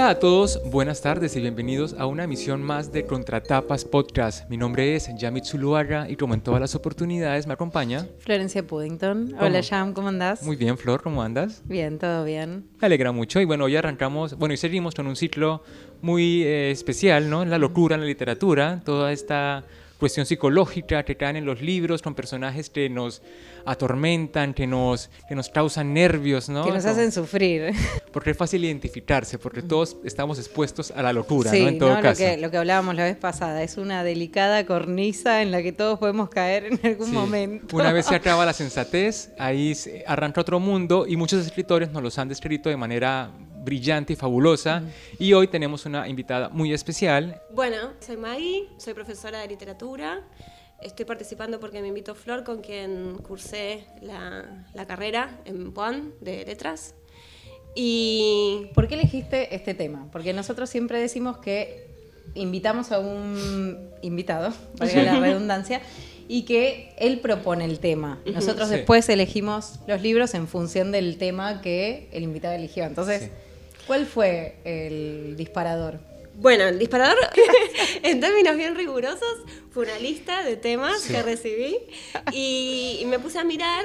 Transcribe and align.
Hola 0.00 0.08
a 0.08 0.18
todos, 0.18 0.62
buenas 0.70 1.02
tardes 1.02 1.36
y 1.36 1.42
bienvenidos 1.42 1.94
a 1.98 2.06
una 2.06 2.24
emisión 2.24 2.62
más 2.62 2.90
de 2.90 3.04
Contratapas 3.04 3.84
Podcast. 3.84 4.48
Mi 4.48 4.56
nombre 4.56 4.96
es 4.96 5.10
Yamit 5.14 5.44
Zuluaga 5.44 6.08
y 6.08 6.16
como 6.16 6.32
en 6.32 6.40
todas 6.40 6.58
las 6.58 6.74
oportunidades 6.74 7.46
me 7.46 7.52
acompaña 7.52 8.06
Florencia 8.18 8.66
Puddington. 8.66 9.34
Hola 9.38 9.62
Jam, 9.62 9.92
¿cómo 9.92 10.08
andás? 10.08 10.42
Muy 10.42 10.56
bien, 10.56 10.78
Flor, 10.78 11.02
¿cómo 11.02 11.22
andas? 11.22 11.62
Bien, 11.66 11.98
todo 11.98 12.24
bien. 12.24 12.64
Me 12.80 12.86
alegra 12.86 13.12
mucho 13.12 13.42
y 13.42 13.44
bueno, 13.44 13.66
hoy 13.66 13.76
arrancamos, 13.76 14.38
bueno, 14.38 14.54
y 14.54 14.56
seguimos 14.56 14.94
con 14.94 15.06
un 15.06 15.16
ciclo 15.16 15.62
muy 16.00 16.44
eh, 16.44 16.70
especial, 16.70 17.28
¿no? 17.28 17.44
La 17.44 17.58
locura 17.58 17.94
en 17.94 18.00
la 18.00 18.06
literatura, 18.06 18.80
toda 18.82 19.12
esta 19.12 19.66
cuestión 20.00 20.26
psicológica 20.26 21.04
que 21.04 21.16
caen 21.16 21.36
en 21.36 21.44
los 21.44 21.60
libros 21.60 22.02
con 22.02 22.14
personajes 22.14 22.70
que 22.70 22.88
nos 22.88 23.22
atormentan, 23.64 24.54
que 24.54 24.66
nos, 24.66 25.10
que 25.28 25.36
nos 25.36 25.50
causan 25.50 25.94
nervios, 25.94 26.48
¿no? 26.48 26.64
Que 26.64 26.72
nos 26.72 26.86
hacen 26.86 27.12
sufrir. 27.12 27.72
Porque 28.10 28.30
es 28.30 28.36
fácil 28.36 28.64
identificarse, 28.64 29.38
porque 29.38 29.62
todos 29.62 29.98
estamos 30.04 30.38
expuestos 30.38 30.90
a 30.90 31.02
la 31.02 31.12
locura, 31.12 31.52
¿no? 31.52 31.68
En 31.68 31.78
todo 31.78 32.00
Lo, 32.00 32.14
que, 32.14 32.36
lo 32.38 32.50
que 32.50 32.56
hablábamos 32.56 32.96
la 32.96 33.04
vez 33.04 33.16
pasada, 33.16 33.62
es 33.62 33.76
una 33.76 34.02
delicada 34.02 34.66
cornisa 34.66 35.42
en 35.42 35.52
la 35.52 35.62
que 35.62 35.72
todos 35.72 35.98
podemos 35.98 36.30
caer 36.30 36.64
en 36.64 36.80
algún 36.82 37.12
momento. 37.12 37.76
Una 37.76 37.92
vez 37.92 38.06
se 38.06 38.14
acaba 38.16 38.44
la 38.46 38.54
sensatez, 38.54 39.30
ahí 39.38 39.76
arranca 40.06 40.40
otro 40.40 40.58
mundo 40.58 41.04
y 41.06 41.16
muchos 41.16 41.46
escritores 41.46 41.92
nos 41.92 42.02
los 42.02 42.18
han 42.18 42.28
descrito 42.28 42.68
de 42.70 42.76
manera 42.76 43.30
brillante 43.62 44.12
y 44.12 44.16
fabulosa. 44.16 44.82
Y 45.18 45.32
hoy 45.32 45.48
tenemos 45.48 45.86
una 45.86 46.08
invitada 46.08 46.48
muy 46.48 46.72
especial. 46.72 47.40
Bueno, 47.50 47.92
soy 48.00 48.16
Maggie, 48.16 48.68
soy 48.78 48.94
profesora 48.94 49.40
de 49.40 49.48
literatura. 49.48 50.22
Estoy 50.80 51.04
participando 51.04 51.60
porque 51.60 51.82
me 51.82 51.88
invitó 51.88 52.14
Flor, 52.14 52.42
con 52.42 52.62
quien 52.62 53.18
cursé 53.18 53.84
la, 54.00 54.66
la 54.74 54.86
carrera 54.86 55.40
en 55.44 55.72
POAN 55.72 56.14
de 56.20 56.44
letras. 56.44 56.94
Y... 57.74 58.70
¿Por 58.74 58.88
qué 58.88 58.94
elegiste 58.94 59.54
este 59.54 59.74
tema? 59.74 60.08
Porque 60.10 60.32
nosotros 60.32 60.70
siempre 60.70 60.98
decimos 60.98 61.38
que 61.38 61.88
invitamos 62.34 62.92
a 62.92 62.98
un 62.98 63.90
invitado, 64.02 64.52
valga 64.78 65.02
la 65.02 65.20
redundancia, 65.20 65.82
y 66.28 66.42
que 66.42 66.94
él 66.96 67.18
propone 67.18 67.64
el 67.64 67.80
tema. 67.80 68.20
Nosotros 68.24 68.68
después 68.68 69.08
elegimos 69.08 69.80
los 69.88 70.00
libros 70.00 70.32
en 70.34 70.46
función 70.46 70.92
del 70.92 71.18
tema 71.18 71.60
que 71.60 72.08
el 72.12 72.22
invitado 72.22 72.54
eligió. 72.54 72.84
Entonces, 72.84 73.30
¿cuál 73.90 74.06
fue 74.06 74.54
el 74.62 75.34
disparador? 75.36 75.98
Bueno, 76.36 76.62
el 76.62 76.78
disparador, 76.78 77.18
en 78.04 78.20
términos 78.20 78.56
bien 78.56 78.76
rigurosos, 78.76 79.38
fue 79.72 79.82
una 79.82 79.98
lista 79.98 80.44
de 80.44 80.54
temas 80.54 81.02
que 81.08 81.20
recibí 81.24 81.76
y, 82.32 83.02
me 83.06 83.18
puse 83.18 83.40
a 83.40 83.42
mirar 83.42 83.84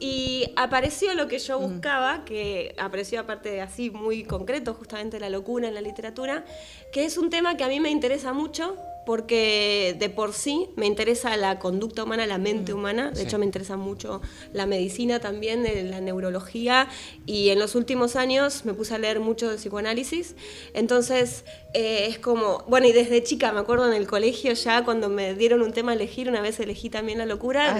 y 0.00 0.52
apareció 0.56 1.14
lo 1.14 1.28
que 1.28 1.38
yo 1.38 1.60
buscaba, 1.60 2.24
que 2.24 2.74
apareció 2.76 3.20
aparte 3.20 3.50
de 3.50 3.60
así 3.60 3.90
muy 3.90 4.24
concreto, 4.24 4.74
justamente 4.74 5.20
la 5.20 5.30
locura 5.30 5.68
en 5.68 5.74
la 5.74 5.80
literatura, 5.80 6.44
que 6.92 7.04
es 7.04 7.16
un 7.16 7.30
tema 7.30 7.56
que 7.56 7.62
a 7.62 7.68
mí 7.68 7.78
me 7.78 7.90
interesa 7.90 8.32
mucho 8.32 8.76
porque 9.06 9.96
de 9.98 10.10
por 10.10 10.32
sí 10.32 10.68
me 10.76 10.84
interesa 10.84 11.36
la 11.36 11.58
conducta 11.58 12.02
humana, 12.02 12.26
la 12.26 12.38
mente 12.38 12.74
mm, 12.74 12.76
humana, 12.76 13.10
de 13.12 13.22
hecho 13.22 13.38
me 13.38 13.46
interesa 13.46 13.76
mucho 13.76 14.20
la 14.52 14.66
medicina 14.66 15.20
también, 15.20 15.64
la 15.90 16.00
neurología, 16.00 16.88
y 17.24 17.50
en 17.50 17.58
los 17.58 17.74
últimos 17.76 18.16
años 18.16 18.64
me 18.64 18.74
puse 18.74 18.94
a 18.94 18.98
leer 18.98 19.20
mucho 19.20 19.48
de 19.48 19.56
psicoanálisis, 19.56 20.34
entonces 20.74 21.44
eh, 21.72 22.06
es 22.08 22.18
como, 22.18 22.64
bueno, 22.68 22.88
y 22.88 22.92
desde 22.92 23.22
chica, 23.22 23.52
me 23.52 23.60
acuerdo 23.60 23.86
en 23.86 23.96
el 23.96 24.06
colegio 24.08 24.52
ya 24.52 24.84
cuando 24.84 25.08
me 25.08 25.34
dieron 25.34 25.62
un 25.62 25.72
tema 25.72 25.92
a 25.92 25.94
elegir, 25.94 26.28
una 26.28 26.40
vez 26.40 26.58
elegí 26.58 26.90
también 26.90 27.18
la 27.18 27.26
locura, 27.26 27.78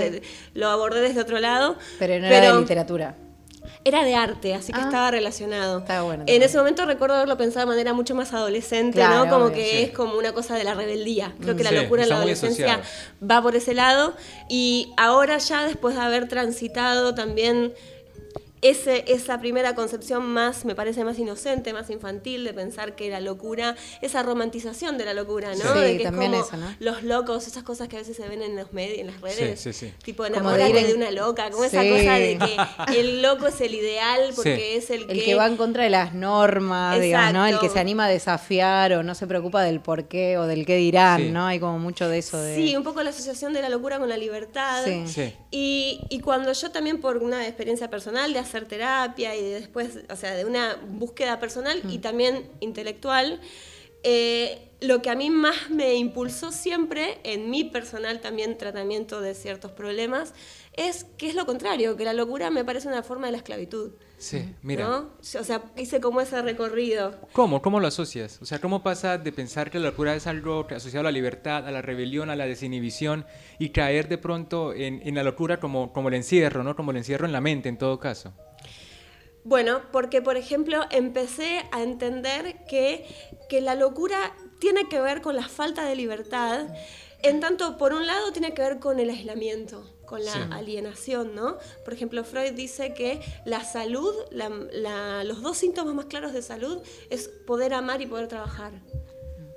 lo 0.55 0.69
abordé 0.69 1.01
desde 1.01 1.21
otro 1.21 1.41
lado. 1.41 1.77
Pero 1.99 2.21
no 2.21 2.27
era 2.27 2.55
de 2.55 2.61
literatura. 2.61 3.26
Era 3.87 4.03
de 4.03 4.17
arte, 4.17 4.53
así 4.53 4.73
que 4.73 4.81
ah. 4.81 4.87
estaba 4.87 5.13
relacionado. 5.13 5.85
en 6.27 6.43
ese 6.43 6.59
momento 6.59 6.85
recuerdo 6.87 7.15
haberlo 7.15 7.37
pensado 7.37 7.67
de 7.67 7.73
manera 7.73 7.93
mucho 7.93 8.17
más 8.17 8.33
adolescente, 8.33 9.01
¿no? 9.01 9.29
Como 9.31 9.53
que 9.53 9.85
es 9.85 9.91
como 9.93 10.19
una 10.19 10.33
cosa 10.33 10.57
de 10.57 10.65
la 10.65 10.75
rebeldía. 10.75 11.33
Creo 11.41 11.55
que 11.55 11.63
la 11.63 11.71
locura 11.71 12.03
en 12.03 12.09
la 12.09 12.17
adolescencia 12.17 12.81
va 13.23 13.41
por 13.41 13.55
ese 13.55 13.75
lado. 13.75 14.15
Y 14.49 14.93
ahora 14.97 15.39
ya 15.39 15.65
después 15.65 15.95
de 15.95 16.01
haber 16.01 16.27
transitado 16.27 17.15
también 17.15 17.75
ese, 18.63 19.05
esa 19.09 19.39
primera 19.39 19.75
concepción 19.75 20.27
más, 20.27 20.65
me 20.65 20.75
parece 20.75 21.05
más 21.05 21.19
inocente, 21.19 21.73
más 21.73 21.91
infantil, 21.91 22.45
de 22.45 22.55
pensar 22.55 22.95
que 22.95 23.11
la 23.11 23.21
locura, 23.21 23.77
esa 24.01 24.23
romantización 24.23 24.99
de 24.99 25.05
la 25.05 25.15
locura, 25.15 25.55
¿no? 25.55 25.73
Sí, 25.75 25.79
de 25.79 25.99
que 25.99 26.05
también 26.05 26.35
es 26.35 26.47
como 26.47 26.65
¿no? 26.65 26.77
los 26.79 27.03
locos, 27.03 27.47
esas 27.47 27.63
cosas 27.63 27.89
que 27.89 27.97
a 27.97 27.99
veces 28.01 28.17
se 28.17 28.29
ven 28.29 28.43
en 28.43 28.57
los 28.57 28.73
medios, 28.73 28.99
en 28.99 29.09
las 29.09 29.21
redes, 29.21 29.61
sí, 29.61 29.73
sí, 29.73 29.93
tipo 30.03 30.25
enamorarte 30.25 30.85
de, 30.85 30.95
una 30.95 31.11
loca, 31.11 31.51
como 31.51 31.65
esa 31.65 31.83
cosa 31.83 32.15
de 32.15 32.39
que 32.39 33.01
el 33.01 33.23
loco 33.23 33.47
es 33.47 33.61
el 33.61 33.75
ideal 33.75 34.33
porque 34.35 34.77
es 34.77 34.91
el 34.91 35.07
que... 35.07 35.13
El 35.13 35.25
que 35.25 35.35
va 35.35 35.47
en 35.47 35.57
contra 35.57 35.85
de 35.85 35.91
las 35.91 36.15
normas, 36.15 37.01
digamos, 37.01 37.33
¿no? 37.35 37.47
El 37.47 37.59
que 37.59 37.69
se 37.69 37.79
anima 37.79 38.07
a 38.07 38.09
desafiar 38.09 38.93
o 38.95 39.03
no 39.03 39.15
se 39.15 39.27
preocupa 39.27 39.63
del 39.63 39.81
por 39.81 40.09
qué 40.09 40.39
o 40.39 40.47
del 40.47 40.65
qué 40.65 40.77
dirán, 40.77 41.33
¿no? 41.33 41.47
Hay 41.47 41.61
como 41.61 41.79
mucho 41.79 42.09
de 42.09 42.19
eso. 42.19 42.41
De... 42.41 42.57
Sí, 42.57 42.77
un 42.77 42.83
poco 42.83 43.03
la 43.03 43.11
asociación 43.11 43.53
de 43.53 43.63
la 43.63 43.69
locura 43.69 43.99
con 43.99 44.09
la 44.09 44.17
libertad. 44.17 44.85
Sí. 45.07 45.35
Y, 45.51 46.01
y 46.09 46.21
cuando 46.21 46.53
yo 46.53 46.71
también 46.71 47.01
por 47.01 47.19
una 47.19 47.47
experiencia 47.47 47.91
personal 47.91 48.33
de 48.33 48.39
hacer 48.39 48.56
terapia 48.65 49.37
y 49.37 49.43
después, 49.43 50.01
o 50.09 50.17
sea, 50.17 50.35
de 50.35 50.45
una 50.45 50.77
búsqueda 50.89 51.39
personal 51.39 51.83
y 51.89 51.99
mm. 51.99 52.01
también 52.01 52.51
intelectual, 52.61 53.41
eh, 54.03 54.67
lo 54.81 55.01
que 55.03 55.11
a 55.11 55.15
mí 55.15 55.31
más 55.31 55.71
me 55.71 55.95
impulsó 55.95 56.53
siempre 56.53 57.19
en 57.25 57.51
mi 57.51 57.65
personal 57.65 58.21
también 58.21 58.59
tratamiento 58.59 59.21
de 59.21 59.35
ciertos 59.35 59.73
problemas 59.73 60.35
es 60.75 61.05
que 61.17 61.29
es 61.29 61.35
lo 61.35 61.47
contrario, 61.47 61.97
que 61.97 62.05
la 62.05 62.13
locura 62.13 62.51
me 62.51 62.65
parece 62.65 62.87
una 62.87 63.03
forma 63.03 63.27
de 63.27 63.33
la 63.33 63.39
esclavitud. 63.39 63.93
Sí, 64.19 64.55
mira. 64.63 64.87
¿no? 64.87 65.11
O 65.19 65.45
sea, 65.45 65.63
hice 65.77 66.01
como 66.01 66.21
ese 66.21 66.41
recorrido. 66.43 67.19
¿Cómo? 67.33 67.63
¿Cómo 67.63 67.81
lo 67.81 67.87
asocias? 67.87 68.39
O 68.43 68.47
sea, 68.47 68.61
¿cómo 68.61 68.83
pasa 68.83 69.19
de 69.19 69.33
pensar 69.33 69.71
que 69.71 69.79
la 69.79 69.87
locura 69.87 70.15
es 70.15 70.27
algo 70.27 70.67
asociado 70.71 71.01
a 71.01 71.11
la 71.11 71.13
libertad, 71.13 71.67
a 71.67 71.71
la 71.71 71.83
rebelión, 71.83 72.31
a 72.31 72.37
la 72.37 72.47
desinhibición 72.47 73.27
y 73.59 73.71
caer 73.71 74.09
de 74.09 74.19
pronto 74.19 74.75
en, 74.75 75.01
en 75.05 75.15
la 75.15 75.23
locura 75.23 75.59
como, 75.59 75.93
como 75.93 76.09
el 76.09 76.15
encierro, 76.15 76.63
¿no? 76.63 76.77
Como 76.77 76.91
el 76.91 76.99
encierro 76.99 77.27
en 77.27 77.33
la 77.33 77.41
mente 77.41 77.69
en 77.69 77.79
todo 77.79 77.99
caso? 77.99 78.35
Bueno, 79.47 79.81
porque 79.93 80.21
por 80.23 80.37
ejemplo 80.37 80.81
empecé 80.91 81.65
a 81.71 81.83
entender 81.83 82.65
que, 82.69 83.07
que 83.49 83.61
la 83.61 83.77
locura 83.77 84.35
tiene 84.59 84.89
que 84.89 85.01
ver 85.01 85.23
con 85.23 85.37
la 85.37 85.49
falta 85.49 85.85
de 85.85 85.95
libertad, 85.95 86.67
en 87.23 87.39
tanto 87.39 87.79
por 87.79 87.93
un 87.93 88.09
lado 88.09 88.33
tiene 88.33 88.55
que 88.55 88.63
ver 88.63 88.81
con 88.81 88.99
el 88.99 89.09
aislamiento 89.09 89.89
con 90.05 90.25
la 90.25 90.45
alienación, 90.53 91.35
¿no? 91.35 91.59
Por 91.85 91.93
ejemplo, 91.93 92.25
Freud 92.25 92.53
dice 92.53 92.95
que 92.95 93.21
la 93.45 93.65
salud, 93.65 94.15
los 94.31 95.43
dos 95.43 95.57
síntomas 95.57 95.95
más 95.95 96.07
claros 96.07 96.33
de 96.33 96.43
salud 96.43 96.79
es 97.11 97.29
poder 97.29 97.75
amar 97.75 98.01
y 98.01 98.07
poder 98.07 98.29
trabajar, 98.29 98.73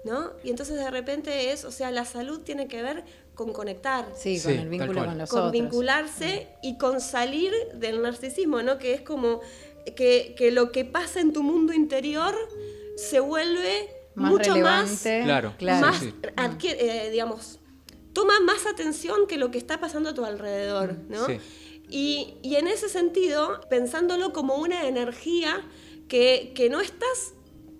¿no? 0.03 0.31
Y 0.43 0.49
entonces 0.49 0.75
de 0.75 0.89
repente 0.89 1.51
es, 1.51 1.65
o 1.65 1.71
sea, 1.71 1.91
la 1.91 2.03
salud 2.03 2.41
tiene 2.41 2.67
que 2.67 2.81
ver 2.81 3.05
con 3.35 3.53
conectar. 3.53 4.05
Sí, 4.17 4.41
con 4.41 4.51
el 4.51 4.67
vínculo 4.67 5.05
con 5.05 5.17
los 5.17 5.29
con 5.29 5.51
vincularse 5.51 6.49
y 6.61 6.77
con 6.77 6.99
salir 6.99 7.53
del 7.75 8.01
narcisismo, 8.01 8.61
¿no? 8.63 8.77
Que 8.77 8.93
es 8.93 9.01
como 9.01 9.39
que, 9.95 10.49
lo 10.51 10.71
que 10.71 10.85
pasa 10.85 11.19
en 11.19 11.33
tu 11.33 11.43
mundo 11.43 11.73
interior 11.73 12.35
se 12.95 13.19
vuelve 13.19 13.89
mucho 14.15 14.57
más, 14.57 15.01
claro, 15.01 15.53
más 15.61 16.03
eh, 16.03 17.09
digamos, 17.11 17.59
toma 18.13 18.39
más 18.41 18.65
atención 18.65 19.27
que 19.27 19.37
lo 19.37 19.51
que 19.51 19.57
está 19.57 19.79
pasando 19.79 20.09
a 20.09 20.13
tu 20.13 20.25
alrededor, 20.25 20.97
¿no? 21.07 21.25
Y, 21.89 22.37
en 22.43 22.67
ese 22.67 22.87
sentido, 22.87 23.61
pensándolo 23.69 24.31
como 24.31 24.55
una 24.55 24.87
energía 24.87 25.65
que, 26.07 26.67
no 26.69 26.81
estás 26.81 27.33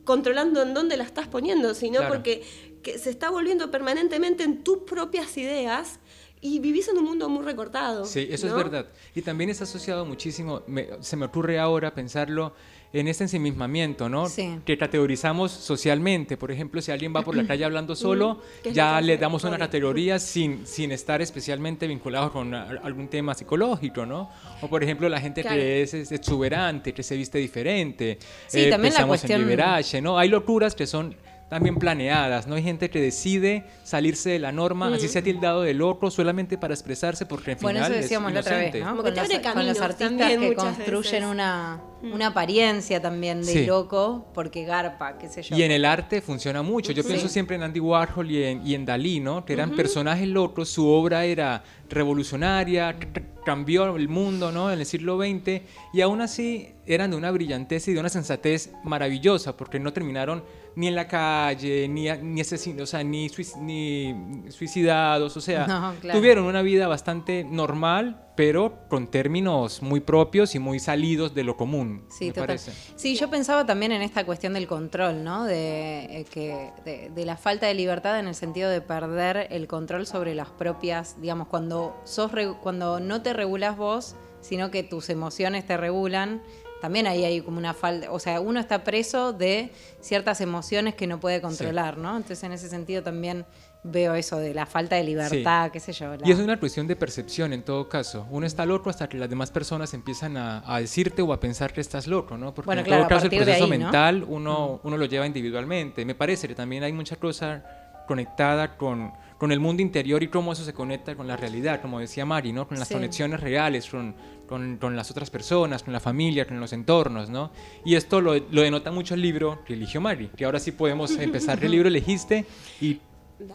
controlando 0.04 0.64
en 0.64 0.74
dónde 0.74 0.98
la 0.98 1.04
estás 1.04 1.28
poniendo, 1.28 1.74
sino 1.74 2.08
porque 2.08 2.44
que 2.82 2.98
se 2.98 3.10
está 3.10 3.30
volviendo 3.30 3.72
permanentemente 3.72 4.44
en 4.44 4.64
tus 4.64 4.80
propias 4.80 5.38
ideas 5.38 6.00
y 6.42 6.60
vivís 6.60 6.88
en 6.88 6.98
un 6.98 7.06
mundo 7.06 7.28
muy 7.30 7.44
recortado. 7.44 8.06
Sí, 8.06 8.28
eso 8.30 8.48
es 8.48 8.54
verdad. 8.54 8.88
Y 9.14 9.22
también 9.22 9.50
es 9.50 9.62
asociado 9.62 10.06
muchísimo, 10.06 10.62
se 11.02 11.18
me 11.18 11.26
ocurre 11.26 11.60
ahora 11.60 11.94
pensarlo 11.94 12.54
en 12.92 13.08
este 13.08 13.26
ensimismamiento, 13.26 14.10
¿no? 14.10 14.28
Sí. 14.28 14.60
Que 14.66 14.78
categorizamos 14.78 15.52
socialmente. 15.52 16.38
Por 16.38 16.52
ejemplo, 16.52 16.82
si 16.82 16.92
alguien 16.92 17.14
va 17.16 17.22
por 17.22 17.36
la 17.36 17.46
calle 17.46 17.66
hablando 17.66 17.96
solo, 17.96 18.42
ya 18.72 19.00
le 19.02 19.18
damos 19.18 19.44
una 19.44 19.58
categoría 19.58 20.18
sin, 20.18 20.66
sin 20.66 20.92
estar 20.92 21.22
especialmente 21.22 21.88
vinculado 21.88 22.32
con 22.32 22.54
algún 22.54 23.08
tema 23.08 23.34
psicológico, 23.36 24.06
¿no? 24.06 24.30
O 24.62 24.68
por 24.68 24.84
ejemplo, 24.84 25.08
la 25.10 25.20
gente 25.20 25.44
que 25.44 25.82
es, 25.82 25.94
exuberante, 25.94 26.94
que 26.94 27.04
se 27.04 27.16
viste 27.16 27.38
diferente. 27.38 28.18
Sí, 28.48 28.62
eh, 28.62 28.70
también 28.70 28.94
la 28.94 29.06
cuestión... 29.06 29.42
en 29.42 29.48
liberace, 29.48 30.02
¿no? 30.02 30.18
Hay 30.18 30.30
locuras 30.30 30.74
que 30.74 30.88
son 30.88 31.16
también 31.50 31.78
planeadas, 31.78 32.46
¿no? 32.46 32.56
Hay 32.56 32.64
gente 32.64 32.90
que 32.92 33.02
decide 33.02 33.66
salirse 33.84 34.30
de 34.30 34.40
la 34.40 34.52
norma, 34.52 34.94
así 34.94 35.08
se 35.08 35.20
ha 35.20 35.24
tildado 35.24 35.64
de 35.64 35.74
loco 35.74 36.12
solamente 36.12 36.58
para 36.60 36.76
expresarse 36.76 37.26
porque 37.26 37.52
al 37.52 37.58
final 37.58 37.74
Bueno, 37.74 37.88
eso 37.88 37.96
decíamos 37.96 38.32
la 38.32 38.42
otra 38.42 38.58
vez, 38.58 38.76
¿no? 38.76 38.98
Con, 38.98 39.66
los, 39.66 39.82
artistas 39.82 40.38
que 40.38 40.56
construyen 40.56 41.26
una, 41.26 41.82
mm. 42.04 42.14
una, 42.14 42.28
apariencia 42.28 43.02
también 43.02 43.44
de 43.44 43.66
loco 43.66 44.28
porque 44.34 44.64
garpa, 44.64 45.18
qué 45.18 45.28
sé 45.28 45.42
yo. 45.42 45.58
Y 45.58 45.64
en 45.64 45.72
el 45.72 45.86
arte 45.86 46.22
funciona 46.22 46.62
mucho. 46.62 46.92
Yo 46.92 47.04
pienso 47.04 47.28
siempre 47.28 47.56
en 47.56 47.64
Andy 47.64 47.80
Warhol 47.80 48.30
y 48.30 48.44
en, 48.44 48.66
y 48.66 48.76
en 48.76 48.86
Dalí, 48.86 49.20
¿no? 49.20 49.44
Que 49.44 49.54
eran 49.54 49.72
personajes 49.72 50.28
locos, 50.28 50.70
su 50.70 50.88
obra 50.88 51.26
era 51.26 51.64
revolucionaria, 51.90 52.96
cambió 53.44 53.96
el 53.96 54.08
mundo, 54.08 54.52
¿no? 54.52 54.72
En 54.72 54.80
el 54.80 54.86
siglo 54.86 55.18
XX, 55.18 55.64
y 55.94 56.02
aún 56.02 56.22
así 56.22 56.74
eran 56.86 57.10
de 57.10 57.18
una 57.18 57.32
brillantez 57.32 57.88
y 57.88 57.94
de 57.94 58.00
una 58.00 58.10
sensatez 58.10 58.72
maravillosa, 58.84 59.58
porque 59.58 59.80
no 59.80 59.92
terminaron 59.92 60.44
ni 60.80 60.88
en 60.88 60.96
la 60.96 61.10
calle, 61.10 61.90
ni, 61.90 62.10
ni 62.10 62.40
asesinos, 62.40 62.84
o 62.84 62.86
sea, 62.86 63.04
ni, 63.04 63.30
ni 63.60 64.16
suicidados, 64.48 65.36
o 65.36 65.42
sea, 65.42 65.94
tuvieron 66.14 66.46
una 66.46 66.62
vida 66.62 66.88
bastante 66.88 67.44
normal, 67.44 68.30
pero 68.38 68.88
con 68.88 69.08
términos 69.08 69.82
muy 69.82 70.00
propios 70.00 70.56
y 70.56 70.60
muy 70.60 70.80
salidos 70.80 71.36
de 71.36 71.44
lo 71.44 71.58
común. 71.58 72.06
Sí, 72.10 72.28
me 72.28 72.34
Parece. 72.34 72.72
Sí, 72.96 73.18
yo 73.18 73.30
pensaba 73.30 73.66
también 73.66 73.92
en 73.92 74.02
esta 74.02 74.26
cuestión 74.26 74.54
del 74.54 74.68
control, 74.68 75.22
¿no? 75.22 75.44
De, 75.44 76.22
eh, 76.22 76.26
que, 76.32 76.72
de, 77.14 77.26
la 77.26 77.36
falta 77.36 77.66
de 77.66 77.74
libertad 77.74 78.18
en 78.18 78.30
el 78.30 78.36
sentido 78.36 78.70
de 78.70 78.80
perder 78.80 79.48
el 79.50 79.68
control 79.68 80.08
sobre 80.08 80.34
las 80.34 80.48
propias, 80.48 81.20
digamos, 81.20 81.50
cuando, 81.50 82.00
sos, 82.06 82.32
cuando 82.64 83.02
no 83.02 83.22
te 83.22 83.34
regulas 83.34 83.76
vos, 83.76 84.16
sino 84.40 84.72
que 84.72 84.84
tus 84.84 85.10
emociones 85.10 85.66
te 85.66 85.76
regulan 85.76 86.42
también 86.82 87.08
ahí 87.08 87.24
hay 87.26 87.42
como 87.42 87.58
una 87.58 87.74
falta, 87.74 88.12
o 88.12 88.20
sea, 88.20 88.40
uno 88.40 88.60
está 88.60 88.84
preso 88.84 89.34
de 89.34 89.72
ciertas 90.00 90.42
emociones 90.42 90.96
que 90.96 91.08
no 91.08 91.20
puede 91.20 91.42
controlar, 91.42 91.98
¿no? 91.98 92.16
Entonces 92.16 92.44
en 92.44 92.54
ese 92.54 92.70
sentido 92.70 93.04
también 93.04 93.46
veo 93.84 94.14
eso 94.14 94.38
de 94.38 94.54
la 94.54 94.66
falta 94.66 94.96
de 94.96 95.04
libertad, 95.04 95.72
qué 95.72 95.80
sé 95.80 95.94
yo. 95.94 96.14
Y 96.24 96.32
es 96.32 96.40
una 96.40 96.60
cuestión 96.60 96.88
de 96.88 96.96
percepción 96.96 97.54
en 97.54 97.64
todo 97.64 97.88
caso. 97.88 98.28
Uno 98.30 98.46
está 98.46 98.66
loco 98.66 98.90
hasta 98.90 99.08
que 99.08 99.18
las 99.18 99.30
demás 99.30 99.52
personas 99.52 99.94
empiezan 99.94 100.38
a, 100.38 100.80
decirte 100.80 101.22
o 101.22 101.34
a 101.34 101.40
pensar 101.40 101.74
que 101.74 101.82
estás 101.82 102.08
loco, 102.08 102.38
¿no? 102.38 102.54
Porque 102.54 102.72
en 102.72 102.86
todo 102.86 103.08
caso 103.08 103.26
el 103.26 103.36
proceso 103.36 103.68
mental 103.68 104.26
uno, 104.28 104.82
uno 104.84 104.98
lo 104.98 105.06
lleva 105.06 105.26
individualmente. 105.26 106.06
Me 106.06 106.16
parece 106.16 106.48
que 106.48 106.56
también 106.56 106.84
hay 106.84 106.94
mucha 106.94 107.16
cosa 107.16 107.64
conectada 108.08 108.76
con, 108.76 109.14
con 109.40 109.54
el 109.54 109.60
mundo 109.60 109.82
interior 109.82 110.22
y 110.22 110.28
cómo 110.28 110.52
eso 110.52 110.66
se 110.66 110.74
conecta 110.74 111.16
con 111.16 111.26
la 111.26 111.38
realidad, 111.38 111.82
como 111.82 112.00
decía 112.00 112.26
Mari, 112.26 112.52
¿no? 112.52 112.68
Con 112.68 112.78
las 112.78 112.90
conexiones 112.90 113.40
reales, 113.40 113.90
con, 113.90 114.14
con, 114.48 114.96
las 114.96 115.10
otras 115.10 115.30
personas, 115.30 115.82
con 115.82 115.94
la 115.94 116.02
familia, 116.02 116.46
con 116.46 116.60
los 116.60 116.74
entornos, 116.74 117.30
¿no? 117.30 117.52
Y 117.86 117.96
esto 117.96 118.20
lo, 118.20 118.36
lo 118.36 118.62
denota 118.62 118.92
mucho 118.92 119.14
el 119.14 119.22
libro 119.22 119.64
que 119.66 119.74
eligió 119.74 120.02
Mari, 120.02 120.28
que 120.36 120.44
ahora 120.44 120.60
sí 120.60 120.74
podemos 120.74 121.18
empezar. 121.18 121.58
¿Qué 121.58 121.70
libro 121.70 121.88
elegiste 121.88 122.46
y 122.82 123.00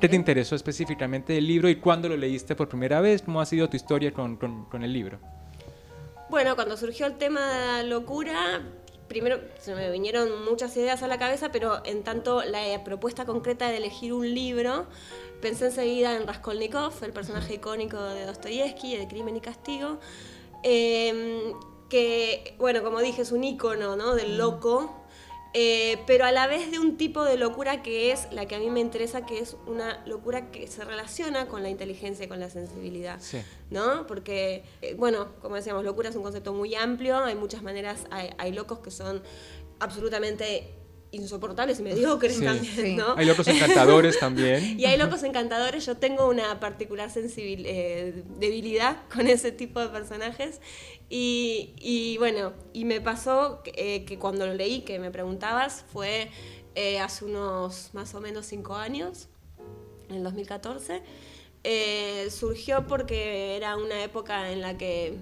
qué 0.01 0.09
te 0.09 0.17
interesó 0.17 0.57
específicamente 0.57 1.35
del 1.35 1.47
libro 1.47 1.69
y 1.69 1.77
cuándo 1.77 2.09
lo 2.09 2.17
leíste 2.17 2.57
por 2.57 2.67
primera 2.67 3.03
vez? 3.03 3.21
¿Cómo 3.21 3.43
ha 3.43 3.47
sido 3.47 3.69
tu 3.69 3.77
historia 3.77 4.11
con, 4.11 4.37
con 4.37 4.83
el 4.83 4.93
libro? 4.93 5.21
Bueno, 6.31 6.55
cuando 6.57 6.79
surgió 6.79 7.05
el 7.05 7.19
tema 7.19 7.47
de 7.47 7.67
la 7.67 7.83
locura, 7.83 8.63
primero 9.09 9.39
se 9.61 9.75
me 9.75 9.91
vinieron 9.91 10.45
muchas 10.45 10.77
ideas 10.77 11.03
a 11.03 11.09
la 11.09 11.19
cabeza, 11.19 11.53
pero 11.53 11.85
en 11.85 12.03
tanto 12.03 12.43
la 12.43 12.83
propuesta 12.85 13.25
concreta 13.25 13.69
de 13.69 13.77
elegir 13.77 14.13
un 14.13 14.35
libro, 14.35 14.87
pensé 15.44 15.67
enseguida 15.67 16.17
en 16.17 16.26
Raskolnikov, 16.26 16.94
el 17.02 17.12
personaje 17.12 17.56
icónico 17.56 18.02
de 18.02 18.25
Dostoyevsky, 18.25 18.96
de 18.96 19.06
Crimen 19.06 19.37
y 19.37 19.43
Castigo, 19.43 19.99
em, 20.62 21.52
que, 21.91 22.55
bueno, 22.58 22.82
como 22.82 23.00
dije, 23.00 23.20
es 23.20 23.31
un 23.31 23.44
icono 23.44 23.94
¿no? 23.94 24.14
del 24.14 24.38
loco, 24.38 25.05
eh, 25.52 25.99
pero 26.06 26.25
a 26.25 26.32
la 26.32 26.46
vez 26.46 26.70
de 26.70 26.79
un 26.79 26.96
tipo 26.96 27.25
de 27.25 27.37
locura 27.37 27.82
que 27.82 28.11
es 28.11 28.26
la 28.32 28.46
que 28.46 28.55
a 28.55 28.58
mí 28.58 28.70
me 28.70 28.81
interesa, 28.81 29.26
que 29.26 29.38
es 29.38 29.55
una 29.67 30.02
locura 30.06 30.50
que 30.50 30.67
se 30.67 30.82
relaciona 30.82 31.47
con 31.47 31.62
la 31.62 31.69
inteligencia 31.69 32.25
y 32.25 32.29
con 32.29 32.40
la 32.40 32.49
sensibilidad, 32.49 33.20
¿no? 33.69 34.06
Porque, 34.06 34.64
eh, 34.81 34.94
bueno, 34.94 35.35
como 35.43 35.56
decíamos, 35.56 35.85
locura 35.85 36.08
es 36.08 36.17
un 36.17 36.23
concepto 36.23 36.55
muy 36.55 36.75
amplio, 36.75 37.19
hay 37.19 37.35
muchas 37.35 37.62
maneras, 37.62 38.06
hay, 38.11 38.52
locos 38.52 38.79
que 38.79 38.90
son 38.90 39.23
absolutamente 39.79 40.75
insoportables 41.14 41.81
y 41.81 41.82
mediocres 41.82 42.40
también, 42.40 42.96
¿no? 42.96 43.14
Hay 43.16 43.26
locos 43.26 43.49
encantadores 43.49 44.19
también. 44.19 44.78
y 44.81 44.84
hay 44.84 44.99
locos 44.99 45.22
encantadores. 45.22 45.87
Yo 45.87 45.96
tengo 45.96 46.28
una 46.28 46.61
particular 46.61 47.11
eh, 47.16 48.22
debilidad 48.38 48.96
con 49.12 49.26
ese 49.26 49.52
tipo 49.52 49.81
de 49.81 49.88
personajes 49.88 50.61
y, 51.08 52.16
bueno, 52.19 52.52
y 52.72 52.84
me 52.84 53.00
pasó 53.00 53.62
eh, 53.66 54.05
que 54.05 54.19
cuando 54.19 54.46
lo 54.46 54.55
leí, 54.55 54.81
que 54.81 54.99
me 54.99 55.11
preguntabas, 55.11 55.84
fue 55.93 56.31
eh, 56.75 56.99
hace 56.99 57.25
unos 57.25 57.90
más 57.93 58.14
o 58.14 58.20
menos 58.20 58.46
cinco 58.46 58.75
años, 58.75 59.28
en 60.08 60.16
el 60.16 60.25
2014. 60.25 61.02
Eh, 61.62 62.28
surgió 62.31 62.87
porque 62.87 63.56
era 63.56 63.76
una 63.76 64.02
época 64.02 64.50
en 64.50 64.61
la 64.61 64.76
que 64.76 65.16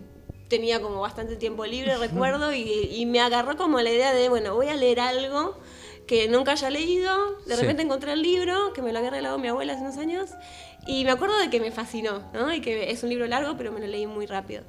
tenía 0.49 0.81
como 0.81 1.01
bastante 1.01 1.37
tiempo 1.37 1.67
libre, 1.67 1.97
recuerdo, 1.99 2.53
y, 2.53 3.05
me 3.07 3.21
agarró 3.21 3.57
como 3.57 3.81
la 3.81 3.91
idea 3.91 4.13
de, 4.13 4.29
bueno, 4.29 4.55
voy 4.55 4.69
a 4.69 4.77
leer 4.77 5.01
algo 5.01 5.59
que 6.07 6.29
nunca 6.29 6.53
haya 6.53 6.71
leído. 6.71 7.39
De 7.47 7.57
repente 7.57 7.83
encontré 7.83 8.13
el 8.13 8.23
libro, 8.23 8.73
que 8.73 8.83
me 8.83 8.93
lo 8.93 8.99
había 8.99 9.11
regalado 9.11 9.39
mi 9.39 9.49
abuela 9.49 9.75
hace 9.75 9.83
unos 9.83 9.99
años, 9.99 10.31
y 10.87 11.05
me 11.05 11.11
acuerdo 11.11 11.39
de 11.39 11.51
que 11.51 11.61
me 11.61 11.71
fascinó, 11.71 12.31
¿no? 12.33 12.53
Y 12.53 12.61
que 12.61 12.91
es 12.91 13.03
un 13.03 13.11
libro 13.11 13.27
largo, 13.27 13.57
pero 13.57 13.73
me 13.73 13.81
lo 13.81 13.87
leí 13.87 14.07
muy 14.07 14.27
rápido. 14.27 14.63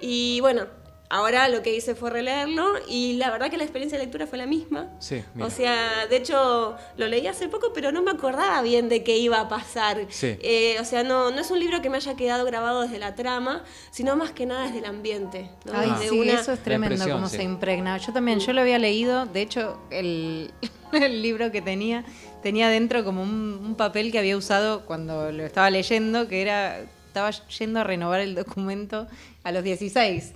Y 0.00 0.40
bueno, 0.40 0.66
ahora 1.10 1.48
lo 1.48 1.60
que 1.62 1.74
hice 1.74 1.94
fue 1.94 2.08
releerlo 2.08 2.74
y 2.88 3.14
la 3.14 3.30
verdad 3.30 3.50
que 3.50 3.56
la 3.58 3.64
experiencia 3.64 3.98
de 3.98 4.04
lectura 4.04 4.26
fue 4.26 4.38
la 4.38 4.46
misma. 4.46 4.88
Sí, 5.00 5.22
O 5.40 5.50
sea, 5.50 6.06
de 6.08 6.16
hecho 6.16 6.76
lo 6.96 7.08
leí 7.08 7.26
hace 7.26 7.48
poco, 7.48 7.72
pero 7.74 7.92
no 7.92 8.00
me 8.00 8.12
acordaba 8.12 8.62
bien 8.62 8.88
de 8.88 9.02
qué 9.02 9.18
iba 9.18 9.40
a 9.40 9.48
pasar. 9.48 10.06
Sí. 10.08 10.38
Eh, 10.40 10.76
o 10.80 10.84
sea, 10.84 11.02
no, 11.02 11.30
no 11.30 11.40
es 11.40 11.50
un 11.50 11.58
libro 11.58 11.82
que 11.82 11.90
me 11.90 11.96
haya 11.96 12.14
quedado 12.14 12.44
grabado 12.44 12.82
desde 12.82 12.98
la 12.98 13.14
trama, 13.14 13.64
sino 13.90 14.16
más 14.16 14.30
que 14.30 14.46
nada 14.46 14.66
desde 14.66 14.78
el 14.78 14.84
ambiente. 14.86 15.50
Ay, 15.72 15.92
sí, 16.08 16.28
eso 16.28 16.52
es 16.52 16.62
tremendo 16.62 17.06
como 17.08 17.28
se 17.28 17.42
impregna. 17.42 17.98
Yo 17.98 18.12
también, 18.12 18.38
yo 18.38 18.52
lo 18.52 18.60
había 18.60 18.78
leído, 18.78 19.26
de 19.26 19.42
hecho, 19.42 19.80
el, 19.90 20.52
el 20.92 21.22
libro 21.22 21.50
que 21.50 21.60
tenía 21.60 22.04
tenía 22.42 22.70
dentro 22.70 23.04
como 23.04 23.22
un, 23.22 23.60
un 23.62 23.74
papel 23.74 24.10
que 24.10 24.18
había 24.18 24.34
usado 24.34 24.86
cuando 24.86 25.30
lo 25.30 25.44
estaba 25.44 25.68
leyendo, 25.68 26.26
que 26.26 26.40
era 26.40 26.80
estaba 27.10 27.30
yendo 27.30 27.80
a 27.80 27.84
renovar 27.84 28.20
el 28.20 28.34
documento 28.34 29.06
a 29.44 29.52
los 29.52 29.62
16. 29.62 30.32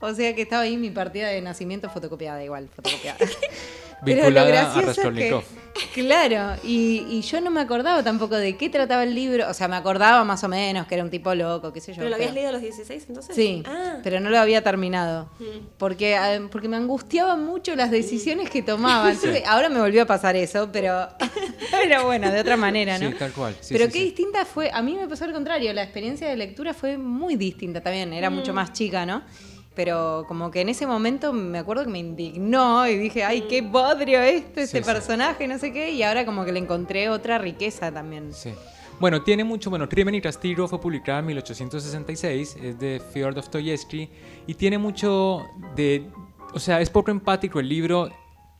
O 0.00 0.14
sea 0.14 0.34
que 0.34 0.42
estaba 0.42 0.62
ahí 0.62 0.76
mi 0.76 0.90
partida 0.90 1.28
de 1.28 1.40
nacimiento 1.40 1.90
fotocopiada, 1.90 2.44
igual, 2.44 2.68
fotocopiada. 2.68 3.18
Vinculada 4.02 4.74
a 4.74 4.80
Raskolnikov. 4.80 5.44
Claro, 5.94 6.56
y, 6.62 7.20
yo 7.20 7.40
no 7.40 7.50
me 7.50 7.60
acordaba 7.60 8.02
tampoco 8.02 8.36
de 8.36 8.56
qué 8.56 8.68
trataba 8.68 9.04
el 9.04 9.14
libro. 9.14 9.48
O 9.48 9.54
sea, 9.54 9.68
me 9.68 9.76
acordaba 9.76 10.24
más 10.24 10.42
o 10.44 10.48
menos 10.48 10.86
que 10.86 10.94
era 10.94 11.04
un 11.04 11.10
tipo 11.10 11.34
loco, 11.34 11.72
qué 11.72 11.80
sé 11.80 11.92
yo. 11.92 11.98
¿Pero 11.98 12.10
lo 12.10 12.16
habías 12.16 12.32
leído 12.32 12.50
a 12.50 12.52
los 12.52 12.62
16 12.62 13.04
entonces? 13.08 13.34
Sí, 13.34 13.62
ah. 13.66 13.98
pero 14.02 14.20
no 14.20 14.30
lo 14.30 14.38
había 14.38 14.62
terminado. 14.62 15.28
Mm. 15.38 15.66
Porque, 15.78 16.16
ah, 16.16 16.40
porque 16.50 16.68
me 16.68 16.76
angustiaban 16.76 17.44
mucho 17.44 17.74
las 17.74 17.90
decisiones 17.90 18.50
que 18.50 18.62
tomaba. 18.62 19.12
ahora 19.46 19.68
me 19.68 19.80
volvió 19.80 20.02
a 20.02 20.06
pasar 20.06 20.36
eso, 20.36 20.70
pero, 20.72 21.08
pero 21.70 22.04
bueno, 22.04 22.30
de 22.30 22.40
otra 22.40 22.56
manera, 22.56 22.98
¿no? 22.98 23.10
Sí, 23.10 23.16
tal 23.18 23.32
cual. 23.32 23.54
pero 23.68 23.88
qué 23.88 24.00
distinta 24.04 24.44
fue. 24.44 24.70
A 24.72 24.82
mí 24.82 24.94
me 24.94 25.08
pasó 25.08 25.24
al 25.24 25.32
contrario. 25.32 25.72
La 25.72 25.82
experiencia 25.82 26.28
de 26.28 26.36
lectura 26.36 26.74
fue 26.74 26.98
muy 26.98 27.36
distinta 27.36 27.80
también. 27.80 28.12
Era 28.12 28.30
mucho 28.30 28.52
mm. 28.52 28.56
más 28.56 28.72
chica, 28.72 29.04
¿no? 29.06 29.22
Pero 29.78 30.24
como 30.26 30.50
que 30.50 30.60
en 30.60 30.70
ese 30.70 30.88
momento 30.88 31.32
me 31.32 31.56
acuerdo 31.56 31.84
que 31.84 31.90
me 31.90 32.00
indignó 32.00 32.84
y 32.88 32.98
dije, 32.98 33.22
ay, 33.22 33.42
qué 33.42 33.62
bodrio 33.62 34.20
este, 34.20 34.62
este 34.62 34.82
personaje, 34.82 35.46
no 35.46 35.56
sé 35.56 35.72
qué, 35.72 35.92
y 35.92 36.02
ahora 36.02 36.26
como 36.26 36.44
que 36.44 36.50
le 36.50 36.58
encontré 36.58 37.08
otra 37.08 37.38
riqueza 37.38 37.92
también. 37.92 38.34
Sí. 38.34 38.50
Bueno, 38.98 39.22
tiene 39.22 39.44
mucho, 39.44 39.70
bueno, 39.70 39.88
Crimen 39.88 40.16
y 40.16 40.20
Castigo 40.20 40.66
fue 40.66 40.80
publicada 40.80 41.20
en 41.20 41.26
1866, 41.26 42.56
es 42.60 42.76
de 42.80 43.00
Fyodor 43.12 43.36
Dostoyevsky, 43.36 44.10
y 44.48 44.54
tiene 44.54 44.78
mucho 44.78 45.46
de, 45.76 46.10
o 46.52 46.58
sea, 46.58 46.80
es 46.80 46.90
poco 46.90 47.12
empático 47.12 47.60
el 47.60 47.68
libro 47.68 48.08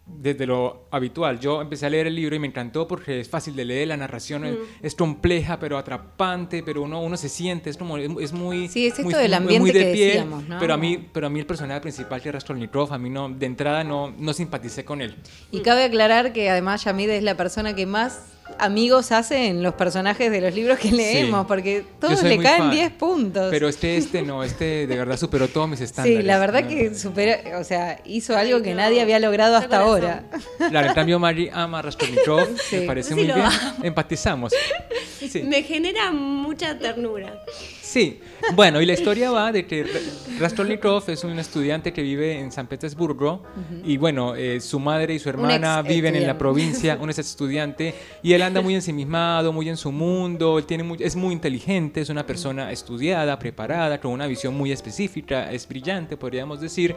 desde 0.09 0.47
lo 0.47 0.89
habitual. 0.91 1.39
Yo 1.39 1.61
empecé 1.61 1.87
a 1.87 1.91
leer 1.91 2.07
el 2.07 2.15
libro 2.15 2.35
y 2.35 2.39
me 2.39 2.47
encantó 2.47 2.89
porque 2.89 3.21
es 3.21 3.29
fácil 3.29 3.55
de 3.55 3.65
leer, 3.65 3.89
la 3.89 3.97
narración 3.97 4.59
es, 4.83 4.95
compleja 4.95 5.59
pero 5.59 5.79
atrapante, 5.79 6.63
pero 6.63 6.83
uno, 6.83 7.01
uno 7.03 7.17
se 7.17 7.29
siente, 7.29 7.71
es 7.71 7.77
como 7.77 7.99
es, 7.99 8.33
muy 8.33 8.69
Sí, 8.69 8.87
es 8.87 8.99
esto 8.99 9.17
del 9.17 9.35
ambiente 9.35 9.73
de 9.73 9.85
que 9.85 9.93
pie, 9.93 10.07
decíamos, 10.07 10.45
Pero 10.59 10.75
a 10.75 10.77
mí 10.77 11.09
pero 11.13 11.27
a 11.27 11.31
mí 11.31 11.39
el 11.41 11.47
personaje 11.47 11.81
principal 11.81 12.21
que 12.21 12.31
es 12.31 12.35
Raskolnikov, 12.35 12.93
a 12.93 12.99
mí 12.99 13.11
no 13.11 13.29
de 13.29 13.47
entrada 13.47 13.85
no 13.85 14.13
no 14.17 14.33
simpaticé 14.33 14.85
con 14.85 15.01
él. 15.01 15.17
Y 15.53 15.61
cabe 15.61 15.85
aclarar 15.85 16.33
que 16.33 16.51
además 16.51 16.85
Yamid 16.85 17.11
es 17.11 17.23
la 17.23 17.37
persona 17.37 17.75
que 17.75 17.87
más 17.87 18.38
amigos 18.59 19.13
hacen 19.13 19.63
los 19.63 19.75
personajes 19.75 20.31
de 20.31 20.41
los 20.41 20.55
libros 20.55 20.79
que 20.79 20.91
leemos, 20.91 21.47
porque 21.47 21.85
todos 22.01 22.23
le 22.23 22.39
caen 22.39 22.71
10 22.71 22.93
puntos. 22.93 23.49
Pero 23.51 23.69
este, 23.69 23.97
este 23.97 24.23
no, 24.23 24.43
este 24.43 24.87
de 24.87 24.97
verdad 24.97 25.17
superó 25.17 25.49
todos 25.49 25.69
mis 25.69 25.81
estándares. 25.81 26.21
Sí, 26.21 26.25
la 26.25 26.39
verdad 26.39 26.67
que 26.67 26.95
superó, 26.95 27.59
o 27.59 27.65
sea, 27.65 28.01
hizo 28.05 28.37
algo 28.37 28.63
que 28.63 28.75
nadie 28.75 29.01
había 29.01 29.19
logrado 29.19 29.57
hasta 29.57 29.81
ahora. 29.81 30.25
Claro, 30.69 30.89
en 30.89 30.95
cambio 30.95 31.19
Mari 31.19 31.51
ama 31.53 31.81
Raskolnikov, 31.81 32.49
me 32.73 32.81
parece 32.83 33.15
muy 33.15 33.25
bien. 33.25 33.39
Empatizamos. 33.83 34.53
Me 35.45 35.63
genera 35.63 36.11
mucha 36.11 36.79
ternura. 36.79 37.43
Sí, 37.89 38.21
bueno, 38.55 38.83
y 38.83 38.85
la 38.85 38.93
historia 38.93 39.31
va 39.31 39.51
de 39.51 39.67
que 39.67 39.87
Raskolnikov 40.39 41.05
es 41.09 41.25
un 41.25 41.39
estudiante 41.39 41.91
que 41.91 42.03
vive 42.03 42.39
en 42.39 42.53
San 42.53 42.67
Petersburgo 42.67 43.43
y 43.83 43.97
bueno, 43.97 44.35
eh, 44.37 44.61
su 44.61 44.79
madre 44.79 45.15
y 45.15 45.19
su 45.19 45.31
hermana 45.31 45.81
viven 45.81 46.15
en 46.15 46.27
la 46.27 46.37
provincia, 46.37 46.99
un 47.01 47.09
ex 47.09 47.21
estudiante 47.21 47.95
y 48.23 48.35
él 48.35 48.43
anda 48.43 48.61
muy 48.61 48.75
ensimismado, 48.81 49.55
muy 49.55 49.71
en 49.71 49.79
su 49.79 49.91
mundo, 49.91 50.59
él 50.59 50.67
tiene 50.67 50.85
es 50.99 51.17
muy 51.17 51.33
inteligente, 51.33 52.03
es 52.03 52.11
una 52.11 52.27
persona 52.27 52.71
estudiada, 52.73 53.39
preparada, 53.39 53.99
con 53.99 54.13
una 54.13 54.27
visión 54.27 54.55
muy 54.55 54.71
específica, 54.71 55.51
es 55.51 55.67
brillante, 55.67 56.19
podríamos 56.19 56.61
decir, 56.61 56.95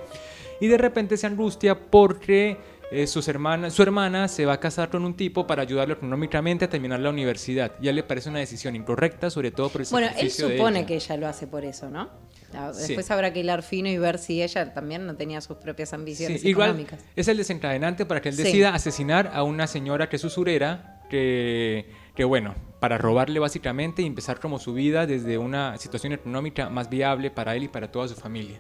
y 0.60 0.68
de 0.68 0.78
repente 0.78 1.16
se 1.16 1.26
angustia 1.26 1.80
porque 1.80 2.58
eh, 2.92 3.08
sus 3.08 3.28
hermanas, 3.30 3.74
su 3.74 3.82
hermana 3.84 4.28
se 4.28 4.46
va 4.46 4.54
a 4.54 4.60
casar 4.60 4.90
con 4.90 5.06
un 5.06 5.16
tipo 5.16 5.48
para 5.48 5.62
ayudarle 5.62 5.94
económicamente 5.94 6.66
a 6.66 6.70
terminar 6.70 7.00
la 7.00 7.10
universidad. 7.10 7.72
Y 7.82 7.88
a 7.88 7.92
él 7.92 7.96
le 7.96 8.04
parece 8.04 8.28
una 8.28 8.40
decisión 8.40 8.76
incorrecta, 8.76 9.30
sobre 9.30 9.52
todo 9.52 9.70
por 9.70 9.82
el 9.82 9.88
Bueno, 9.90 10.10
él 10.18 10.30
supone 10.30 10.86
que 10.86 10.96
ella 10.96 11.16
lo 11.16 11.28
hace 11.28 11.48
por 11.48 11.64
eso, 11.64 11.90
¿no? 11.90 12.10
Después 12.78 13.10
habrá 13.10 13.32
que 13.32 13.40
hilar 13.40 13.64
fino 13.64 13.88
y 13.88 13.98
ver 13.98 14.18
si 14.18 14.44
ella 14.44 14.74
también 14.74 15.06
no 15.06 15.16
tenía 15.16 15.40
sus 15.40 15.56
propias 15.56 15.94
ambiciones 15.94 16.44
económicas. 16.44 17.00
Igual 17.00 17.14
es 17.16 17.28
el 17.30 17.38
desencadenante 17.38 18.06
para 18.06 18.22
que 18.22 18.28
él 18.28 18.36
decida 18.36 18.74
asesinar 18.74 19.32
a 19.34 19.44
una 19.44 19.68
señora 19.68 20.10
que 20.10 20.18
es 20.18 20.24
usurera, 20.26 21.02
que, 21.10 21.90
que 22.14 22.26
bueno, 22.26 22.56
para 22.82 22.98
robarle 22.98 23.40
básicamente 23.40 24.02
y 24.02 24.06
empezar 24.06 24.42
como 24.42 24.60
su 24.60 24.74
vida 24.74 25.08
desde 25.08 25.38
una 25.38 25.78
situación 25.78 26.12
económica 26.12 26.70
más 26.70 26.90
viable 26.90 27.32
para 27.32 27.56
él 27.56 27.64
y 27.64 27.68
para 27.70 27.90
toda 27.90 28.10
su 28.10 28.16
familia. 28.16 28.60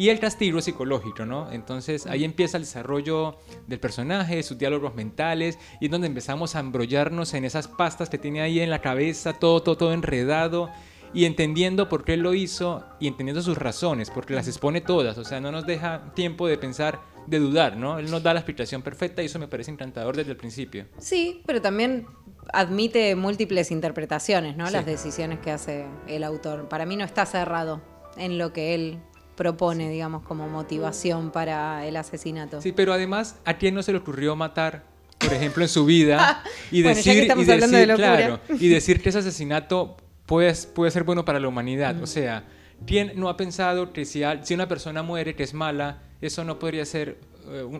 Y 0.00 0.08
el 0.08 0.18
castigo 0.18 0.62
psicológico, 0.62 1.26
¿no? 1.26 1.52
Entonces 1.52 2.06
ahí 2.06 2.24
empieza 2.24 2.56
el 2.56 2.62
desarrollo 2.62 3.36
del 3.66 3.80
personaje, 3.80 4.42
sus 4.42 4.56
diálogos 4.56 4.94
mentales, 4.94 5.58
y 5.78 5.84
es 5.84 5.90
donde 5.90 6.06
empezamos 6.06 6.56
a 6.56 6.60
embrollarnos 6.60 7.34
en 7.34 7.44
esas 7.44 7.68
pastas 7.68 8.08
que 8.08 8.16
tiene 8.16 8.40
ahí 8.40 8.60
en 8.60 8.70
la 8.70 8.80
cabeza, 8.80 9.34
todo, 9.34 9.62
todo, 9.62 9.76
todo 9.76 9.92
enredado, 9.92 10.70
y 11.12 11.26
entendiendo 11.26 11.90
por 11.90 12.02
qué 12.04 12.16
lo 12.16 12.32
hizo 12.32 12.82
y 12.98 13.08
entendiendo 13.08 13.42
sus 13.42 13.58
razones, 13.58 14.08
porque 14.08 14.32
las 14.32 14.48
expone 14.48 14.80
todas, 14.80 15.18
o 15.18 15.24
sea, 15.24 15.38
no 15.38 15.52
nos 15.52 15.66
deja 15.66 16.14
tiempo 16.14 16.46
de 16.48 16.56
pensar, 16.56 17.02
de 17.26 17.38
dudar, 17.38 17.76
¿no? 17.76 17.98
Él 17.98 18.10
nos 18.10 18.22
da 18.22 18.32
la 18.32 18.40
explicación 18.40 18.80
perfecta 18.80 19.22
y 19.22 19.26
eso 19.26 19.38
me 19.38 19.48
parece 19.48 19.70
encantador 19.70 20.16
desde 20.16 20.30
el 20.30 20.38
principio. 20.38 20.86
Sí, 20.96 21.42
pero 21.44 21.60
también 21.60 22.06
admite 22.54 23.14
múltiples 23.16 23.70
interpretaciones, 23.70 24.56
¿no? 24.56 24.70
Las 24.70 24.86
decisiones 24.86 25.40
que 25.40 25.50
hace 25.50 25.84
el 26.08 26.24
autor. 26.24 26.70
Para 26.70 26.86
mí 26.86 26.96
no 26.96 27.04
está 27.04 27.26
cerrado 27.26 27.82
en 28.16 28.38
lo 28.38 28.54
que 28.54 28.74
él 28.74 28.98
propone, 29.40 29.88
digamos, 29.88 30.22
como 30.22 30.50
motivación 30.50 31.30
para 31.30 31.86
el 31.86 31.96
asesinato. 31.96 32.60
Sí, 32.60 32.72
pero 32.72 32.92
además, 32.92 33.36
¿a 33.46 33.54
quién 33.54 33.74
no 33.74 33.82
se 33.82 33.90
le 33.90 33.96
ocurrió 33.96 34.36
matar, 34.36 34.84
por 35.18 35.32
ejemplo, 35.32 35.62
en 35.62 35.70
su 35.70 35.86
vida? 35.86 36.44
y 36.70 36.82
decir, 36.82 37.24
y 37.34 37.44
decir, 37.44 37.94
claro, 37.94 38.38
y 38.58 38.68
decir 38.68 39.00
que 39.00 39.08
ese 39.08 39.20
asesinato 39.20 39.96
puede, 40.26 40.52
puede 40.74 40.90
ser 40.90 41.04
bueno 41.04 41.24
para 41.24 41.40
la 41.40 41.48
humanidad. 41.48 42.02
O 42.02 42.06
sea, 42.06 42.44
¿quién 42.86 43.12
no 43.14 43.30
ha 43.30 43.38
pensado 43.38 43.94
que 43.94 44.04
si, 44.04 44.20
si 44.42 44.52
una 44.52 44.68
persona 44.68 45.02
muere, 45.02 45.34
que 45.34 45.44
es 45.44 45.54
mala, 45.54 46.02
eso 46.20 46.44
no 46.44 46.58
podría 46.58 46.84
ser 46.84 47.16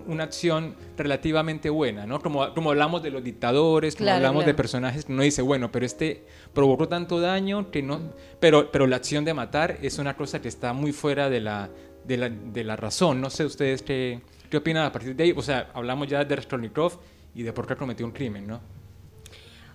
una 0.07 0.25
acción 0.25 0.75
relativamente 0.97 1.71
buena, 1.71 2.07
¿no? 2.07 2.21
Como, 2.21 2.53
como 2.55 2.71
hablamos 2.71 3.03
de 3.03 3.11
los 3.11 3.23
dictadores, 3.23 3.97
como 3.97 4.11
hablamos 4.11 4.47
de 4.47 4.55
personajes 4.55 5.05
que 5.05 5.13
uno 5.13 5.23
dice, 5.23 5.43
bueno, 5.43 5.71
pero 5.71 5.87
este 5.87 6.25
provocó 6.53 6.89
tanto 6.89 7.21
daño 7.21 7.71
que 7.71 7.83
no... 7.83 8.01
Pero, 8.41 8.71
pero 8.73 8.87
la 8.87 8.97
acción 8.97 9.25
de 9.25 9.35
matar 9.35 9.79
es 9.83 9.99
una 9.99 10.17
cosa 10.17 10.41
que 10.41 10.49
está 10.49 10.73
muy 10.73 10.93
fuera 10.93 11.31
de 11.31 11.41
la, 11.41 11.71
de 12.05 12.17
la, 12.17 12.29
de 12.29 12.65
la 12.65 12.77
razón. 12.77 13.21
No 13.21 13.31
sé 13.31 13.45
ustedes 13.45 13.83
qué, 13.83 14.21
qué 14.49 14.57
opinan 14.57 14.85
a 14.85 14.93
partir 14.93 15.15
de 15.15 15.25
ahí. 15.25 15.35
O 15.37 15.43
sea, 15.43 15.71
hablamos 15.75 16.09
ya 16.09 16.25
de 16.25 16.37
Raskolnikov 16.37 16.99
y 17.35 17.43
de 17.43 17.53
por 17.53 17.67
qué 17.67 17.77
cometió 17.77 18.05
un 18.07 18.13
crimen, 18.13 18.47
¿no? 18.47 18.61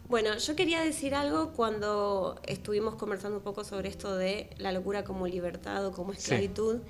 Bueno, 0.08 0.38
yo 0.38 0.56
quería 0.56 0.82
decir 0.82 1.16
algo 1.16 1.52
cuando 1.54 2.40
estuvimos 2.46 2.96
conversando 2.96 3.38
un 3.38 3.44
poco 3.44 3.64
sobre 3.64 3.90
esto 3.90 4.16
de 4.16 4.52
la 4.58 4.72
locura 4.72 5.04
como 5.04 5.26
libertad 5.26 5.84
o 5.88 5.92
como 5.92 6.14
esclavitud, 6.14 6.82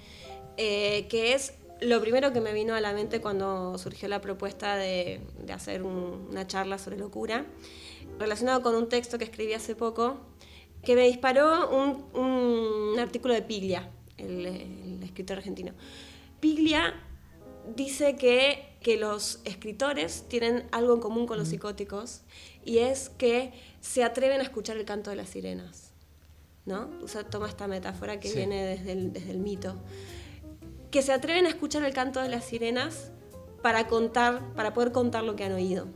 eh, 0.57 1.07
que 1.07 1.33
es 1.33 1.53
lo 1.81 2.01
primero 2.01 2.31
que 2.33 2.41
me 2.41 2.53
vino 2.53 2.73
a 2.73 2.81
la 2.81 2.93
mente 2.93 3.21
cuando 3.21 3.77
surgió 3.77 4.07
la 4.07 4.21
propuesta 4.21 4.75
de, 4.75 5.21
hacer 5.53 5.83
una 5.83 6.47
charla 6.47 6.77
sobre 6.77 6.97
locura, 6.97 7.45
relacionado 8.19 8.61
con 8.61 8.75
un 8.75 8.89
texto 8.89 9.17
que 9.17 9.25
escribí 9.25 9.53
hace 9.53 9.75
poco, 9.75 10.17
que 10.83 10.95
me 10.95 11.07
disparó 11.07 11.69
un, 11.69 12.99
artículo 12.99 13.33
de 13.33 13.41
Piglia, 13.41 13.89
el, 14.17 14.45
el 14.45 15.03
escritor 15.03 15.37
argentino. 15.37 15.73
Piglia 16.39 16.93
dice 17.75 18.15
que, 18.15 18.77
que, 18.81 18.97
los 18.97 19.39
escritores 19.45 20.25
tienen 20.27 20.67
algo 20.71 20.93
en 20.93 20.99
común 20.99 21.25
con 21.25 21.37
los 21.37 21.49
psicóticos 21.49 22.21
y 22.63 22.79
es 22.79 23.09
que 23.09 23.51
se 23.81 24.03
atreven 24.03 24.39
a 24.39 24.43
escuchar 24.43 24.77
el 24.77 24.85
canto 24.85 25.09
de 25.09 25.15
las 25.15 25.29
sirenas. 25.29 25.91
¿no? 26.65 26.89
O 27.03 27.07
sea, 27.07 27.23
toma 27.23 27.47
esta 27.47 27.67
metáfora 27.67 28.19
que 28.19 28.31
viene 28.31 28.63
desde 28.65 28.91
el, 28.91 29.13
desde 29.13 29.31
el 29.31 29.39
mito. 29.39 29.75
Que 30.95 31.01
se 31.01 31.11
atreven 31.11 31.45
a 31.45 31.49
escuchar 31.49 31.83
el 31.83 31.93
canto 31.93 32.21
de 32.21 32.29
las 32.29 32.45
sirenas 32.45 33.11
para 33.61 33.85
contar, 33.85 34.39
para 34.55 34.73
poder 34.73 34.93
contar 34.93 35.25
lo 35.25 35.35
que 35.35 35.43
han 35.43 35.51
oído. 35.51 35.87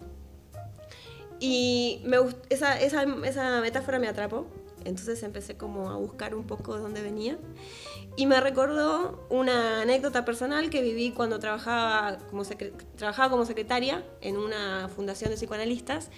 Y 1.40 2.04
esa, 2.50 2.78
esa 2.78 3.06
metáfora 3.62 3.98
me 3.98 4.10
atrapó, 4.10 4.46
entonces 4.84 5.24
empecé 5.24 5.56
como 5.56 5.90
a 5.90 5.96
buscar 5.96 6.36
un 6.36 6.44
poco 6.46 6.76
de 6.76 6.82
dónde 6.82 7.02
venía. 7.02 7.38
Y 8.16 8.26
me 8.26 8.42
recordó 8.42 9.26
una 9.30 9.82
anécdota 9.82 10.26
personal 10.26 10.70
que 10.70 10.82
viví 10.82 11.12
cuando 11.12 11.40
trabajaba 11.40 12.18
como, 12.30 12.44
trabajaba 12.98 13.30
como 13.30 13.46
secretaria 13.46 14.04
en 14.20 14.38
una 14.38 14.90
fundación 14.94 15.30
de 15.30 15.38
psicoanalistas. 15.38 16.10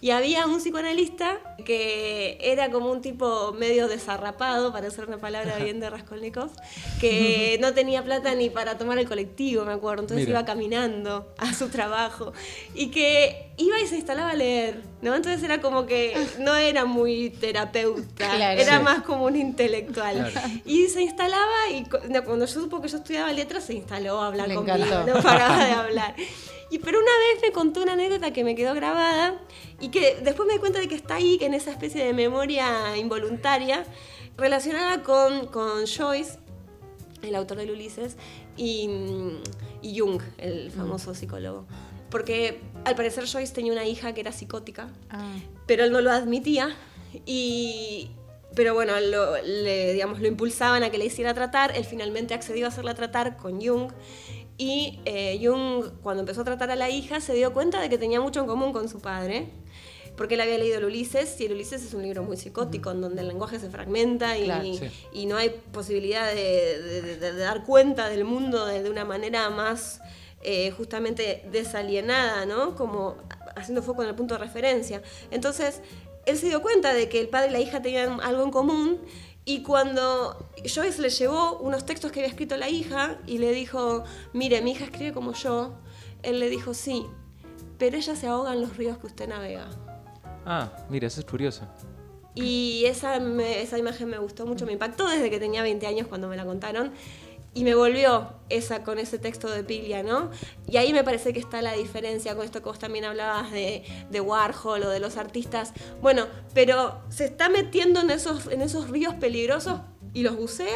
Y 0.00 0.10
había 0.10 0.46
un 0.46 0.58
psicoanalista 0.58 1.56
que 1.66 2.38
era 2.40 2.70
como 2.70 2.90
un 2.90 3.02
tipo 3.02 3.52
medio 3.52 3.88
desarrapado, 3.88 4.72
para 4.72 4.88
usar 4.88 5.06
una 5.06 5.18
palabra 5.18 5.56
bien 5.58 5.80
de 5.80 5.90
Raskolnikov, 5.90 6.50
que 6.98 7.58
no 7.60 7.74
tenía 7.74 8.02
plata 8.02 8.34
ni 8.34 8.48
para 8.48 8.78
tomar 8.78 8.98
el 8.98 9.06
colectivo, 9.06 9.64
me 9.66 9.72
acuerdo. 9.72 10.02
Entonces 10.02 10.26
iba 10.26 10.44
caminando 10.46 11.34
a 11.36 11.52
su 11.52 11.68
trabajo. 11.68 12.32
Y 12.74 12.90
que 12.90 13.49
iba 13.60 13.80
y 13.80 13.86
se 13.86 13.96
instalaba 13.96 14.30
a 14.30 14.34
leer, 14.34 14.82
¿no? 15.02 15.14
Entonces 15.14 15.42
era 15.42 15.60
como 15.60 15.86
que 15.86 16.14
no 16.38 16.56
era 16.56 16.84
muy 16.84 17.30
terapeuta, 17.30 18.54
era 18.54 18.80
más 18.80 19.02
como 19.02 19.26
un 19.26 19.36
intelectual. 19.36 20.32
Y 20.64 20.86
se 20.88 21.02
instalaba 21.02 21.70
y 21.70 21.84
cuando 21.84 22.46
yo 22.46 22.60
supo 22.60 22.80
que 22.80 22.88
yo 22.88 22.98
estudiaba 22.98 23.32
letras 23.32 23.64
se 23.64 23.74
instaló 23.74 24.20
a 24.20 24.28
hablar 24.28 24.52
conmigo, 24.54 25.04
no 25.06 25.22
paraba 25.22 25.64
de 25.64 25.72
hablar. 25.72 26.14
Y, 26.70 26.78
pero 26.78 26.98
una 26.98 27.10
vez 27.10 27.42
me 27.42 27.52
contó 27.52 27.82
una 27.82 27.94
anécdota 27.94 28.32
que 28.32 28.44
me 28.44 28.54
quedó 28.54 28.74
grabada 28.74 29.40
y 29.80 29.88
que 29.88 30.18
después 30.22 30.46
me 30.46 30.54
di 30.54 30.60
cuenta 30.60 30.78
de 30.78 30.88
que 30.88 30.94
está 30.94 31.16
ahí, 31.16 31.36
que 31.36 31.46
en 31.46 31.54
esa 31.54 31.70
especie 31.70 32.04
de 32.04 32.12
memoria 32.12 32.96
involuntaria, 32.96 33.84
relacionada 34.36 35.02
con, 35.02 35.46
con 35.46 35.86
Joyce, 35.86 36.38
el 37.22 37.34
autor 37.34 37.58
del 37.58 37.72
Ulises, 37.72 38.16
y, 38.56 38.88
y 39.82 39.98
Jung, 39.98 40.22
el 40.38 40.68
mm. 40.68 40.70
famoso 40.70 41.14
psicólogo. 41.14 41.66
Porque 42.08 42.60
al 42.84 42.94
parecer 42.94 43.26
Joyce 43.26 43.52
tenía 43.52 43.72
una 43.72 43.86
hija 43.86 44.12
que 44.14 44.20
era 44.20 44.32
psicótica, 44.32 44.88
ah. 45.10 45.34
pero 45.66 45.84
él 45.84 45.92
no 45.92 46.00
lo 46.00 46.10
admitía 46.10 46.76
y, 47.26 48.10
pero 48.54 48.74
bueno, 48.74 48.98
lo, 49.00 49.40
le, 49.42 49.92
digamos, 49.92 50.20
lo 50.20 50.28
impulsaban 50.28 50.82
a 50.82 50.90
que 50.90 50.98
le 50.98 51.06
hiciera 51.06 51.34
tratar, 51.34 51.76
él 51.76 51.84
finalmente 51.84 52.34
accedió 52.34 52.66
a 52.66 52.68
hacerla 52.68 52.94
tratar 52.94 53.36
con 53.36 53.60
Jung 53.60 53.90
y 54.60 54.98
eh, 55.06 55.40
Jung 55.42 55.90
cuando 56.02 56.20
empezó 56.20 56.42
a 56.42 56.44
tratar 56.44 56.70
a 56.70 56.76
la 56.76 56.90
hija 56.90 57.20
se 57.20 57.32
dio 57.32 57.52
cuenta 57.54 57.80
de 57.80 57.88
que 57.88 57.96
tenía 57.96 58.20
mucho 58.20 58.40
en 58.40 58.46
común 58.46 58.72
con 58.74 58.90
su 58.90 59.00
padre, 59.00 59.48
porque 60.18 60.34
él 60.34 60.42
había 60.42 60.58
leído 60.58 60.76
el 60.76 60.84
Ulises 60.84 61.40
y 61.40 61.46
el 61.46 61.52
Ulises 61.52 61.82
es 61.82 61.94
un 61.94 62.02
libro 62.02 62.22
muy 62.22 62.36
psicótico, 62.36 62.90
en 62.90 63.00
donde 63.00 63.22
el 63.22 63.28
lenguaje 63.28 63.58
se 63.58 63.70
fragmenta 63.70 64.36
y, 64.36 64.50
y 65.14 65.24
no 65.24 65.38
hay 65.38 65.48
posibilidad 65.72 66.30
de, 66.34 67.16
de, 67.18 67.32
dar 67.36 67.64
cuenta 67.64 68.10
del 68.10 68.24
mundo 68.24 68.66
de, 68.66 68.90
una 68.90 69.06
manera 69.06 69.48
más 69.48 70.02
eh, 70.42 70.70
justamente 70.70 71.44
desalienada, 71.50 72.46
¿no? 72.46 72.74
Como 72.74 73.16
haciendo 73.56 73.82
foco 73.82 74.02
en 74.02 74.08
el 74.08 74.14
punto 74.14 74.34
de 74.34 74.40
referencia. 74.40 75.02
Entonces, 75.30 75.82
él 76.26 76.36
se 76.36 76.46
dio 76.46 76.62
cuenta 76.62 76.94
de 76.94 77.08
que 77.08 77.20
el 77.20 77.28
padre 77.28 77.48
y 77.48 77.52
la 77.52 77.60
hija 77.60 77.82
tenían 77.82 78.20
algo 78.20 78.44
en 78.44 78.50
común 78.50 79.00
y 79.44 79.62
cuando 79.62 80.50
Joyce 80.62 81.00
le 81.00 81.10
llevó 81.10 81.58
unos 81.58 81.84
textos 81.86 82.12
que 82.12 82.20
había 82.20 82.30
escrito 82.30 82.56
la 82.56 82.68
hija 82.68 83.18
y 83.26 83.38
le 83.38 83.52
dijo, 83.52 84.04
mire, 84.32 84.60
mi 84.62 84.72
hija 84.72 84.84
escribe 84.84 85.12
como 85.12 85.32
yo, 85.32 85.74
él 86.22 86.38
le 86.40 86.50
dijo, 86.50 86.74
sí, 86.74 87.06
pero 87.78 87.96
ella 87.96 88.14
se 88.14 88.26
ahoga 88.26 88.52
en 88.52 88.60
los 88.60 88.76
ríos 88.76 88.98
que 88.98 89.06
usted 89.06 89.28
navega. 89.28 89.68
Ah, 90.44 90.70
mira, 90.88 91.06
eso 91.06 91.20
es 91.20 91.26
curioso. 91.26 91.66
Y 92.34 92.84
esa, 92.86 93.16
esa 93.16 93.78
imagen 93.78 94.08
me 94.08 94.18
gustó 94.18 94.46
mucho, 94.46 94.66
me 94.66 94.72
impactó 94.72 95.08
desde 95.08 95.30
que 95.30 95.40
tenía 95.40 95.62
20 95.62 95.86
años 95.86 96.06
cuando 96.06 96.28
me 96.28 96.36
la 96.36 96.44
contaron 96.44 96.92
y 97.52 97.64
me 97.64 97.74
volvió 97.74 98.34
esa 98.48 98.82
con 98.84 98.98
ese 98.98 99.18
texto 99.18 99.48
de 99.48 99.64
Piglia, 99.64 100.02
¿no? 100.02 100.30
Y 100.68 100.76
ahí 100.76 100.92
me 100.92 101.02
parece 101.02 101.32
que 101.32 101.40
está 101.40 101.62
la 101.62 101.72
diferencia 101.72 102.34
con 102.34 102.44
esto 102.44 102.60
que 102.60 102.68
vos 102.68 102.78
también 102.78 103.04
hablabas 103.04 103.50
de, 103.50 103.84
de 104.10 104.20
Warhol 104.20 104.82
o 104.84 104.88
de 104.88 105.00
los 105.00 105.16
artistas. 105.16 105.72
Bueno, 106.00 106.26
pero 106.54 107.00
se 107.08 107.24
está 107.24 107.48
metiendo 107.48 108.00
en 108.00 108.10
esos, 108.10 108.46
en 108.46 108.62
esos 108.62 108.90
ríos 108.90 109.14
peligrosos 109.14 109.80
y 110.12 110.22
los 110.22 110.36
bucea 110.36 110.66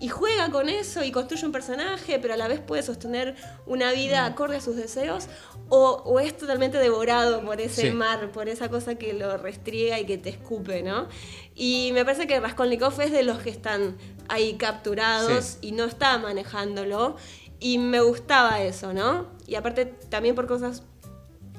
y 0.00 0.08
juega 0.08 0.50
con 0.50 0.68
eso 0.68 1.04
y 1.04 1.12
construye 1.12 1.44
un 1.44 1.52
personaje, 1.52 2.18
pero 2.18 2.34
a 2.34 2.36
la 2.36 2.48
vez 2.48 2.60
puede 2.60 2.82
sostener 2.82 3.36
una 3.66 3.92
vida 3.92 4.24
acorde 4.24 4.56
a 4.56 4.60
sus 4.60 4.76
deseos, 4.76 5.26
o, 5.68 6.20
es 6.20 6.36
totalmente 6.36 6.78
devorado 6.78 7.44
por 7.44 7.60
ese 7.60 7.92
mar, 7.92 8.30
por 8.32 8.48
esa 8.48 8.68
cosa 8.68 8.94
que 8.96 9.12
lo 9.12 9.36
restriega 9.36 9.98
y 9.98 10.04
que 10.04 10.18
te 10.18 10.30
escupe, 10.30 10.82
¿no? 10.82 11.08
Y 11.54 11.90
me 11.92 12.04
parece 12.04 12.26
que 12.26 12.38
Raskolnikov 12.38 13.00
es 13.00 13.12
de 13.12 13.22
los 13.22 13.38
que 13.38 13.50
están 13.50 13.96
ahí 14.28 14.54
capturados 14.54 15.58
y 15.60 15.72
no 15.72 15.84
está 15.84 16.18
manejándolo, 16.18 17.16
y 17.60 17.78
me 17.78 18.00
gustaba 18.00 18.60
eso, 18.62 18.92
¿no? 18.92 19.26
Y 19.46 19.54
aparte 19.54 19.86
también 19.86 20.34
por 20.34 20.46
cosas 20.46 20.82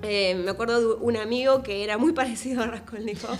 Eh, 0.07 0.35
me 0.35 0.51
acuerdo 0.51 0.79
de 0.79 1.03
un 1.03 1.17
amigo 1.17 1.63
que 1.63 1.83
era 1.83 1.97
muy 1.97 2.13
parecido 2.19 2.61
a 2.63 2.67
Raskolnikov. 2.67 3.37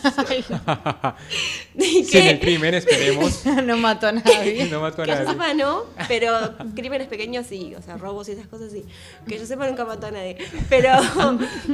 sí, 1.78 2.08
en 2.18 2.28
el 2.28 2.40
crimen, 2.40 2.74
esperemos. 2.74 3.46
no 3.64 3.78
mató 3.78 4.08
a 4.08 4.12
nadie. 4.14 4.66
no 4.70 4.82
mató 4.82 5.04
a 5.04 5.06
que 5.06 5.12
nadie. 5.12 5.26
yo 5.26 5.32
sepa 5.32 5.54
no, 5.54 5.84
pero 6.08 6.32
crímenes 6.76 7.08
pequeños 7.08 7.46
sí, 7.48 7.74
o 7.78 7.82
sea, 7.82 7.98
robos 7.98 8.28
y 8.30 8.32
esas 8.32 8.48
cosas 8.48 8.72
sí. 8.72 8.84
Que 9.28 9.38
yo 9.38 9.46
sepa 9.46 9.68
nunca 9.68 9.86
mató 9.86 10.08
a 10.08 10.12
nadie. 10.12 10.38
Pero, 10.70 10.90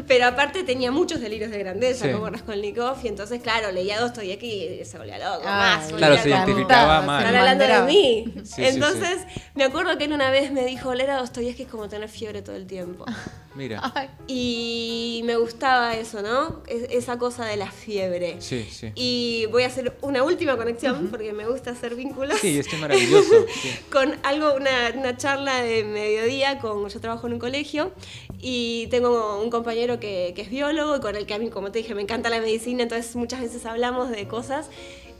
pero 0.08 0.26
aparte 0.28 0.64
tenía 0.64 0.92
muchos 0.92 1.22
delirios 1.22 1.52
de 1.52 1.60
grandeza, 1.60 2.06
Sí. 2.08 2.12
como 2.12 2.30
Raskolnikov, 2.30 2.98
y 3.04 3.08
entonces, 3.08 3.42
claro, 3.42 3.72
leía 3.72 4.00
Dostoyevsky 4.00 4.80
y 4.82 4.86
se 4.86 4.98
volvía 4.98 5.18
loco, 5.20 5.44
Ah, 5.46 5.78
más. 5.80 5.94
Claro, 5.94 6.18
se 6.18 6.30
identificaba 6.30 7.02
más. 7.02 7.24
Están 7.24 7.36
hablando 7.36 7.64
de 7.66 7.82
mí. 7.84 8.34
Sí, 8.38 8.42
sí, 8.56 8.66
Entonces, 8.66 9.20
me 9.56 9.64
acuerdo 9.64 9.98
que 9.98 10.06
él 10.06 10.14
una 10.14 10.32
vez 10.32 10.52
me 10.52 10.66
dijo, 10.66 10.94
leer 10.94 11.12
a 11.12 11.18
Dostoyevsky 11.18 11.64
es 11.64 11.70
como 11.70 11.88
tener 11.88 12.10
fiebre 12.10 12.42
todo 12.42 12.56
el 12.56 12.66
tiempo. 12.66 13.06
Mira. 13.54 13.82
Ay, 13.96 14.10
Y 14.28 15.22
me 15.26 15.36
gustaba 15.36 15.96
eso, 15.96 16.22
¿no? 16.22 16.62
Es- 16.68 16.88
esa 16.90 17.18
cosa 17.18 17.46
de 17.46 17.58
la 17.58 17.70
fiebre. 17.70 18.38
Sí, 18.40 18.66
sí. 18.72 18.92
Y 18.96 19.46
voy 19.52 19.64
a 19.64 19.68
hacer 19.68 19.98
una 20.02 20.24
última 20.24 20.56
conexión, 20.58 21.08
porque 21.10 21.34
me 21.34 21.46
gusta 21.48 21.72
hacer 21.72 21.96
vínculos. 21.96 22.40
Sí, 22.40 22.58
esto 22.60 22.76
es 22.76 22.82
maravilloso. 22.82 23.46
sí. 23.62 23.70
con 23.92 24.16
algo, 24.24 24.54
una, 24.56 24.94
una 24.96 25.18
charla 25.18 25.62
de 25.62 25.84
mediodía, 25.84 26.60
con, 26.60 26.88
yo 26.88 27.00
trabajo 27.02 27.28
en 27.28 27.34
un 27.34 27.40
colegio 27.40 27.92
y 28.40 28.88
tengo 28.88 29.42
un 29.42 29.50
compañero 29.50 30.00
que, 30.00 30.32
que 30.36 30.42
es 30.44 30.50
biólogo 30.50 30.96
y 30.96 31.00
con 31.02 31.16
el 31.16 31.26
que 31.26 31.34
a 31.34 31.38
mí, 31.40 31.50
como 31.50 31.72
te 31.72 31.80
dije, 31.80 31.94
me 31.94 32.02
encanta 32.02 32.30
la 32.30 32.40
medicina, 32.40 32.84
entonces 32.84 33.16
muchas 33.16 33.42
veces 33.42 33.66
hablamos 33.66 34.10
de 34.10 34.28
cosas 34.28 34.70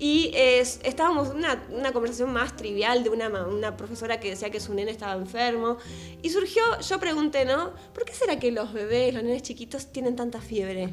y 0.04 0.32
es- 0.34 0.80
estábamos 0.84 1.30
en 1.30 1.36
una, 1.38 1.64
una 1.70 1.92
conversación 1.94 2.34
más 2.34 2.56
trivial 2.58 3.04
de 3.04 3.12
una, 3.12 3.30
una 3.46 3.78
profesora 3.78 4.20
que 4.20 4.32
decía 4.32 4.50
que 4.50 4.60
su 4.60 4.74
nene 4.74 4.90
estaba 4.90 5.14
enfermo 5.14 5.78
y 6.24 6.30
surgió, 6.32 6.64
yo 6.82 7.00
pregunté, 7.00 7.46
¿no? 7.46 7.72
¿Por 7.94 8.04
qué 8.04 8.14
será 8.14 8.40
que 8.40 8.50
los 8.52 8.74
bebés, 8.74 9.14
los 9.14 9.22
nenes 9.22 9.44
chiquitos 9.44 9.92
tienen 9.92 10.16
tanta 10.16 10.42
fiebre? 10.42 10.90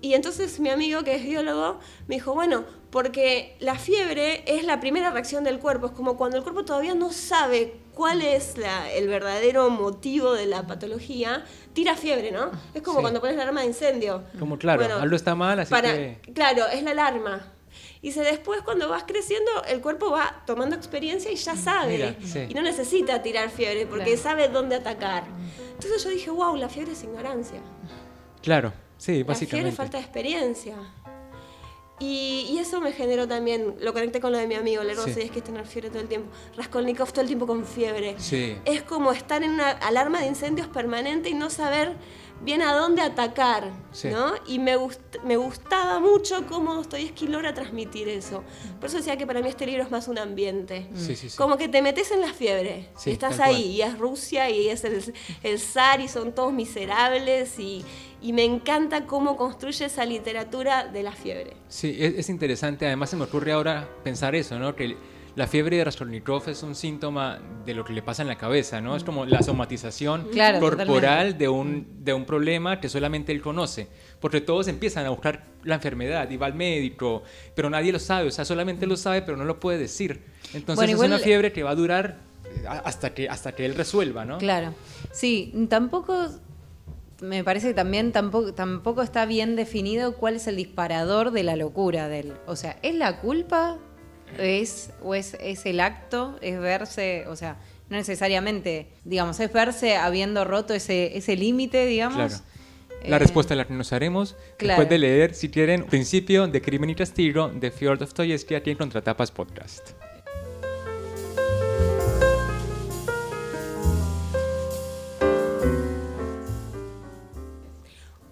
Y 0.00 0.14
entonces 0.14 0.60
mi 0.60 0.70
amigo, 0.70 1.02
que 1.02 1.16
es 1.16 1.24
biólogo, 1.24 1.80
me 2.06 2.14
dijo, 2.14 2.34
bueno, 2.34 2.64
porque 2.90 3.56
la 3.58 3.74
fiebre 3.74 4.44
es 4.46 4.62
la 4.62 4.78
primera 4.78 5.10
reacción 5.10 5.42
del 5.42 5.58
cuerpo, 5.58 5.86
es 5.86 5.92
como 5.92 6.16
cuando 6.16 6.36
el 6.36 6.44
cuerpo 6.44 6.64
todavía 6.64 6.94
no 6.94 7.10
sabe 7.10 7.74
cuál 7.94 8.22
es 8.22 8.56
la- 8.58 8.92
el 8.92 9.08
verdadero 9.08 9.70
motivo 9.70 10.34
de 10.34 10.46
la 10.46 10.68
patología, 10.68 11.44
tira 11.72 11.96
fiebre, 11.96 12.30
¿no? 12.30 12.52
Es 12.74 12.82
como 12.82 12.98
Sí. 12.98 13.02
cuando 13.02 13.20
pones 13.20 13.34
la 13.34 13.42
alarma 13.42 13.62
de 13.62 13.66
incendio. 13.66 14.22
Como 14.38 14.56
claro, 14.56 14.82
Bueno, 14.84 15.00
algo 15.00 15.16
está 15.16 15.34
mal, 15.34 15.58
así 15.58 15.70
para, 15.72 15.92
que... 15.92 16.20
Claro, 16.32 16.68
es 16.68 16.84
la 16.84 16.92
alarma. 16.92 17.52
Y 18.02 18.12
se 18.12 18.20
después 18.22 18.62
cuando 18.62 18.88
vas 18.88 19.04
creciendo, 19.06 19.50
el 19.68 19.80
cuerpo 19.80 20.10
va 20.10 20.42
tomando 20.46 20.76
experiencia 20.76 21.30
y 21.30 21.36
ya 21.36 21.56
sabe. 21.56 21.92
Mira, 21.92 22.16
sí. 22.24 22.46
Y 22.48 22.54
no 22.54 22.62
necesita 22.62 23.22
tirar 23.22 23.50
fiebre 23.50 23.86
porque 23.86 24.04
Claro. 24.14 24.22
sabe 24.22 24.48
dónde 24.48 24.76
atacar. 24.76 25.24
Entonces 25.74 26.02
yo 26.04 26.10
dije, 26.10 26.30
wow, 26.30 26.56
la 26.56 26.68
fiebre 26.68 26.92
es 26.92 27.02
ignorancia. 27.02 27.60
Claro, 28.42 28.72
sí, 28.96 29.12
La 29.12 29.14
fiebre 29.14 29.24
básicamente. 29.24 29.68
es 29.70 29.74
falta 29.76 29.98
de 29.98 30.04
experiencia. 30.04 30.76
Y, 31.98 32.48
y 32.50 32.58
eso 32.58 32.78
me 32.82 32.92
generó 32.92 33.26
también, 33.26 33.74
lo 33.80 33.94
conecté 33.94 34.20
con 34.20 34.30
lo 34.30 34.36
de 34.36 34.46
mi 34.46 34.54
amigo, 34.54 34.82
el 34.82 34.94
Sí. 34.98 35.14
sí. 35.14 35.20
es 35.22 35.30
que 35.30 35.38
es 35.38 35.44
tener 35.44 35.64
fiebre 35.66 35.88
todo 35.88 36.00
el 36.02 36.08
tiempo. 36.08 36.30
Raskolnikov 36.54 37.10
todo 37.10 37.22
el 37.22 37.26
tiempo 37.26 37.46
con 37.46 37.64
fiebre. 37.64 38.16
Sí. 38.18 38.54
Es 38.66 38.82
como 38.82 39.12
estar 39.12 39.42
en 39.42 39.52
una 39.52 39.70
alarma 39.70 40.20
de 40.20 40.26
incendios 40.26 40.68
permanente 40.68 41.30
y 41.30 41.34
no 41.34 41.48
saber 41.48 41.96
bien 42.42 42.62
a 42.62 42.74
dónde 42.74 43.02
atacar, 43.02 43.72
Sí. 43.92 44.08
¿no? 44.08 44.32
Y 44.46 44.58
me, 44.58 44.76
gust- 44.76 45.20
me 45.24 45.36
gustaba 45.36 45.98
mucho 46.00 46.46
cómo 46.46 46.74
Dostoyevsky 46.74 47.26
logra 47.28 47.54
transmitir 47.54 48.08
eso. 48.08 48.44
Por 48.78 48.88
eso 48.88 48.98
decía 48.98 49.16
que 49.16 49.26
para 49.26 49.40
mí 49.40 49.48
este 49.48 49.66
libro 49.66 49.82
es 49.82 49.90
más 49.90 50.06
un 50.08 50.18
ambiente. 50.18 50.88
Sí, 50.94 51.16
sí, 51.16 51.30
sí. 51.30 51.36
Como 51.36 51.56
que 51.56 51.68
te 51.68 51.80
metes 51.82 52.10
en 52.10 52.20
la 52.20 52.32
fiebre. 52.32 52.88
Estás 53.04 53.40
ahí 53.40 53.54
cual. 53.62 53.66
y 53.66 53.82
es 53.82 53.98
Rusia 53.98 54.50
y 54.50 54.68
es 54.68 54.84
el, 54.84 55.14
el 55.42 55.58
zar 55.58 56.00
y 56.00 56.08
son 56.08 56.32
todos 56.34 56.52
miserables 56.52 57.58
y, 57.58 57.84
y 58.20 58.32
me 58.32 58.44
encanta 58.44 59.06
cómo 59.06 59.36
construye 59.36 59.86
esa 59.86 60.04
literatura 60.04 60.86
de 60.86 61.02
la 61.02 61.12
fiebre. 61.12 61.54
Sí, 61.68 61.96
es, 61.98 62.14
es 62.18 62.28
interesante. 62.28 62.86
Además 62.86 63.10
se 63.10 63.16
me 63.16 63.24
ocurre 63.24 63.52
ahora 63.52 63.88
pensar 64.04 64.34
eso, 64.34 64.58
¿no? 64.58 64.76
Que 64.76 64.96
la 65.36 65.46
fiebre 65.46 65.76
de 65.76 65.84
Raskolnikov 65.84 66.48
es 66.48 66.62
un 66.62 66.74
síntoma 66.74 67.38
de 67.66 67.74
lo 67.74 67.84
que 67.84 67.92
le 67.92 68.02
pasa 68.02 68.22
en 68.22 68.28
la 68.28 68.36
cabeza, 68.36 68.80
¿no? 68.80 68.96
Es 68.96 69.04
como 69.04 69.26
la 69.26 69.42
somatización 69.42 70.28
Claro, 70.32 70.60
corporal 70.60 71.36
de 71.36 71.48
un, 71.48 72.02
de 72.02 72.14
un 72.14 72.24
problema 72.24 72.80
que 72.80 72.88
solamente 72.88 73.32
él 73.32 73.42
conoce. 73.42 73.86
Porque 74.18 74.40
todos 74.40 74.66
empiezan 74.66 75.04
a 75.04 75.10
buscar 75.10 75.44
la 75.62 75.74
enfermedad 75.74 76.30
y 76.30 76.38
va 76.38 76.46
al 76.46 76.54
médico, 76.54 77.22
pero 77.54 77.68
nadie 77.68 77.92
lo 77.92 77.98
sabe. 77.98 78.28
O 78.28 78.30
sea, 78.30 78.46
solamente 78.46 78.86
lo 78.86 78.96
sabe, 78.96 79.20
pero 79.20 79.36
no 79.36 79.44
lo 79.44 79.60
puede 79.60 79.76
decir. 79.76 80.22
Entonces 80.54 80.76
Bueno, 80.76 80.94
es 80.94 81.06
una 81.06 81.18
fiebre 81.18 81.52
que 81.52 81.62
va 81.62 81.70
a 81.70 81.74
durar 81.74 82.16
eh, 82.46 82.64
hasta 82.84 83.12
que, 83.12 83.28
hasta 83.28 83.52
que 83.52 83.66
él 83.66 83.74
resuelva, 83.74 84.24
¿no? 84.24 84.38
Claro. 84.38 84.72
Sí, 85.12 85.52
tampoco 85.68 86.30
me 87.20 87.44
parece 87.44 87.68
que 87.68 87.74
también 87.74 88.12
tampoco, 88.12 88.54
tampoco 88.54 89.02
está 89.02 89.26
bien 89.26 89.54
definido 89.54 90.14
cuál 90.16 90.36
es 90.36 90.46
el 90.46 90.56
disparador 90.56 91.30
de 91.30 91.42
la 91.42 91.56
locura 91.56 92.08
de 92.08 92.20
él. 92.20 92.32
O 92.46 92.56
sea, 92.56 92.78
¿es 92.82 92.94
la 92.94 93.20
culpa? 93.20 93.78
¿Es, 94.38 94.90
¿O 95.02 95.14
es, 95.14 95.34
es 95.40 95.64
el 95.66 95.80
acto? 95.80 96.38
¿Es 96.42 96.58
verse? 96.58 97.24
O 97.28 97.36
sea, 97.36 97.56
no 97.88 97.96
necesariamente, 97.96 98.88
digamos, 99.04 99.38
es 99.40 99.52
verse 99.52 99.96
habiendo 99.96 100.44
roto 100.44 100.74
ese, 100.74 101.16
ese 101.16 101.36
límite, 101.36 101.86
digamos. 101.86 102.16
Claro. 102.16 102.44
La 103.04 103.16
Eh, 103.16 103.18
respuesta 103.20 103.54
la 103.54 103.66
que 103.66 103.74
nos 103.74 103.92
haremos 103.92 104.34
claro. 104.56 104.80
después 104.80 104.88
de 104.88 104.98
leer, 104.98 105.34
si 105.34 105.48
quieren, 105.50 105.84
Principio 105.84 106.48
de 106.48 106.60
Crimen 106.60 106.90
y 106.90 106.94
Castigo 106.96 107.48
de 107.48 107.70
Fjord 107.70 107.98
Dostoyevsky 108.00 108.54
aquí 108.56 108.70
en 108.70 108.78
Contratapas 108.78 109.30
Podcast. 109.30 109.90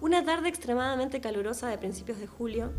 Una 0.01 0.23
tarde 0.23 0.49
extremadamente 0.49 1.19
calurosa 1.21 1.69
de 1.69 1.77
principios 1.77 2.19
de 2.19 2.27
julio, 2.27 2.71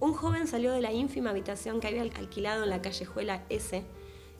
un 0.00 0.14
joven 0.14 0.46
salió 0.46 0.72
de 0.72 0.80
la 0.80 0.92
ínfima 0.92 1.30
habitación 1.30 1.78
que 1.78 1.88
había 1.88 2.02
alquilado 2.02 2.64
en 2.64 2.70
la 2.70 2.80
callejuela 2.80 3.44
S 3.50 3.84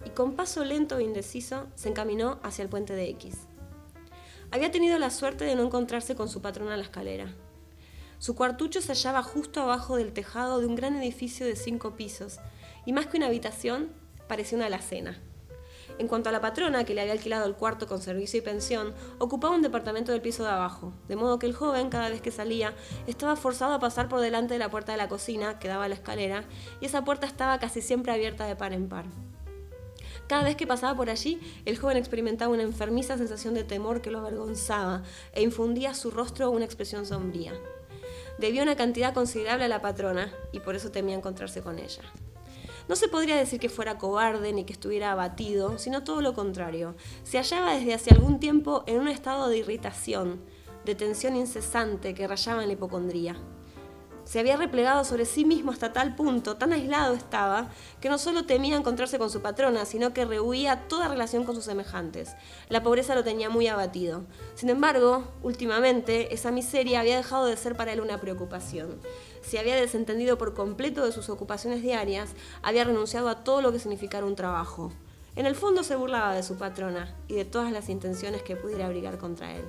y 0.04 0.10
con 0.10 0.32
paso 0.32 0.64
lento 0.64 0.98
e 0.98 1.04
indeciso 1.04 1.66
se 1.74 1.90
encaminó 1.90 2.40
hacia 2.42 2.62
el 2.62 2.70
puente 2.70 2.94
de 2.94 3.10
X. 3.10 3.36
Había 4.50 4.70
tenido 4.70 4.98
la 4.98 5.10
suerte 5.10 5.44
de 5.44 5.54
no 5.54 5.62
encontrarse 5.62 6.16
con 6.16 6.28
su 6.28 6.40
patrona 6.40 6.72
en 6.72 6.78
la 6.78 6.86
escalera. 6.86 7.34
Su 8.18 8.34
cuartucho 8.34 8.80
se 8.80 8.88
hallaba 8.88 9.22
justo 9.22 9.60
abajo 9.60 9.96
del 9.96 10.12
tejado 10.12 10.60
de 10.60 10.66
un 10.66 10.76
gran 10.76 10.96
edificio 10.96 11.46
de 11.46 11.56
cinco 11.56 11.94
pisos 11.94 12.38
y 12.86 12.92
más 12.92 13.06
que 13.06 13.18
una 13.18 13.26
habitación, 13.26 13.90
parecía 14.28 14.56
una 14.56 14.66
alacena. 14.66 15.20
En 16.00 16.08
cuanto 16.08 16.30
a 16.30 16.32
la 16.32 16.40
patrona, 16.40 16.84
que 16.84 16.94
le 16.94 17.02
había 17.02 17.12
alquilado 17.12 17.44
el 17.44 17.56
cuarto 17.56 17.86
con 17.86 18.00
servicio 18.00 18.38
y 18.38 18.40
pensión, 18.40 18.94
ocupaba 19.18 19.54
un 19.54 19.60
departamento 19.60 20.12
del 20.12 20.22
piso 20.22 20.42
de 20.44 20.48
abajo, 20.48 20.94
de 21.08 21.14
modo 21.14 21.38
que 21.38 21.44
el 21.44 21.52
joven, 21.52 21.90
cada 21.90 22.08
vez 22.08 22.22
que 22.22 22.30
salía, 22.30 22.72
estaba 23.06 23.36
forzado 23.36 23.74
a 23.74 23.80
pasar 23.80 24.08
por 24.08 24.20
delante 24.20 24.54
de 24.54 24.58
la 24.58 24.70
puerta 24.70 24.92
de 24.92 24.98
la 24.98 25.10
cocina, 25.10 25.58
que 25.58 25.68
daba 25.68 25.84
a 25.84 25.88
la 25.88 25.94
escalera, 25.94 26.44
y 26.80 26.86
esa 26.86 27.04
puerta 27.04 27.26
estaba 27.26 27.58
casi 27.58 27.82
siempre 27.82 28.12
abierta 28.12 28.46
de 28.46 28.56
par 28.56 28.72
en 28.72 28.88
par. 28.88 29.04
Cada 30.26 30.44
vez 30.44 30.56
que 30.56 30.66
pasaba 30.66 30.96
por 30.96 31.10
allí, 31.10 31.38
el 31.66 31.76
joven 31.76 31.98
experimentaba 31.98 32.54
una 32.54 32.62
enfermiza 32.62 33.18
sensación 33.18 33.52
de 33.52 33.64
temor 33.64 34.00
que 34.00 34.10
lo 34.10 34.20
avergonzaba 34.20 35.02
e 35.34 35.42
infundía 35.42 35.90
a 35.90 35.94
su 35.94 36.10
rostro 36.10 36.50
una 36.50 36.64
expresión 36.64 37.04
sombría. 37.04 37.52
Debía 38.38 38.62
una 38.62 38.74
cantidad 38.74 39.12
considerable 39.12 39.66
a 39.66 39.68
la 39.68 39.82
patrona 39.82 40.32
y 40.50 40.60
por 40.60 40.76
eso 40.76 40.90
temía 40.90 41.14
encontrarse 41.14 41.60
con 41.60 41.78
ella. 41.78 42.04
No 42.90 42.96
se 42.96 43.06
podría 43.06 43.36
decir 43.36 43.60
que 43.60 43.68
fuera 43.68 43.98
cobarde 43.98 44.52
ni 44.52 44.64
que 44.64 44.72
estuviera 44.72 45.12
abatido, 45.12 45.78
sino 45.78 46.02
todo 46.02 46.20
lo 46.22 46.34
contrario. 46.34 46.96
Se 47.22 47.38
hallaba 47.38 47.76
desde 47.76 47.94
hace 47.94 48.12
algún 48.12 48.40
tiempo 48.40 48.82
en 48.88 48.98
un 48.98 49.06
estado 49.06 49.48
de 49.48 49.58
irritación, 49.58 50.40
de 50.84 50.96
tensión 50.96 51.36
incesante 51.36 52.14
que 52.14 52.26
rayaba 52.26 52.62
en 52.62 52.66
la 52.66 52.72
hipocondría. 52.72 53.36
Se 54.24 54.40
había 54.40 54.56
replegado 54.56 55.04
sobre 55.04 55.24
sí 55.24 55.44
mismo 55.44 55.70
hasta 55.70 55.92
tal 55.92 56.16
punto, 56.16 56.56
tan 56.56 56.72
aislado 56.72 57.14
estaba, 57.14 57.70
que 58.00 58.08
no 58.08 58.18
solo 58.18 58.44
temía 58.44 58.76
encontrarse 58.76 59.18
con 59.18 59.30
su 59.30 59.40
patrona, 59.40 59.84
sino 59.84 60.12
que 60.12 60.24
rehuía 60.24 60.88
toda 60.88 61.06
relación 61.06 61.44
con 61.44 61.54
sus 61.54 61.64
semejantes. 61.64 62.34
La 62.68 62.82
pobreza 62.82 63.14
lo 63.14 63.22
tenía 63.22 63.50
muy 63.50 63.68
abatido. 63.68 64.24
Sin 64.54 64.68
embargo, 64.68 65.24
últimamente, 65.42 66.34
esa 66.34 66.50
miseria 66.50 67.00
había 67.00 67.16
dejado 67.16 67.46
de 67.46 67.56
ser 67.56 67.76
para 67.76 67.92
él 67.92 68.00
una 68.00 68.20
preocupación. 68.20 69.00
Se 69.42 69.58
había 69.58 69.76
desentendido 69.76 70.38
por 70.38 70.54
completo 70.54 71.04
de 71.04 71.12
sus 71.12 71.28
ocupaciones 71.28 71.82
diarias, 71.82 72.30
había 72.62 72.84
renunciado 72.84 73.28
a 73.28 73.44
todo 73.44 73.62
lo 73.62 73.72
que 73.72 73.78
significara 73.78 74.26
un 74.26 74.36
trabajo. 74.36 74.92
En 75.36 75.46
el 75.46 75.54
fondo 75.54 75.82
se 75.82 75.96
burlaba 75.96 76.34
de 76.34 76.42
su 76.42 76.56
patrona 76.56 77.16
y 77.28 77.34
de 77.34 77.44
todas 77.44 77.72
las 77.72 77.88
intenciones 77.88 78.42
que 78.42 78.56
pudiera 78.56 78.86
abrigar 78.86 79.18
contra 79.18 79.54
él 79.56 79.64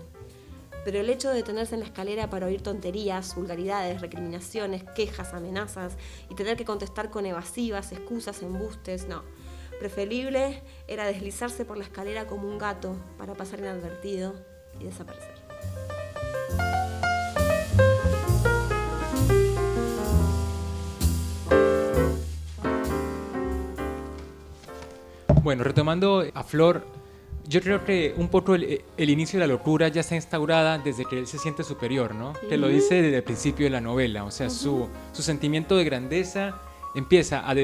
pero 0.83 0.99
el 0.99 1.09
hecho 1.09 1.29
de 1.29 1.35
detenerse 1.35 1.75
en 1.75 1.81
la 1.81 1.85
escalera 1.85 2.29
para 2.29 2.47
oír 2.47 2.61
tonterías, 2.61 3.35
vulgaridades, 3.35 4.01
recriminaciones, 4.01 4.83
quejas, 4.95 5.33
amenazas 5.33 5.93
y 6.29 6.35
tener 6.35 6.57
que 6.57 6.65
contestar 6.65 7.09
con 7.09 7.25
evasivas, 7.25 7.91
excusas, 7.91 8.41
embustes, 8.41 9.07
no. 9.07 9.23
Preferible 9.79 10.61
era 10.87 11.05
deslizarse 11.05 11.65
por 11.65 11.77
la 11.77 11.83
escalera 11.83 12.27
como 12.27 12.47
un 12.47 12.57
gato 12.57 12.95
para 13.17 13.33
pasar 13.33 13.59
inadvertido 13.59 14.33
y 14.79 14.85
desaparecer. 14.85 16.00
Bueno, 25.43 25.63
retomando 25.63 26.23
a 26.35 26.43
Flor, 26.43 26.85
yo 27.47 27.61
creo 27.61 27.83
que 27.83 28.13
un 28.15 28.27
poco 28.27 28.53
el, 28.53 28.83
inicio 28.97 29.39
de 29.39 29.47
la 29.47 29.51
locura 29.51 29.87
ya 29.87 30.01
está 30.01 30.15
instaurada 30.15 30.77
desde 30.77 31.03
que 31.05 31.17
él 31.17 31.25
se 31.25 31.39
siente 31.39 31.63
superior, 31.63 32.13
¿no? 32.13 32.33
Te 32.47 32.57
lo 32.57 32.67
dice 32.67 33.01
desde 33.01 33.17
el 33.17 33.23
principio 33.23 33.65
de 33.65 33.71
la 33.71 33.81
novela, 33.81 34.23
o 34.23 34.29
sea, 34.29 34.51
su, 34.51 34.87
su, 35.11 35.23
sentimiento 35.23 35.75
de 35.75 35.83
grandeza 35.83 36.61
empieza 36.93 37.39
a, 37.39 37.55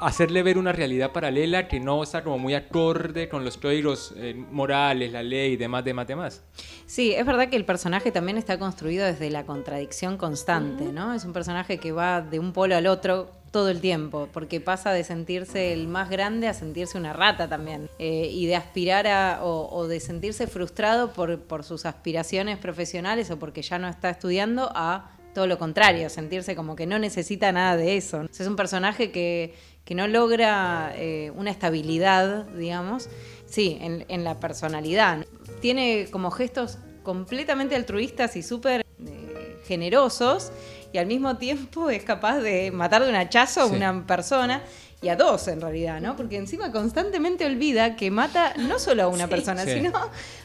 hacerle 0.00 0.42
ver 0.42 0.58
una 0.58 0.72
realidad 0.72 1.12
paralela 1.12 1.68
que 1.68 1.78
no 1.78 2.02
está 2.02 2.24
como 2.24 2.36
muy 2.38 2.54
acorde 2.54 3.28
con 3.28 3.44
los 3.44 3.58
códigos 3.58 4.12
eh, 4.16 4.34
morales, 4.50 5.12
la 5.12 5.22
ley 5.22 5.52
y 5.52 5.56
demás, 5.56 5.84
demás, 5.84 6.06
demás. 6.08 6.44
Sí, 6.86 7.12
es 7.12 7.24
verdad 7.24 7.48
que 7.48 7.56
el 7.56 7.64
personaje 7.64 8.10
también 8.10 8.38
está 8.38 8.58
construido 8.58 9.06
desde 9.06 9.30
la 9.30 9.46
contradicción 9.46 10.16
constante, 10.16 10.86
¿no? 10.86 11.14
Es 11.14 11.24
un 11.24 11.32
personaje 11.32 11.78
que 11.78 11.92
va 11.92 12.22
de 12.22 12.40
un 12.40 12.52
polo 12.52 12.74
al 12.74 12.88
otro 12.88 13.37
todo 13.50 13.68
el 13.70 13.80
tiempo, 13.80 14.28
porque 14.32 14.60
pasa 14.60 14.92
de 14.92 15.04
sentirse 15.04 15.72
el 15.72 15.88
más 15.88 16.10
grande 16.10 16.48
a 16.48 16.54
sentirse 16.54 16.98
una 16.98 17.12
rata 17.12 17.48
también, 17.48 17.88
eh, 17.98 18.28
y 18.30 18.46
de 18.46 18.56
aspirar 18.56 19.06
a, 19.06 19.40
o, 19.44 19.86
de 19.88 20.00
sentirse 20.00 20.46
frustrado 20.46 21.12
por, 21.12 21.40
por 21.40 21.64
sus 21.64 21.86
aspiraciones 21.86 22.58
profesionales 22.58 23.30
o 23.30 23.38
porque 23.38 23.62
ya 23.62 23.78
no 23.78 23.88
está 23.88 24.10
estudiando 24.10 24.70
a 24.74 25.12
todo 25.34 25.46
lo 25.46 25.58
contrario, 25.58 26.10
sentirse 26.10 26.56
como 26.56 26.74
que 26.74 26.86
no 26.86 26.98
necesita 26.98 27.52
nada 27.52 27.76
de 27.76 27.96
eso. 27.96 28.22
Es 28.22 28.46
un 28.46 28.56
personaje 28.56 29.12
que, 29.12 29.54
que 29.84 29.94
no 29.94 30.06
logra 30.06 30.92
eh, 30.96 31.32
una 31.34 31.50
estabilidad, 31.50 32.44
digamos, 32.46 33.08
sí, 33.46 33.78
en, 33.80 34.24
la 34.24 34.38
personalidad. 34.38 35.24
Tiene 35.60 36.08
como 36.10 36.30
gestos 36.30 36.78
completamente 37.02 37.74
altruistas 37.74 38.36
y 38.36 38.42
súper 38.42 38.84
eh, 39.06 39.60
generosos 39.64 40.52
y 40.92 40.98
al 40.98 41.06
mismo 41.06 41.36
tiempo 41.36 41.90
es 41.90 42.02
capaz 42.02 42.38
de 42.38 42.70
matar 42.70 43.02
de 43.02 43.10
un 43.10 43.16
hachazo 43.16 43.62
a 43.62 43.66
una 43.66 44.06
persona 44.06 44.62
y 45.00 45.08
a 45.08 45.16
dos 45.16 45.46
en 45.48 45.60
realidad, 45.60 46.00
¿no? 46.00 46.16
Porque 46.16 46.36
encima 46.36 46.72
constantemente 46.72 47.46
olvida 47.46 47.94
que 47.94 48.10
mata 48.10 48.54
no 48.56 48.78
solo 48.78 49.04
a 49.04 49.08
una 49.08 49.28
persona, 49.28 49.64
sino 49.64 49.92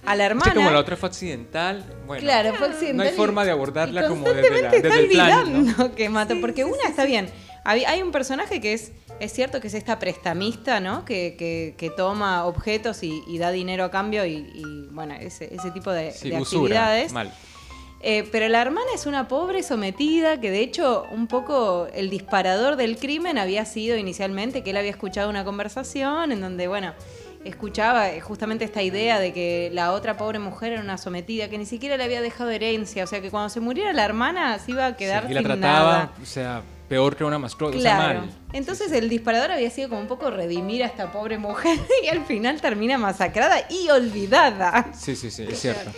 a 0.05 0.15
la 0.15 0.25
hermana. 0.25 0.51
Sí, 0.51 0.57
como 0.57 0.69
la 0.69 0.79
otra 0.79 0.95
fue 0.95 1.09
accidental, 1.09 1.83
bueno, 2.05 2.21
claro, 2.21 2.53
fue 2.53 2.67
accidental. 2.67 2.97
No 2.97 3.03
hay 3.03 3.15
forma 3.15 3.45
de 3.45 3.51
abordarla 3.51 4.07
como 4.07 4.25
desde, 4.31 4.61
la, 4.61 4.69
desde 4.69 4.87
está 4.87 4.99
el 4.99 5.07
plan, 5.09 5.93
que 5.95 6.09
mata, 6.09 6.35
porque 6.39 6.65
una 6.65 6.87
está 6.87 7.05
bien. 7.05 7.29
Hay 7.65 8.01
un 8.01 8.11
personaje 8.11 8.59
que 8.59 8.73
es 8.73 8.91
es 9.19 9.31
cierto 9.31 9.61
que 9.61 9.67
es 9.67 9.73
esta 9.73 9.99
prestamista, 9.99 10.79
¿no? 10.79 11.05
Que, 11.05 11.35
que, 11.77 11.89
toma 11.91 12.45
objetos 12.45 13.03
y, 13.03 13.37
da 13.37 13.51
dinero 13.51 13.85
a 13.85 13.91
cambio 13.91 14.25
y, 14.25 14.87
bueno, 14.91 15.15
ese, 15.15 15.53
ese, 15.53 15.71
tipo 15.71 15.91
de, 15.91 16.09
actividades. 16.09 17.11
Mal. 17.11 17.31
Eh, 18.05 18.27
pero 18.33 18.49
la 18.49 18.61
hermana 18.61 18.87
es 18.93 19.05
una 19.05 19.29
pobre 19.29 19.63
sometida 19.63 20.41
que 20.41 20.51
de 20.51 20.59
hecho 20.59 21.07
un 21.09 21.27
poco 21.27 21.87
el 21.93 22.09
disparador 22.09 22.75
del 22.75 22.97
crimen 22.97 23.37
había 23.37 23.63
sido 23.63 23.95
inicialmente 23.95 24.61
que 24.61 24.71
él 24.71 24.77
había 24.77 24.91
escuchado 24.91 25.29
una 25.29 25.45
conversación 25.45 26.33
en 26.33 26.41
donde, 26.41 26.67
bueno, 26.67 26.93
escuchaba 27.45 28.09
justamente 28.21 28.65
esta 28.65 28.81
idea 28.81 29.19
de 29.19 29.31
que 29.31 29.69
la 29.73 29.93
otra 29.93 30.17
pobre 30.17 30.39
mujer 30.39 30.73
era 30.73 30.81
una 30.81 30.97
sometida, 30.97 31.49
que 31.49 31.57
ni 31.57 31.65
siquiera 31.65 31.95
le 31.95 32.03
había 32.03 32.21
dejado 32.21 32.49
herencia, 32.49 33.05
o 33.05 33.07
sea 33.07 33.21
que 33.21 33.29
cuando 33.29 33.47
se 33.47 33.61
muriera 33.61 33.93
la 33.93 34.03
hermana 34.03 34.59
se 34.59 34.71
iba 34.71 34.85
a 34.85 34.97
quedar 34.97 35.31
y 35.31 35.33
la 35.33 35.41
trataba, 35.41 36.11
O 36.21 36.25
sea, 36.25 36.61
peor 36.89 37.15
que 37.15 37.23
una 37.23 37.39
mascota. 37.39 37.77
Claro. 37.77 38.23
Entonces 38.51 38.91
el 38.91 39.07
disparador 39.07 39.51
había 39.51 39.69
sido 39.69 39.87
como 39.87 40.01
un 40.01 40.07
poco 40.07 40.29
redimir 40.29 40.83
a 40.83 40.87
esta 40.87 41.09
pobre 41.11 41.37
mujer 41.37 41.79
y 42.03 42.07
al 42.07 42.25
final 42.25 42.59
termina 42.59 42.97
masacrada 42.97 43.65
y 43.69 43.89
olvidada. 43.89 44.87
Sí, 44.93 45.15
sí, 45.15 45.31
sí, 45.31 45.45
es 45.49 45.59
cierto. 45.59 45.91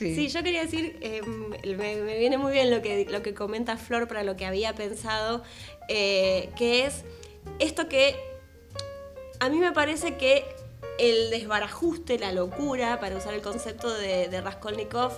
Sí. 0.00 0.28
yo 0.28 0.42
quería 0.42 0.62
decir, 0.62 0.96
em, 1.02 1.50
me, 1.76 2.16
viene 2.18 2.38
muy 2.38 2.52
bien 2.52 2.70
lo 2.70 2.80
que, 2.80 3.06
lo 3.10 3.22
que 3.22 3.34
comenta 3.34 3.76
Flor 3.76 4.08
para 4.08 4.24
lo 4.24 4.34
que 4.34 4.46
había 4.46 4.74
pensado, 4.74 5.42
eh, 5.88 6.48
que 6.56 6.86
es 6.86 7.04
esto 7.58 7.86
que 7.88 8.16
a 9.40 9.50
mí 9.50 9.58
me 9.58 9.72
parece 9.72 10.16
que 10.16 10.44
el 10.98 11.28
desbarajuste, 11.30 12.18
la 12.18 12.32
locura, 12.32 12.98
para 12.98 13.16
usar 13.16 13.34
el 13.34 13.42
concepto 13.42 13.92
de, 13.92 14.28
de 14.28 14.40
Raskolnikov, 14.40 15.12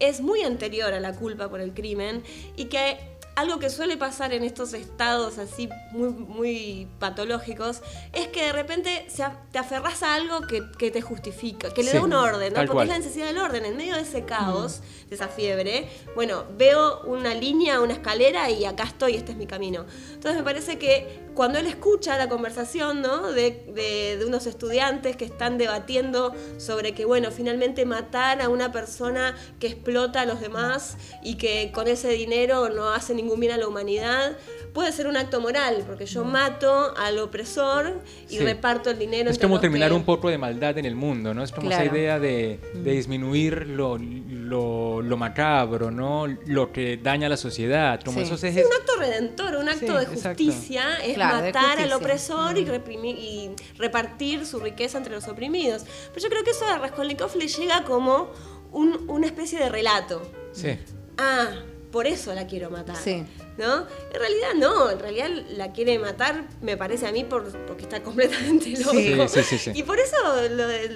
es 0.00 0.20
muy 0.20 0.42
anterior 0.42 0.92
a 0.92 1.00
la 1.00 1.12
culpa 1.12 1.48
por 1.48 1.60
el 1.60 1.72
crimen 1.72 2.24
y 2.56 2.64
que 2.64 2.98
algo 3.36 3.58
que 3.58 3.70
suele 3.70 3.96
pasar 3.96 4.32
en 4.32 4.44
estos 4.44 4.74
estados 4.74 5.38
así 5.38 5.68
muy, 5.92 6.10
muy 6.10 6.88
patológicos 6.98 7.82
es 8.12 8.28
que 8.28 8.44
de 8.44 8.52
repente 8.52 9.06
te 9.50 9.58
aferras 9.58 10.02
a 10.02 10.14
algo 10.14 10.42
que, 10.42 10.90
te 10.90 11.02
justifica, 11.02 11.72
que 11.72 11.82
le 11.82 11.92
da 11.92 12.02
un 12.02 12.12
orden, 12.12 12.52
¿no? 12.52 12.64
Porque 12.66 12.82
es 12.84 12.88
la 12.88 12.98
necesidad 12.98 13.26
del 13.26 13.38
orden. 13.38 13.64
En 13.64 13.76
medio 13.76 13.94
de 13.94 14.02
ese 14.02 14.24
caos, 14.24 14.80
mm. 14.80 15.08
de 15.08 15.14
esa 15.14 15.28
fiebre, 15.28 15.88
bueno, 16.14 16.44
veo 16.56 17.02
una 17.02 17.34
línea, 17.34 17.80
una 17.80 17.94
escalera 17.94 18.50
y 18.50 18.64
acá 18.64 18.84
estoy, 18.84 19.14
este 19.14 19.32
es 19.32 19.38
mi 19.38 19.46
camino. 19.46 19.84
Entonces 20.12 20.36
me 20.36 20.44
parece 20.44 20.78
que 20.78 21.24
cuando 21.34 21.58
él 21.58 21.66
escucha 21.66 22.16
la 22.16 22.28
conversación 22.28 23.02
¿no? 23.02 23.32
de, 23.32 24.22
unos 24.26 24.46
estudiantes 24.46 25.16
que 25.16 25.24
están 25.24 25.58
debatiendo 25.58 26.32
sobre 26.58 26.94
que, 26.94 27.04
bueno, 27.04 27.30
finalmente 27.30 27.84
matar 27.84 28.40
a 28.40 28.48
una 28.48 28.70
persona 28.72 29.36
que 29.58 29.66
explota 29.66 30.20
a 30.20 30.26
los 30.26 30.40
demás 30.40 30.96
y 31.22 31.36
que 31.36 31.72
con 31.72 31.88
ese 31.88 32.10
dinero 32.10 32.68
no 32.68 32.90
hace 32.90 33.14
ningún 33.14 33.23
bien 33.38 33.52
a 33.52 33.56
la 33.56 33.66
humanidad, 33.66 34.36
puede 34.72 34.92
ser 34.92 35.06
un 35.06 35.16
acto 35.16 35.40
moral, 35.40 35.84
porque 35.86 36.06
yo 36.06 36.24
mato 36.24 36.94
al 36.96 37.18
opresor 37.18 38.00
y 38.28 38.38
reparto 38.38 38.90
el 38.90 38.98
dinero. 38.98 39.30
Es 39.30 39.38
como 39.38 39.60
terminar 39.60 39.92
un 39.92 40.04
poco 40.04 40.28
de 40.28 40.38
maldad 40.38 40.76
en 40.78 40.84
el 40.84 40.94
mundo, 40.94 41.32
¿no? 41.32 41.42
Es 41.42 41.52
como 41.52 41.70
esa 41.70 41.84
idea 41.84 42.18
de, 42.18 42.60
disminuir 42.74 43.66
lo, 43.68 43.98
lo, 43.98 45.16
macabro, 45.16 45.90
¿no? 45.90 46.26
Lo 46.46 46.72
que 46.72 46.96
daña 46.96 47.26
a 47.26 47.30
la 47.30 47.36
sociedad. 47.36 48.00
Como 48.04 48.20
esos 48.20 48.42
ejes... 48.42 48.66
un 48.66 48.72
acto 48.72 48.96
redentor, 48.96 49.56
un 49.56 49.68
acto 49.68 49.98
de 49.98 50.06
justicia, 50.06 50.96
es 51.04 51.16
matar 51.16 51.78
al 51.78 51.92
opresor 51.92 52.58
y, 52.58 52.64
reprimir, 52.64 53.16
y 53.16 53.50
repartir 53.78 54.44
su 54.44 54.58
riqueza 54.58 54.98
entre 54.98 55.14
los 55.14 55.28
oprimidos. 55.28 55.84
Pero 56.12 56.22
yo 56.24 56.28
creo 56.28 56.44
que 56.44 56.50
eso 56.50 56.66
a 56.66 56.78
Raskolnikov 56.78 57.36
le 57.36 57.48
llega 57.48 57.84
como 57.84 58.30
una 58.72 59.26
especie 59.26 59.58
de 59.58 59.68
relato. 59.68 60.22
Sí. 60.52 60.76
Ah, 61.16 61.50
por 61.94 62.08
eso 62.08 62.34
la 62.34 62.48
quiero 62.48 62.70
matar. 62.70 62.96
Sí. 62.96 63.24
¿No? 63.56 63.86
En 64.12 64.18
realidad 64.18 64.48
no, 64.56 64.90
en 64.90 64.98
realidad 64.98 65.28
la 65.56 65.70
quiere 65.70 65.96
matar, 66.00 66.42
me 66.60 66.76
parece 66.76 67.06
a 67.06 67.12
mí, 67.12 67.22
por, 67.22 67.52
porque 67.68 67.84
está 67.84 68.02
completamente 68.02 68.70
loco. 68.70 69.28
Sí, 69.28 69.44
sí, 69.44 69.58
sí, 69.58 69.70
y 69.72 69.84
por 69.84 70.00
eso 70.00 70.16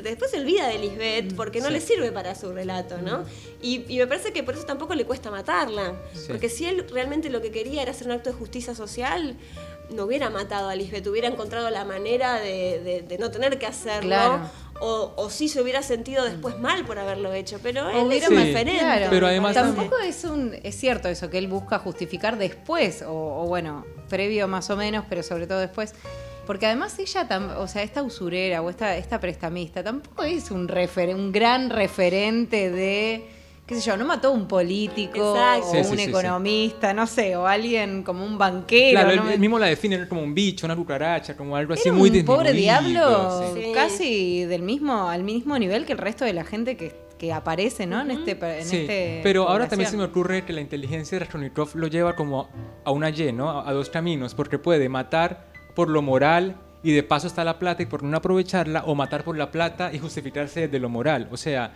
después 0.03 0.33
se 0.33 0.41
olvida 0.41 0.67
de 0.67 0.81
Lisbeth, 0.81 1.37
porque 1.37 1.61
no 1.61 1.71
le 1.71 1.81
sirve 1.81 2.11
para 2.11 2.35
su 2.35 2.53
relato, 2.53 2.99
¿no? 2.99 3.23
Y, 3.63 3.85
me 3.97 4.09
parece 4.09 4.33
que 4.33 4.43
por 4.43 4.55
eso 4.55 4.65
tampoco 4.65 4.97
le 4.97 5.05
cuesta 5.07 5.31
matarla. 5.31 5.95
Porque 6.27 6.49
si 6.49 6.67
él 6.67 6.85
realmente 6.91 7.31
lo 7.31 7.41
que 7.41 7.53
quería 7.53 7.83
era 7.83 7.93
hacer 7.93 8.09
un 8.09 8.15
acto 8.15 8.31
de 8.31 8.37
justicia 8.37 8.75
social, 8.75 9.37
no 9.91 10.05
hubiera 10.05 10.29
matado 10.31 10.69
a 10.69 10.75
Lisbeth, 10.75 11.07
hubiera 11.07 11.29
encontrado 11.29 11.71
la 11.71 11.85
manera 11.85 12.41
de, 12.41 13.17
no 13.21 13.31
tener 13.31 13.61
que 13.61 13.67
hacerlo 13.67 14.17
o, 14.81 15.13
o 15.17 15.31
sí 15.31 15.49
se 15.49 15.61
hubiera 15.61 15.83
sentido 15.83 16.25
después 16.25 16.59
mal 16.59 16.85
por 16.85 16.99
haberlo 16.99 17.33
hecho, 17.33 17.59
pero 17.63 17.89
él 17.91 18.13
era 18.13 18.31
más 18.31 18.47
diferente. 18.47 19.07
pero 19.11 19.27
además 19.27 19.55
tampoco 19.55 19.99
es 19.99 20.25
un 20.25 20.55
es 20.63 20.77
cierto 20.77 21.09
eso 21.09 21.31
que 21.31 21.39
él 21.39 21.49
busca 21.49 21.79
justificar 21.79 22.39
después 22.39 23.05
o, 23.07 23.45
bueno, 23.47 23.85
previo 24.09 24.49
más 24.49 24.71
o 24.71 24.77
menos, 24.77 25.05
pero 25.09 25.23
sobre 25.23 25.47
todo 25.47 25.59
después. 25.59 25.95
Porque 26.47 26.65
además 26.65 26.99
ella, 26.99 27.29
o 27.59 27.69
sea, 27.69 27.83
esta 27.83 28.03
usurera 28.03 28.63
o 28.63 28.71
esta, 28.71 28.97
esta 28.97 29.21
prestamista 29.21 29.85
tampoco 29.85 30.23
es 30.23 30.51
un, 30.51 30.67
refer 30.67 31.15
un 31.15 31.31
gran 31.31 31.69
referente 31.69 32.71
de 32.71 33.29
qué 33.69 33.75
sé 33.75 33.83
yo, 33.83 33.99
no 33.99 34.07
mató 34.07 34.29
a 34.29 34.31
un 34.31 34.49
político 34.49 35.35
o 35.35 35.91
un 35.91 35.99
economista, 36.01 36.95
no 36.95 37.07
sé, 37.07 37.37
o 37.37 37.47
alguien 37.47 38.03
como 38.03 38.25
un 38.25 38.39
banquero. 38.39 38.99
Claro, 38.99 39.31
él, 39.31 39.39
mismo 39.39 39.59
la 39.59 39.67
define 39.67 40.09
como 40.09 40.23
un 40.23 40.35
bicho, 40.35 40.65
una 40.67 40.75
cucaracha, 40.75 41.37
como 41.37 41.55
algo 41.55 41.75
así 41.75 41.91
muy 41.91 42.09
un 42.09 42.25
pobre 42.25 42.55
diablo, 42.55 43.55
casi 43.75 44.47
del 44.47 44.63
mismo, 44.63 45.11
al 45.11 45.23
mismo 45.23 45.59
nivel 45.59 45.85
que 45.85 45.93
el 45.93 45.99
resto 45.99 46.25
de 46.25 46.33
la 46.33 46.45
gente 46.45 46.77
que 46.77 47.07
que 47.19 47.33
aparece 47.33 47.85
¿no? 47.85 48.01
en 48.01 48.13
este 48.13 48.31
en 48.31 48.65
sí, 48.65 48.77
este 48.77 49.21
pero 49.25 49.49
ahora 49.49 49.67
también 49.67 49.91
se 49.91 49.97
me 49.97 50.05
ocurre 50.05 50.45
que 50.45 50.53
la 50.53 50.61
inteligencia 50.61 51.17
de 51.17 51.25
Raskolnikov 51.25 51.75
lo 51.75 51.89
lleva 51.89 52.15
como 52.15 52.49
a 52.85 52.93
una 52.93 53.11
Y, 53.11 53.33
¿no? 53.33 53.59
A 53.59 53.73
dos 53.73 53.91
caminos, 53.91 54.37
porque 54.37 54.61
puede 54.61 54.89
matar 54.89 55.49
por 55.75 55.89
lo 55.89 56.01
moral 56.01 56.57
y 56.83 56.93
de 56.93 57.03
paso 57.03 57.27
está 57.27 57.43
la 57.43 57.59
plata 57.59 57.83
y 57.83 57.87
por 57.87 58.05
no 58.05 58.17
aprovecharla, 58.17 58.85
o 58.85 58.95
matar 58.95 59.25
por 59.25 59.37
la 59.37 59.51
plata 59.51 59.93
y 59.93 59.99
justificarse 59.99 60.69
de 60.69 60.79
lo 60.79 60.89
moral. 60.89 61.29
O 61.33 61.37
sea, 61.37 61.73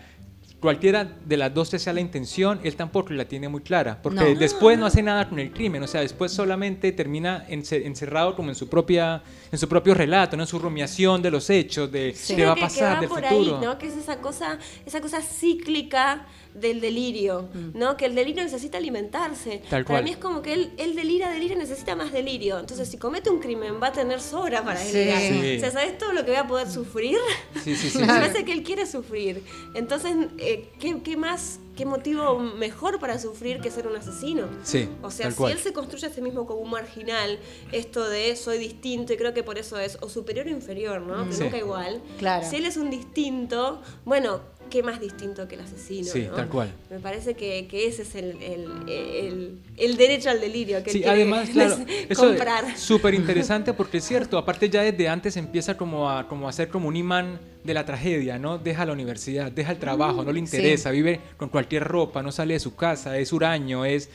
cualquiera 0.63 1.05
de 1.05 1.37
las 1.37 1.53
dos 1.53 1.69
sea 1.69 1.93
la 1.93 2.01
intención, 2.01 2.61
él 2.63 2.77
tampoco 2.77 3.13
la 3.13 3.25
tiene 3.25 3.49
muy 3.49 3.63
clara, 3.63 3.99
porque 4.01 4.37
después 4.37 4.79
no 4.79 4.87
hace 4.87 5.03
nada 5.03 5.29
con 5.29 5.41
el 5.41 5.51
crimen, 5.51 5.83
o 5.83 5.89
sea, 5.89 6.01
después 6.01 6.31
solamente 6.33 6.93
termina 6.93 7.45
encerrado 7.49 8.37
como 8.37 8.49
en 8.51 8.55
su 8.55 8.69
propia 8.69 9.23
en 9.51 9.59
su 9.59 9.69
propio 9.69 9.93
relato, 9.93 10.37
¿no? 10.37 10.45
en 10.45 10.47
su 10.47 10.59
rumiación 10.59 11.21
de 11.21 11.31
los 11.31 11.51
hechos, 11.51 11.91
de 11.91 12.15
qué 12.29 12.47
va 12.47 12.53
a 12.53 12.57
pasar, 12.57 13.01
del 13.01 13.09
futuro. 13.09 13.59
Ahí, 13.59 13.67
¿no? 13.67 13.77
Que 13.77 13.89
es 13.89 13.97
esa 13.97 14.19
cosa, 14.19 14.59
esa 14.87 15.01
cosa 15.01 15.21
cíclica 15.21 16.27
del 16.55 16.81
delirio, 16.81 17.49
mm. 17.53 17.79
¿no? 17.79 17.97
Que 17.97 18.07
el 18.07 18.15
delirio 18.15 18.43
necesita 18.43 18.79
alimentarse. 18.79 19.63
para 19.69 20.03
mí 20.03 20.11
es 20.11 20.17
como 20.17 20.43
que 20.43 20.53
él, 20.53 20.73
él 20.79 20.95
delira, 20.95 21.31
delira, 21.31 21.55
necesita 21.55 21.97
más 21.97 22.13
delirio. 22.13 22.59
Entonces, 22.59 22.89
si 22.89 22.99
comete 22.99 23.31
un 23.31 23.41
crimen, 23.41 23.81
va 23.83 23.89
a 23.89 23.93
tener 23.93 24.21
sobra 24.21 24.65
para 24.65 24.81
delirar. 24.81 25.19
O 25.57 25.61
sea, 25.61 25.71
¿sabes 25.71 25.99
todo 25.99 26.13
lo 26.13 26.25
que 26.25 26.33
va 26.33 26.41
a 26.41 26.47
poder 26.47 26.71
sufrir? 26.71 27.19
Sí, 27.63 27.77
sí, 27.77 27.91
sí. 27.91 27.99
Me 27.99 28.07
parece 28.07 28.45
que 28.45 28.53
él 28.53 28.63
quiere 28.63 28.87
sufrir. 28.87 29.43
Entonces, 29.75 30.15
eh, 30.39 30.71
¿qué, 30.79 31.17
más, 31.17 31.61
qué 31.77 31.87
motivo 31.87 32.39
mejor 32.39 32.99
para 33.01 33.19
sufrir 33.19 33.61
que 33.61 33.71
ser 33.71 33.87
un 33.87 33.97
asesino? 33.97 34.49
Sí. 34.63 34.89
O 35.03 35.11
sea, 35.11 35.31
si 35.31 35.45
él 35.45 35.59
se 35.59 35.73
construye 35.73 36.07
a 36.07 36.11
sí 36.11 36.21
mismo 36.21 36.47
como 36.47 36.61
un 36.61 36.71
marginal, 36.71 37.39
esto 37.73 38.09
de 38.09 38.37
soy 38.37 38.59
distinto, 38.59 39.13
y 39.13 39.17
creo 39.17 39.33
que 39.33 39.43
por 39.43 39.59
eso 39.59 39.79
es, 39.79 39.99
o 40.01 40.09
superior 40.09 40.47
o 40.47 40.51
inferior, 40.51 41.01
¿no? 41.01 41.29
Que 41.29 41.37
nunca 41.37 41.57
igual. 41.57 42.03
Claro. 42.19 42.47
Si 42.49 42.57
él 42.57 42.67
es 42.67 42.77
un 42.77 42.91
distinto, 42.91 43.81
bueno, 44.05 44.41
qué 44.73 44.83
más 44.83 45.01
distinto 45.01 45.47
que 45.47 45.57
el 45.57 45.61
asesino. 45.61 46.11
Sí, 46.11 46.27
tal 46.35 46.49
cual. 46.49 46.73
Me 46.89 46.99
parece 46.99 47.35
que, 47.35 47.69
ese 47.71 48.03
es 48.03 48.15
el, 48.15 49.97
derecho 49.99 50.31
al 50.31 50.41
delirio. 50.41 50.83
Que 50.83 50.91
sí, 50.91 51.05
además, 51.05 51.51
claro, 51.53 51.77
eso 52.09 52.33
es 52.33 52.81
súper 52.81 53.13
interesante 53.13 53.73
porque 53.75 53.99
es 53.99 54.05
cierto, 54.05 54.39
aparte 54.39 54.71
ya 54.71 54.81
desde 54.81 55.11
antes 55.11 55.37
empieza 55.37 55.77
como 55.77 56.09
a, 56.09 56.27
como 56.27 56.49
a 56.49 56.53
ser 56.53 56.69
como 56.69 56.89
un 56.89 56.97
imán 56.97 57.39
de 57.63 57.75
la 57.75 57.85
tragedia, 57.85 58.39
¿no? 58.39 58.57
Deja 58.57 58.87
la 58.87 58.95
universidad, 58.95 59.53
deja 59.53 59.73
el 59.73 59.79
trabajo, 59.79 60.25
no 60.25 60.33
le 60.33 60.39
interesa, 60.39 60.91
vive 60.91 61.21
con 61.37 61.51
cualquier 61.51 61.85
ropa, 61.85 62.23
no 62.23 62.33
sale 62.33 62.55
de 62.55 62.61
su 62.61 62.75
casa, 62.75 63.19
es 63.19 63.31
huraño, 63.31 63.85
es 63.85 64.09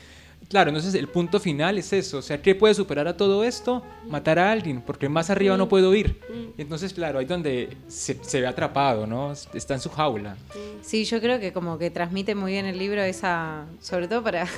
Claro, 0.48 0.70
entonces 0.70 0.94
el 0.94 1.08
punto 1.08 1.40
final 1.40 1.76
es 1.76 1.92
eso, 1.92 2.18
o 2.18 2.22
sea, 2.22 2.40
¿qué 2.40 2.54
puede 2.54 2.72
superar 2.72 3.06
a 3.06 3.16
todo 3.16 3.44
esto? 3.44 3.84
Matar 4.08 4.38
a 4.38 4.50
alguien, 4.50 4.80
porque 4.80 5.06
más 5.06 5.28
arriba 5.28 5.58
no 5.58 5.66
mm. 5.66 5.68
puedo 5.68 5.94
ir. 5.94 6.18
Mm. 6.30 6.60
Entonces, 6.60 6.94
claro, 6.94 7.18
ahí 7.18 7.26
donde 7.26 7.76
se, 7.86 8.14
ve 8.40 8.46
atrapado, 8.46 9.06
¿no? 9.06 9.32
Está 9.32 9.74
en 9.74 9.80
su 9.80 9.90
jaula. 9.90 10.38
Sí, 10.80 11.04
yo 11.04 11.20
creo 11.20 11.38
que 11.38 11.52
como 11.52 11.76
que 11.76 11.90
transmite 11.90 12.34
muy 12.34 12.52
bien 12.52 12.64
el 12.64 12.78
libro 12.78 13.02
esa, 13.02 13.66
sobre 13.82 14.08
todo 14.08 14.22
para 14.22 14.48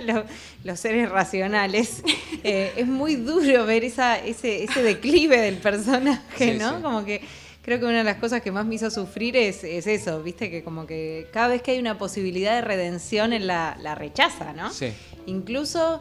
los, 0.64 0.78
seres 0.78 1.10
racionales, 1.10 2.04
eh, 2.44 2.72
es 2.76 2.86
muy 2.86 3.16
duro 3.16 3.66
ver 3.66 3.82
esa, 3.82 4.18
ese, 4.18 4.62
ese 4.62 4.82
declive 4.84 5.40
del 5.40 5.56
personaje, 5.56 6.54
¿no? 6.54 6.80
Como 6.82 7.04
que 7.04 7.20
creo 7.62 7.78
que 7.78 7.86
una 7.86 7.98
de 7.98 8.04
las 8.04 8.16
cosas 8.16 8.42
que 8.42 8.52
más 8.52 8.66
me 8.66 8.74
hizo 8.74 8.90
sufrir 8.90 9.36
es, 9.36 9.64
eso, 9.64 10.22
viste, 10.22 10.50
que 10.50 10.62
como 10.62 10.86
que 10.86 11.28
cada 11.32 11.48
vez 11.48 11.62
que 11.62 11.70
hay 11.70 11.78
una 11.78 11.96
posibilidad 11.96 12.54
de 12.56 12.60
redención, 12.60 13.32
en 13.32 13.46
la, 13.46 13.76
la 13.80 13.94
rechaza, 13.94 14.52
¿no? 14.52 14.70
Sí. 14.70 14.92
Incluso 15.26 16.00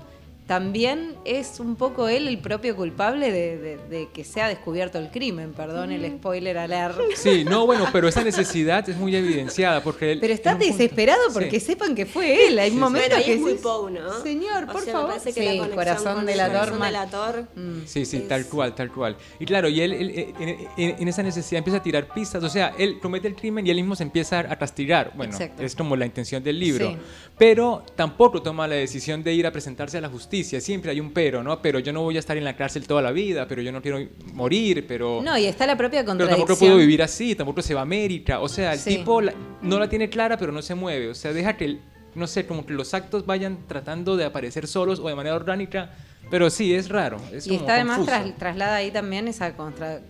también 0.52 1.16
es 1.24 1.62
un 1.62 1.78
poco 1.78 2.10
él 2.10 2.28
el 2.28 2.38
propio 2.40 2.76
culpable 2.76 3.32
de, 3.32 4.10
que 4.14 4.26
se 4.26 4.42
ha 4.42 4.50
descubierto 4.50 4.98
el 4.98 5.10
crimen, 5.10 5.54
perdón 5.54 5.94
el 5.94 6.06
spoiler 6.18 6.58
alert. 6.58 6.98
Sí, 7.16 7.46
no, 7.46 7.66
bueno, 7.66 7.88
pero 7.94 8.10
esa 8.10 8.22
necesidad 8.22 8.90
es 8.90 8.98
muy 8.98 9.16
evidenciada 9.16 9.82
porque 9.82 10.12
él... 10.12 10.20
Pero 10.20 10.34
está 10.34 10.56
desesperado 10.56 11.22
porque 11.32 11.62
sepan 11.62 11.96
que 11.96 12.06
fue 12.06 12.48
él, 12.48 12.60
hay 12.60 12.72
momentos 12.72 13.22
que 13.22 13.36
es 13.36 13.40
muy 13.40 13.54
Poe, 13.54 13.92
¿no? 13.92 14.22
Señor, 14.22 14.70
por 14.70 14.82
favor. 14.82 15.14
Me 15.24 15.32
que 15.32 15.56
la 15.56 15.70
corazón 15.70 16.26
de 16.26 16.36
la 16.36 17.08
Tor. 17.10 17.48
Mm. 17.56 17.86
Sí, 17.86 18.04
sí, 18.06 18.26
tal 18.28 18.46
cual, 18.48 18.76
tal 18.76 18.92
cual. 18.92 19.16
Y 19.40 19.46
claro, 19.46 19.70
y 19.70 19.80
él, 19.80 20.34
en, 20.76 21.08
esa 21.08 21.24
necesidad 21.24 21.60
empieza 21.60 21.78
a 21.78 21.84
tirar 21.84 22.14
pistas, 22.14 22.44
o 22.44 22.50
sea, 22.50 22.74
él 22.78 23.00
comete 23.00 23.30
el 23.30 23.36
crimen 23.36 23.66
y 23.66 23.70
él 23.70 23.78
mismo 23.78 23.96
se 23.96 24.04
empieza 24.04 24.40
a 24.40 24.58
castigar. 24.58 25.14
Bueno, 25.16 25.38
es 25.60 25.78
como 25.78 25.96
la 25.96 26.06
intención 26.06 26.44
del 26.44 26.60
libro. 26.60 26.98
Pero 27.38 27.86
tampoco 27.96 28.42
toma 28.42 28.68
la 28.68 28.76
decisión 28.76 29.24
de 29.24 29.34
ir 29.34 29.48
a 29.48 29.52
presentarse 29.54 29.98
a 29.98 30.02
la 30.02 30.10
justicia 30.10 30.41
siempre 30.44 30.92
hay 30.92 31.00
un 31.00 31.12
pero, 31.12 31.44
¿no? 31.44 31.62
Pero 31.62 31.80
yo 31.80 31.94
no 31.94 32.02
voy 32.02 32.18
a 32.18 32.20
estar 32.20 32.38
en 32.38 32.44
la 32.44 32.56
cárcel 32.56 32.88
toda 32.88 33.02
la 33.02 33.12
vida, 33.12 33.48
pero 33.48 33.62
yo 33.62 33.72
no 33.72 33.82
quiero 33.82 34.00
morir, 34.34 34.86
pero... 34.88 35.22
No, 35.24 35.38
y 35.38 35.46
está 35.46 35.66
la 35.66 35.78
propia 35.78 36.06
contradicción. 36.06 36.38
Pero 36.38 36.48
tampoco 36.48 36.60
puedo 36.60 36.78
vivir 36.78 37.02
así, 37.02 37.36
tampoco 37.36 37.62
se 37.62 37.74
va 37.74 37.82
a 37.82 37.84
América. 37.84 38.40
O 38.40 38.48
sea, 38.48 38.74
el 38.74 38.84
tipo 38.84 39.22
no 39.62 39.80
la 39.80 39.90
tiene 39.90 40.10
clara, 40.10 40.38
pero 40.38 40.52
no 40.52 40.62
se 40.62 40.76
mueve. 40.76 41.10
O 41.10 41.16
sea, 41.16 41.34
deja 41.34 41.58
que, 41.58 41.80
no 42.16 42.28
sé, 42.28 42.46
como 42.46 42.66
que 42.66 42.74
los 42.74 42.94
actos 42.94 43.26
vayan 43.26 43.60
tratando 43.68 44.18
de 44.18 44.26
aparecer 44.26 44.68
solos 44.68 45.00
o 45.00 45.08
de 45.08 45.16
manera 45.16 45.36
orgánica. 45.36 45.92
Pero 46.30 46.50
sí, 46.50 46.74
es 46.74 46.88
raro. 46.88 47.18
y 47.32 47.56
está 47.56 47.76
además 47.76 48.02
traslada 48.38 48.76
ahí 48.76 48.92
también 48.92 49.28
esa 49.28 49.54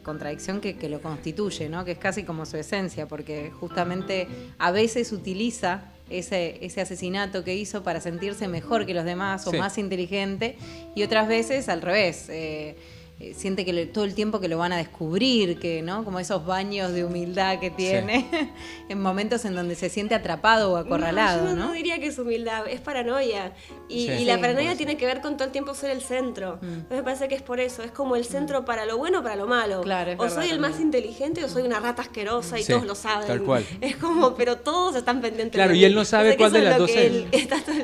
contradicción 0.04 0.62
que, 0.62 0.78
que, 0.78 0.88
lo 0.88 1.02
constituye, 1.02 1.67
¿no? 1.67 1.84
que 1.84 1.94
es 1.94 1.98
casi 1.98 2.24
como 2.24 2.46
su 2.46 2.58
esencia, 2.58 3.08
porque 3.08 3.52
justamente 3.60 4.28
a 4.60 4.70
veces 4.70 5.12
utiliza 5.13 5.86
ese, 6.12 6.58
ese 6.62 6.82
asesinato 6.82 7.43
que 7.43 7.56
hizo 7.56 7.84
para 7.84 8.02
sentirse 8.02 8.47
mejor 8.47 8.86
que 8.86 8.93
los 8.93 9.06
demás 9.06 9.45
o 9.47 9.54
más 9.54 9.78
inteligente 9.78 10.58
y 10.95 11.04
otras 11.04 11.28
veces 11.28 11.69
al 11.69 11.82
revés. 11.82 12.28
Eh, 12.30 12.76
eh, 13.21 13.36
siente 13.36 13.65
que 13.65 13.86
todo 13.86 14.03
el 14.03 14.15
tiempo 14.15 14.39
que 14.39 14.47
lo 14.47 14.57
van 14.57 14.73
a 14.73 14.77
descubrir, 14.77 15.60
que, 15.60 15.84
¿no? 15.84 16.03
Como 16.03 16.19
esos 16.19 16.43
baños 16.43 16.91
de 16.91 17.05
humildad 17.05 17.60
que 17.60 17.69
tiene 17.69 18.27
en 18.89 18.99
momentos 18.99 19.45
en 19.45 19.53
donde 19.53 19.75
se 19.75 19.89
siente 19.89 20.15
atrapado 20.15 20.73
o 20.73 20.77
acorralado, 20.77 21.43
no, 21.43 21.49
yo 21.51 21.55
no, 21.55 21.73
diría 21.73 21.99
que 21.99 22.07
es 22.07 22.17
humildad, 22.17 22.67
es 22.67 22.81
paranoia. 22.81 23.53
Y, 23.88 24.25
la 24.25 24.39
paranoia 24.39 24.75
tiene 24.75 24.97
que 24.97 25.05
ver 25.05 25.21
con 25.21 25.38
todo 25.38 25.45
el 25.45 25.51
tiempo 25.51 25.75
ser 25.75 25.91
el 25.91 26.01
centro. 26.01 26.57
Mm. 26.62 26.93
me 26.95 27.03
parece 27.03 27.27
que 27.27 27.36
es 27.36 27.43
por 27.43 27.60
eso, 27.60 27.84
es 27.84 27.91
como 27.91 28.15
el 28.15 28.25
centro 28.25 28.63
mm. 28.63 28.65
para 28.65 28.88
lo 28.88 28.97
bueno 28.97 29.19
o 29.19 29.23
para 29.23 29.36
lo 29.36 29.45
malo. 29.45 29.84
o 30.17 30.29
soy 30.29 30.49
el 30.49 30.57
más 30.57 30.79
inteligente 30.79 31.43
o 31.43 31.49
soy 31.49 31.62
una 31.62 31.79
rata 31.79 32.01
asquerosa 32.01 32.60
y 32.60 32.63
todos 32.63 32.88
lo 32.88 32.95
saben. 32.95 33.27
Tal 33.27 33.43
cual. 33.43 33.63
Es 33.81 33.97
como, 33.97 34.34
pero 34.36 34.57
todos 34.57 34.95
están 34.95 35.21
pendientes. 35.21 35.53
Claro, 35.53 35.75
y 35.75 35.84
él 35.86 35.93
no 35.93 36.05
sabe 36.05 36.38
cuál 36.38 36.53
de 36.53 36.62
las 36.63 36.77
dos 36.79 36.89
es. 36.89 37.25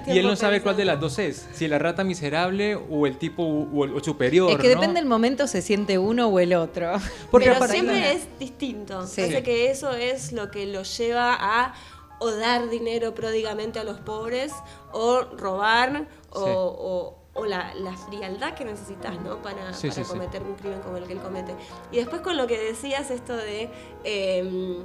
Y 0.08 0.18
él 0.18 0.26
no 0.26 0.36
sabe 0.36 0.62
cuál 0.62 0.78
de 0.78 0.86
las 0.86 1.00
dos 1.00 1.20
es, 1.20 1.48
si 1.54 1.68
la 1.68 1.78
rata 1.78 2.04
miserable 2.04 2.76
o 2.76 3.06
el 3.06 3.18
tipo 3.18 3.44
o 3.44 3.86
el 3.86 4.04
superior. 4.04 4.50
Es 4.50 4.58
que 4.58 4.70
depende 4.70 5.00
del 5.00 5.06
momento 5.08 5.27
se 5.48 5.62
siente 5.62 5.98
uno 5.98 6.28
o 6.28 6.40
el 6.40 6.54
otro. 6.54 6.94
Porque 7.32 7.52
Pero 7.52 7.68
siempre 7.68 8.14
es 8.14 8.40
distinto. 8.40 9.00
Parece 9.00 9.44
que 9.44 9.70
eso 9.70 9.92
es 9.92 10.32
lo 10.32 10.50
que 10.50 10.66
lo 10.68 10.84
lleva 10.84 11.36
a 11.38 11.74
o 12.20 12.32
dar 12.32 12.70
dinero 12.70 13.14
pródigamente 13.14 13.80
a 13.80 13.84
los 13.84 14.00
pobres 14.00 14.54
o 14.92 15.22
robar 15.38 16.08
o, 16.32 17.16
la, 17.46 17.72
frialdad 18.08 18.56
que 18.56 18.66
necesitas 18.66 19.20
¿no? 19.22 19.42
para, 19.44 19.72
cometer 20.08 20.42
un 20.42 20.56
crimen 20.56 20.80
como 20.80 20.98
el 20.98 21.04
que 21.06 21.14
él 21.14 21.20
comete. 21.20 21.54
Y 21.92 21.98
después 21.98 22.22
con 22.22 22.38
lo 22.38 22.48
que 22.48 22.58
decías 22.58 23.12
esto 23.12 23.36
de... 23.36 23.70
Em, 24.04 24.84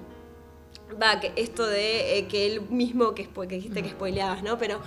va, 1.01 1.21
que 1.21 1.33
esto 1.37 1.67
de 1.67 2.19
eh, 2.19 2.29
que 2.29 2.47
él 2.47 2.63
mismo, 2.69 3.15
que, 3.15 3.27
que 3.29 3.47
dijiste 3.47 3.83
que 3.83 3.91
spoileabas, 3.91 4.43
¿no? 4.43 4.59
Pero 4.59 4.81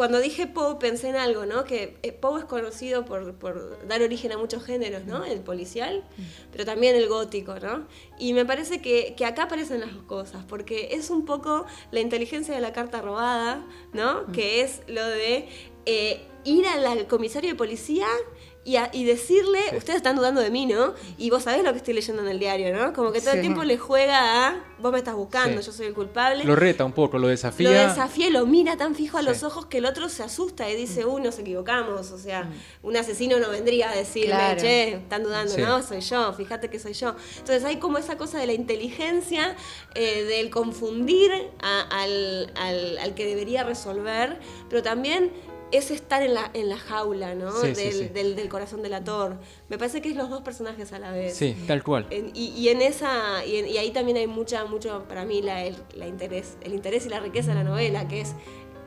cuando 0.00 0.18
dije 0.18 0.46
Poe 0.46 0.76
pensé 0.76 1.10
en 1.10 1.16
algo, 1.16 1.44
¿no? 1.44 1.64
Que 1.64 1.98
eh, 2.02 2.12
Poe 2.12 2.38
es 2.38 2.46
conocido 2.46 3.04
por, 3.04 3.86
dar 3.86 4.00
origen 4.00 4.32
a 4.32 4.38
muchos 4.38 4.64
géneros, 4.64 5.04
¿no? 5.04 5.26
El 5.26 5.40
policial, 5.40 6.04
pero 6.50 6.64
también 6.64 6.96
el 6.96 7.06
gótico, 7.06 7.56
¿no? 7.60 7.86
Y 8.18 8.32
me 8.32 8.46
parece 8.46 8.80
que, 8.80 9.14
acá 9.26 9.42
aparecen 9.42 9.80
las 9.80 9.92
cosas, 10.06 10.42
porque 10.48 10.88
es 10.92 11.10
un 11.10 11.26
poco 11.26 11.66
la 11.90 12.00
inteligencia 12.00 12.54
de 12.54 12.62
la 12.62 12.72
carta 12.72 13.02
robada, 13.02 13.62
¿no? 13.92 14.26
Que 14.32 14.62
es 14.62 14.80
lo 14.86 15.06
de 15.06 15.50
eh, 15.84 16.22
ir 16.44 16.66
al 16.66 17.06
comisario 17.06 17.50
de 17.50 17.56
policía 17.56 18.06
y, 18.62 19.04
decirle, 19.04 19.58
ustedes 19.74 19.96
están 19.96 20.16
dudando 20.16 20.40
de 20.40 20.50
mí, 20.50 20.66
¿no? 20.66 20.94
Y 21.16 21.30
vos 21.30 21.44
sabés 21.44 21.64
lo 21.64 21.72
que 21.72 21.78
estoy 21.78 21.94
leyendo 21.94 22.22
en 22.22 22.28
el 22.28 22.38
diario, 22.38 22.76
¿no? 22.76 22.92
Como 22.92 23.10
que 23.10 23.20
todo 23.20 23.32
el 23.32 23.40
tiempo 23.40 23.64
le 23.64 23.78
juega 23.78 24.48
a, 24.48 24.64
vos 24.78 24.92
me 24.92 24.98
estás 24.98 25.14
buscando, 25.14 25.62
yo 25.62 25.72
soy 25.72 25.86
el 25.86 25.94
culpable. 25.94 26.44
Lo 26.44 26.54
reta 26.56 26.84
un 26.84 26.92
poco, 26.92 27.18
lo 27.18 27.28
desafía. 27.28 27.70
Lo 27.70 27.88
desafía 27.88 28.28
y 28.28 28.30
lo 28.30 28.44
mira 28.44 28.76
tan 28.76 28.94
fijo 28.94 29.16
a 29.16 29.22
los 29.22 29.42
ojos 29.44 29.64
que 29.64 29.78
el 29.78 29.86
otro 29.86 30.10
se 30.10 30.22
asusta 30.22 30.70
y 30.70 30.76
dice, 30.76 31.06
uh, 31.06 31.18
nos 31.18 31.38
equivocamos. 31.38 32.10
O 32.10 32.18
sea, 32.18 32.44
mm. 32.44 32.86
un 32.86 32.96
asesino 32.98 33.38
no 33.38 33.48
vendría 33.48 33.90
a 33.90 33.96
decirme, 33.96 34.56
che, 34.58 34.94
están 34.94 35.22
dudando, 35.22 35.56
no, 35.56 35.82
soy 35.82 36.00
yo, 36.02 36.32
fíjate 36.34 36.68
que 36.68 36.78
soy 36.78 36.92
yo. 36.92 37.14
Entonces 37.38 37.64
hay 37.64 37.78
como 37.78 37.96
esa 37.96 38.18
cosa 38.18 38.38
de 38.38 38.46
la 38.46 38.52
inteligencia, 38.52 39.56
eh, 39.94 40.24
del 40.24 40.50
confundir 40.50 41.32
al, 41.62 42.52
al, 42.56 42.98
al 42.98 43.14
que 43.14 43.24
debería 43.24 43.64
resolver, 43.64 44.38
pero 44.68 44.82
también 44.82 45.32
es 45.72 45.90
estar 45.90 46.22
en 46.22 46.34
la, 46.34 46.50
en 46.54 46.68
la 46.68 46.76
jaula, 46.76 47.34
¿no? 47.34 47.52
del, 47.60 48.12
Del, 48.12 48.48
corazón 48.48 48.82
del 48.82 48.94
actor. 48.94 49.38
Me 49.68 49.78
parece 49.78 50.00
que 50.00 50.10
es 50.10 50.16
los 50.16 50.28
dos 50.28 50.42
personajes 50.42 50.92
a 50.92 50.98
la 50.98 51.12
vez. 51.12 51.36
Sí, 51.36 51.56
tal 51.66 51.82
cual. 51.82 52.06
y, 52.10 52.68
en 52.68 52.82
esa, 52.82 53.44
y, 53.44 53.76
ahí 53.76 53.90
también 53.90 54.16
hay 54.16 54.26
mucha, 54.26 54.64
mucho, 54.64 55.04
para 55.08 55.24
mí, 55.24 55.42
la, 55.42 55.64
el, 55.64 55.76
interés, 56.06 56.56
el 56.62 56.74
interés 56.74 57.06
y 57.06 57.08
la 57.08 57.20
riqueza 57.20 57.50
de 57.50 57.56
la 57.56 57.64
novela, 57.64 58.08
que 58.08 58.20
es 58.20 58.34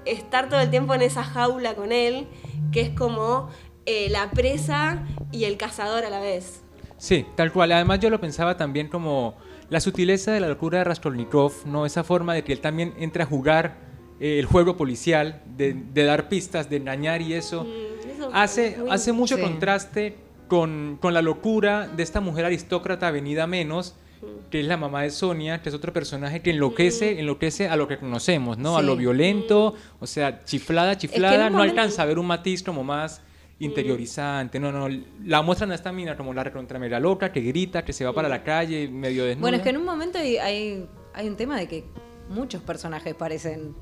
estar 0.06 0.50
todo 0.50 0.60
el 0.60 0.70
tiempo 0.70 0.94
en 0.94 1.02
esa 1.02 1.24
jaula 1.24 1.76
con 1.76 1.92
él, 1.92 2.28
que 2.72 2.82
es 2.82 2.90
como 2.90 3.50
eh, 3.86 4.10
la 4.10 4.32
presa 4.32 5.06
y 5.32 5.46
el 5.46 5.58
cazador 5.58 6.06
a 6.06 6.10
la 6.10 6.20
vez. 6.20 6.62
Sí, 6.98 7.26
tal 7.36 7.52
cual. 7.52 7.72
Además 7.72 8.00
yo 8.00 8.10
lo 8.10 8.20
pensaba 8.20 8.58
también 8.58 8.88
como 8.88 9.36
la 9.70 9.80
sutileza 9.80 10.32
de 10.32 10.40
la 10.40 10.48
locura 10.48 10.80
de 10.80 10.84
Raskolnikov, 10.86 11.66
¿no? 11.66 11.86
Esa 11.86 12.04
forma 12.04 12.34
de 12.34 12.44
que 12.44 12.54
él 12.54 12.62
también 12.62 12.94
entra 12.98 13.24
a 13.24 13.28
jugar 13.28 13.93
eh, 14.24 14.40
el 14.40 14.46
juego 14.46 14.78
policial, 14.78 15.42
de, 15.58 15.76
dar 15.94 16.30
pistas, 16.30 16.70
de 16.70 16.78
engañar 16.78 17.22
y 17.22 17.34
eso, 17.34 17.66
mm, 17.66 18.24
hace, 18.32 18.78
hace 18.90 19.12
mucho 19.12 19.38
contraste 19.38 20.16
con, 20.48 20.98
con, 21.02 21.14
la 21.14 21.22
locura 21.22 21.90
de 21.90 22.04
esta 22.04 22.22
mujer 22.22 22.46
aristócrata 22.46 23.12
venida 23.12 23.48
menos, 23.48 23.96
mm. 24.22 24.50
que 24.50 24.62
es 24.62 24.66
la 24.66 24.78
mamá 24.78 25.02
de 25.02 25.10
Sonia, 25.10 25.62
que 25.62 25.68
es 25.68 25.76
otro 25.76 25.92
personaje 25.92 26.42
que 26.42 26.52
enloquece, 26.52 27.16
mm. 27.16 27.20
enloquece 27.20 27.68
a 27.68 27.76
lo 27.76 27.90
que 27.90 27.98
conocemos, 27.98 28.58
¿no? 28.58 28.78
A 28.78 28.82
lo 28.82 28.96
violento, 28.96 29.76
o 30.00 30.08
sea, 30.08 30.46
chiflada, 30.46 30.98
chiflada, 30.98 31.50
no 31.50 31.62
alcanza 31.62 32.04
a 32.04 32.06
ver 32.06 32.18
un 32.18 32.28
matiz 32.28 32.64
como 32.64 32.82
más 32.82 33.22
interiorizante, 33.60 34.58
no, 34.58 34.72
no, 34.72 34.88
la 35.26 35.42
muestran 35.42 35.74
a 35.74 35.76
esta 35.76 35.92
mina 35.92 36.16
como 36.16 36.34
la 36.34 36.50
mega 36.80 36.98
loca, 36.98 37.34
que 37.34 37.42
grita, 37.42 37.84
que 37.84 37.92
se 37.92 38.06
va 38.06 38.14
para 38.14 38.30
la 38.30 38.42
calle 38.42 38.88
medio 38.88 39.26
desnuda. 39.26 39.42
Bueno, 39.42 39.58
es 39.58 39.64
que 39.64 39.70
en 39.72 39.78
un 39.78 39.86
momento 39.86 40.18
hay, 40.18 40.38
hay, 40.38 40.88
hay 41.14 41.28
un 41.28 41.36
tema 41.36 41.58
de 41.58 41.68
que 41.68 41.84
muchos 42.30 42.62
personajes 42.62 43.14
parecen 43.16 43.76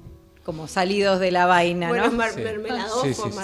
como 0.44 0.68
salidos 0.68 1.20
de 1.20 1.30
la 1.30 1.46
vaina, 1.46 1.90
bueno, 1.90 2.08
¿no? 2.08 2.14
Mar 2.14 2.32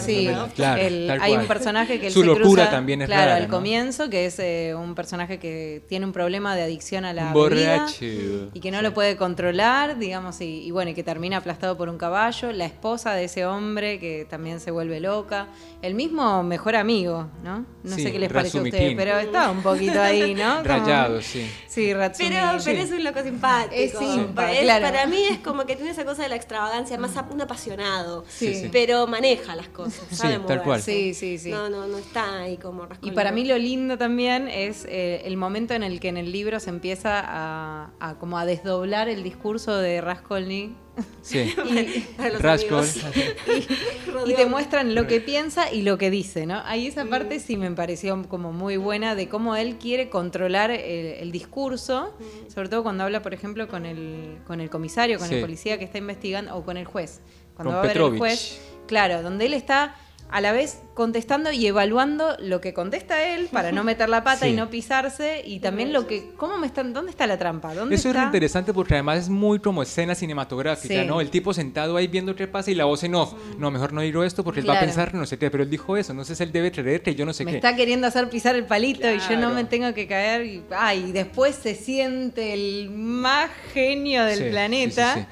sí, 0.04 0.28
hay 0.28 1.36
un 1.36 1.46
personaje 1.46 2.00
que 2.00 2.08
él 2.08 2.14
Su 2.14 2.22
se 2.22 2.26
locura 2.26 2.44
cruza, 2.44 2.70
también 2.72 3.04
es 3.04 3.08
claro, 3.08 3.32
rara, 3.32 3.36
al 3.36 3.48
comienzo, 3.48 4.10
que 4.10 4.26
es 4.26 4.40
eh, 4.40 4.74
un 4.76 4.96
personaje 4.96 5.38
que 5.38 5.84
tiene 5.88 6.08
un 6.08 6.12
problema 6.12 6.56
de 6.56 6.64
adicción 6.64 7.06
a 7.06 7.14
la 7.14 7.34
Borracho. 7.34 8.00
bebida 8.02 8.50
y 8.54 8.60
que 8.60 8.72
no 8.72 8.82
lo 8.82 8.94
puede 8.94 9.16
controlar, 9.16 10.00
digamos, 10.00 10.42
y, 10.42 10.64
y, 10.64 10.72
bueno, 10.72 10.92
y 10.92 10.94
que 10.96 11.04
termina 11.04 11.38
aplastado 11.38 11.78
por 11.78 11.90
un 11.90 11.98
caballo, 11.98 12.52
la 12.52 12.66
esposa 12.66 13.14
de 13.14 13.26
ese 13.26 13.46
hombre 13.46 14.00
que 14.00 14.26
también 14.28 14.60
se 14.60 14.72
vuelve 14.72 15.00
loca, 15.00 15.48
el 15.82 15.94
mismo 15.94 16.42
mejor 16.42 16.76
amigo, 16.76 17.28
¿no? 17.44 17.66
No 17.84 17.96
sé 17.96 18.12
qué 18.12 18.20
les 18.20 18.32
parece 18.32 18.58
a 18.58 18.62
ustedes, 18.62 18.96
pero 18.96 19.18
está 19.20 19.52
un 19.52 19.62
poquito 19.62 20.02
ahí, 20.02 20.34
¿no? 20.34 20.58
Como, 20.58 20.64
Rayado, 20.64 21.22
sí. 21.22 21.50
Sí, 21.68 21.94
Ratsumi. 21.94 22.30
Pero, 22.30 22.58
pero 22.64 22.82
es 22.82 22.92
un 22.92 23.04
loco 23.04 23.22
simpático. 23.22 23.76
Es 23.76 23.92
simpático, 23.92 24.58
es, 24.58 24.62
claro. 24.62 24.86
Para 24.86 25.06
mí 25.06 25.24
es 25.30 25.38
como 25.40 25.66
que 25.66 25.76
tiene 25.76 25.92
esa 25.92 26.06
cosa 26.06 26.24
de 26.24 26.30
la 26.30 26.36
extravagancia, 26.36 26.87
más 26.98 27.12
un 27.32 27.42
apasionado. 27.42 28.24
Sí, 28.28 28.54
sí. 28.54 28.70
Pero 28.72 29.08
maneja 29.08 29.56
las 29.56 29.70
cosas, 29.70 30.06
sabe 30.12 30.36
sí, 30.36 30.42
tal 30.48 30.64
cual. 30.64 30.82
Sí, 30.82 31.14
sí, 31.14 31.38
sí. 31.38 31.50
No, 31.50 31.70
no, 31.70 31.88
no 31.88 31.98
está 31.98 32.40
ahí 32.40 32.58
como 32.58 32.88
Y 33.02 33.12
para 33.12 33.32
mí 33.32 33.46
lo 33.46 33.58
lindo 33.58 33.98
también 33.98 34.48
es 34.48 34.86
eh, 34.86 35.22
el 35.26 35.38
momento 35.38 35.74
en 35.74 35.84
el 35.84 36.00
que 36.00 36.10
en 36.10 36.18
el 36.18 36.32
libro 36.32 36.60
se 36.60 36.70
empieza 36.70 37.20
a, 37.20 37.92
a 38.00 38.16
como 38.20 38.38
a 38.38 38.46
desdoblar 38.46 39.10
el 39.10 39.24
discurso 39.24 39.76
de 39.78 40.02
Raskolnik 40.02 40.87
Sí. 41.22 41.54
y, 41.70 42.06
Rascol. 42.40 42.86
y, 44.26 44.32
y, 44.32 44.34
te 44.36 44.46
muestran 44.46 44.96
lo 44.96 45.08
que 45.08 45.20
piensa 45.22 45.72
y 45.72 45.82
lo 45.82 45.98
que 45.98 46.10
dice, 46.10 46.46
¿no? 46.46 46.62
Ahí 46.66 46.88
esa 46.88 47.06
parte 47.06 47.40
sí 47.40 47.58
me 47.58 47.70
pareció 47.72 48.22
como 48.28 48.52
muy 48.54 48.78
buena 48.78 49.14
de 49.16 49.28
cómo 49.30 49.56
él 49.56 49.78
quiere 49.78 50.10
controlar 50.10 50.72
el, 50.72 50.80
el 50.80 51.32
discurso, 51.32 52.16
sobre 52.54 52.70
todo 52.70 52.84
cuando 52.84 53.04
habla, 53.04 53.22
por 53.22 53.34
ejemplo, 53.34 53.68
con 53.68 53.86
el, 53.86 54.38
con 54.48 54.62
el 54.62 54.70
comisario, 54.70 55.20
con 55.20 55.28
Sí. 55.28 55.36
el 55.36 55.42
policía 55.42 55.78
que 55.78 55.86
está 55.86 55.98
investigando 55.98 56.56
o 56.56 56.64
con 56.64 56.78
el 56.78 56.86
juez. 56.86 57.22
Cuando 57.56 57.72
Con 57.74 57.78
va 57.78 57.84
a 57.84 57.88
ver 57.88 57.98
el 57.98 58.18
juez, 58.18 58.60
claro, 58.88 59.22
donde 59.22 59.46
él 59.48 59.54
está 59.54 59.96
a 60.30 60.42
la 60.42 60.52
vez 60.52 60.80
contestando 60.94 61.52
y 61.52 61.66
evaluando 61.68 62.36
lo 62.40 62.60
que 62.60 62.74
contesta 62.74 63.24
él 63.34 63.48
para 63.52 63.72
no 63.72 63.84
meter 63.84 64.10
la 64.10 64.24
pata 64.24 64.46
Sí. 64.46 64.52
y 64.52 64.56
no 64.56 64.70
pisarse 64.70 65.42
y 65.46 65.60
también 65.60 65.94
lo 65.94 66.06
que 66.08 66.32
cómo 66.36 66.58
me 66.58 66.68
están 66.68 66.92
dónde 66.92 67.12
está 67.12 67.28
la 67.28 67.38
trampa 67.38 67.74
dónde 67.74 67.96
Eso 67.96 68.10
es 68.10 68.14
está 68.16 68.22
re 68.22 68.26
interesante 68.28 68.74
porque 68.74 68.96
además 68.96 69.20
es 69.20 69.30
muy 69.30 69.60
como 69.60 69.84
escena 69.84 70.16
cinematográfica, 70.16 71.02
Sí. 71.02 71.08
¿no? 71.08 71.22
El 71.22 71.30
tipo 71.30 71.54
sentado 71.54 71.96
ahí 71.98 72.08
viendo 72.08 72.36
qué 72.36 72.48
pasa 72.48 72.72
y 72.72 72.76
la 72.76 72.86
voz 72.86 73.04
en 73.04 73.16
off. 73.16 73.34
No, 73.58 73.72
mejor 73.72 73.94
no 73.94 74.02
digo 74.02 74.24
esto 74.24 74.44
porque 74.44 74.60
él 74.60 74.70
va 74.70 74.78
a 74.78 74.80
pensar 74.82 75.14
no 75.14 75.26
sé 75.26 75.38
qué, 75.38 75.50
pero 75.50 75.64
él 75.64 75.70
dijo 75.70 75.96
eso, 75.98 76.12
entonces 76.12 76.40
él 76.42 76.52
debe 76.52 76.72
creerte 76.72 77.12
y 77.12 77.16
yo 77.16 77.26
no 77.26 77.34
sé 77.34 77.46
me 77.46 77.52
qué. 77.52 77.58
está 77.58 77.76
queriendo 77.76 78.08
hacer 78.08 78.30
pisar 78.30 78.56
el 78.56 78.66
palito 78.66 79.10
y 79.12 79.20
yo 79.20 79.38
no 79.38 79.52
me 79.52 79.64
tengo 79.64 79.94
que 79.94 80.08
caer 80.08 80.46
y, 80.46 80.64
ay, 80.72 81.06
y 81.10 81.12
después 81.12 81.56
se 81.56 81.76
siente 81.76 82.54
el 82.54 82.90
más 82.90 83.50
genio 83.74 84.26
del 84.26 84.38
Sí, 84.40 84.44
sí, 84.46 84.50
planeta 84.50 85.14
sí, 85.14 85.20
sí. 85.22 85.26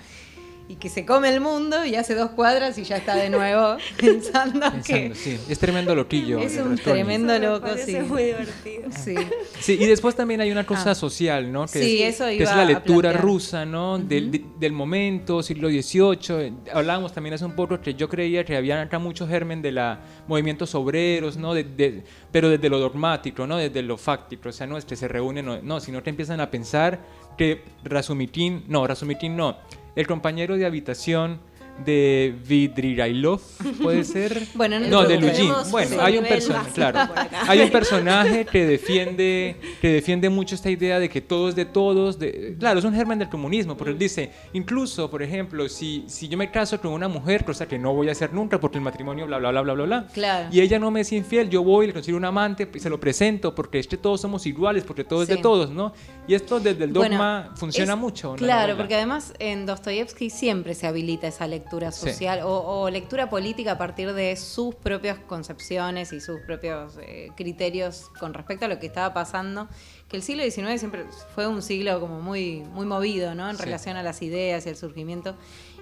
Y 0.68 0.78
que 0.78 0.90
se 0.90 1.06
come 1.06 1.30
el 1.30 1.42
mundo 1.42 1.86
y 1.86 1.96
hace 1.96 2.16
dos 2.16 2.32
cuadras 2.32 2.78
y 2.80 2.84
ya 2.84 2.98
está 2.98 3.16
de 3.16 3.30
nuevo 3.30 3.78
pensando, 4.00 4.60
que 4.84 4.94
Pensando, 5.12 5.16
sí, 5.16 5.40
es 5.48 5.60
tremendo 5.60 5.94
loquillo. 5.94 6.40
es 6.40 6.58
un 6.58 6.76
tremendo 6.78 7.34
me 7.34 7.40
loco 7.40 7.68
sí 7.78 7.96
muy 7.98 8.24
divertido. 8.24 8.90
sí 8.92 9.16
Sí, 9.60 9.78
y 9.80 9.86
después 9.86 10.16
también 10.16 10.42
hay 10.42 10.52
una 10.52 10.66
cosa 10.66 10.92
Ah. 10.92 10.96
social, 10.96 11.52
¿no? 11.52 11.66
Que 11.68 11.84
Sí, 11.84 12.02
es, 12.02 12.16
eso 12.16 12.26
que 12.26 12.36
iba 12.36 12.44
es 12.50 12.56
la 12.56 12.62
a 12.64 12.66
lectura 12.66 13.14
rusa, 13.14 13.64
¿no? 13.66 14.00
del, 14.00 14.32
de- 14.32 14.46
del 14.60 14.72
momento, 14.74 15.44
siglo 15.44 15.70
XVIII. 15.70 16.54
Hablábamos 16.74 17.14
también 17.14 17.36
hace 17.36 17.46
un 17.46 17.56
poco 17.56 17.80
que 17.80 17.94
yo 17.94 18.10
creía 18.10 18.44
que 18.44 18.56
había 18.58 18.82
acá 18.82 18.98
mucho 19.00 19.28
germen 19.28 19.62
de 19.62 19.72
la 19.72 20.00
movimientos 20.28 20.74
obreros, 20.76 21.38
¿no? 21.38 21.54
De- 21.54 21.64
de- 21.64 22.04
pero 22.32 22.50
desde 22.50 22.70
lo 22.70 22.80
dogmático, 22.80 23.46
¿no? 23.46 23.58
Desde 23.58 23.82
lo 23.84 23.98
fáctico. 23.98 24.50
O 24.50 24.52
sea, 24.52 24.66
no 24.66 24.78
es 24.78 24.86
que 24.86 24.96
se 24.96 25.08
reúnen, 25.08 25.46
no, 25.46 25.62
no, 25.62 25.80
sino 25.80 26.02
que 26.02 26.10
empiezan 26.10 26.40
a 26.42 26.50
pensar 26.50 27.00
que 27.38 27.62
Rasumikin, 27.84 28.64
no, 28.68 28.86
Rasumikin 28.88 29.36
no, 29.36 29.58
el 29.96 30.08
compañero 30.08 30.58
de 30.58 30.66
habitación 30.66 31.40
de 31.84 32.34
Vidrigailov, 32.48 33.42
¿puede 33.82 34.04
ser? 34.04 34.44
Bueno, 34.56 34.80
no 34.80 34.88
no, 34.88 35.04
de. 35.04 35.18
Tenemos 35.18 35.70
Bueno, 35.72 35.98
hay 36.02 36.18
un 36.18 36.24
personaje, 36.26 36.72
claro. 36.72 37.00
Hay 37.48 37.60
un 37.60 37.70
personaje 37.70 38.46
que 38.46 38.66
defiende, 38.66 39.58
que 39.82 39.90
defiende 39.90 40.30
mucho 40.30 40.56
esta 40.56 40.70
idea 40.70 41.00
de 41.00 41.10
que 41.10 41.20
todo 41.22 41.50
es 41.50 41.56
de 41.56 41.66
todos. 41.66 42.18
De, 42.18 42.56
claro, 42.58 42.80
es 42.80 42.86
un 42.86 42.94
germen 42.94 43.20
del 43.20 43.28
comunismo, 43.30 43.76
porque 43.76 43.92
él 43.92 44.00
dice, 44.00 44.32
incluso, 44.54 45.10
por 45.10 45.22
ejemplo, 45.22 45.68
si, 45.68 46.06
si 46.08 46.28
yo 46.30 46.38
me 46.38 46.50
caso 46.52 46.80
con 46.80 46.92
una 46.92 47.08
mujer, 47.10 47.44
cosa 47.44 47.68
que 47.68 47.78
no 47.78 47.94
voy 47.94 48.08
a 48.08 48.14
hacer 48.14 48.34
nunca 48.34 48.60
porque 48.60 48.78
el 48.78 48.84
matrimonio, 48.84 49.26
bla, 49.26 49.38
bla, 49.40 49.52
bla, 49.52 49.62
bla, 49.62 49.74
bla, 49.74 49.84
bla, 49.86 50.08
Claro. 50.14 50.48
y 50.52 50.62
ella 50.62 50.80
no 50.80 50.92
me 50.92 51.02
es 51.02 51.12
infiel, 51.12 51.50
yo 51.50 51.64
voy, 51.64 51.88
le 51.88 51.94
consigo 51.94 52.18
un 52.18 52.26
amante 52.26 52.70
y 52.74 52.80
se 52.80 52.90
lo 52.90 53.00
presento, 53.00 53.54
porque 53.54 53.80
es 53.80 53.88
que 53.88 53.98
todos 53.98 54.22
somos 54.22 54.46
iguales, 54.46 54.84
porque 54.84 55.04
todo 55.04 55.24
es 55.24 55.28
de 55.28 55.36
Sí. 55.36 55.42
todos, 55.42 55.70
¿no? 55.72 55.92
Y 56.28 56.34
esto 56.36 56.60
desde 56.60 56.86
el 56.86 56.92
Bueno, 56.92 57.16
dogma 57.16 57.52
funciona 57.56 57.94
es- 57.94 58.00
mucho. 58.00 58.32
la 58.32 58.38
Claro, 58.38 58.78
porque 58.78 58.96
además 58.96 59.34
en 59.40 59.66
Dostoyevsky 59.66 60.30
siempre 60.30 60.74
se 60.74 60.88
habilita 60.88 61.28
esa 61.28 61.46
lectura 61.48 61.65
Sí. 61.92 62.10
social 62.10 62.42
o, 62.44 62.50
o 62.82 62.90
lectura 62.90 63.30
política 63.30 63.74
a 63.74 63.78
partir 63.78 64.14
de 64.14 64.36
sus 64.36 64.76
propias 64.76 65.18
concepciones 65.20 66.14
y 66.14 66.22
sus 66.22 66.40
propios 66.42 66.98
eh, 67.02 67.30
criterios 67.36 68.10
con 68.20 68.34
respecto 68.34 68.66
a 68.66 68.68
lo 68.68 68.80
que 68.80 68.88
estaba 68.88 69.14
pasando. 69.14 69.68
Que 70.08 70.18
el 70.18 70.24
siglo 70.24 70.44
XIX 70.44 70.80
siempre 70.80 71.06
fue 71.34 71.48
un 71.48 71.62
siglo 71.62 72.00
como 72.00 72.22
muy, 72.22 72.62
muy 72.74 72.86
movido, 72.86 73.34
¿no? 73.36 73.50
En 73.50 73.58
Sí. 73.58 73.64
relación 73.64 73.98
a 73.98 74.04
las 74.04 74.22
ideas 74.22 74.66
y 74.66 74.70
el 74.70 74.76
surgimiento. 74.78 75.36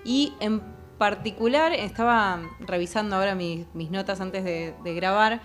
Y 0.06 0.34
en 0.40 0.62
particular, 0.98 1.74
estaba 1.74 2.42
revisando 2.60 3.16
ahora 3.16 3.36
mis, 3.36 3.66
mis 3.74 3.92
notas 3.92 4.22
antes 4.22 4.44
de, 4.44 4.74
de 4.84 4.94
grabar. 4.94 5.42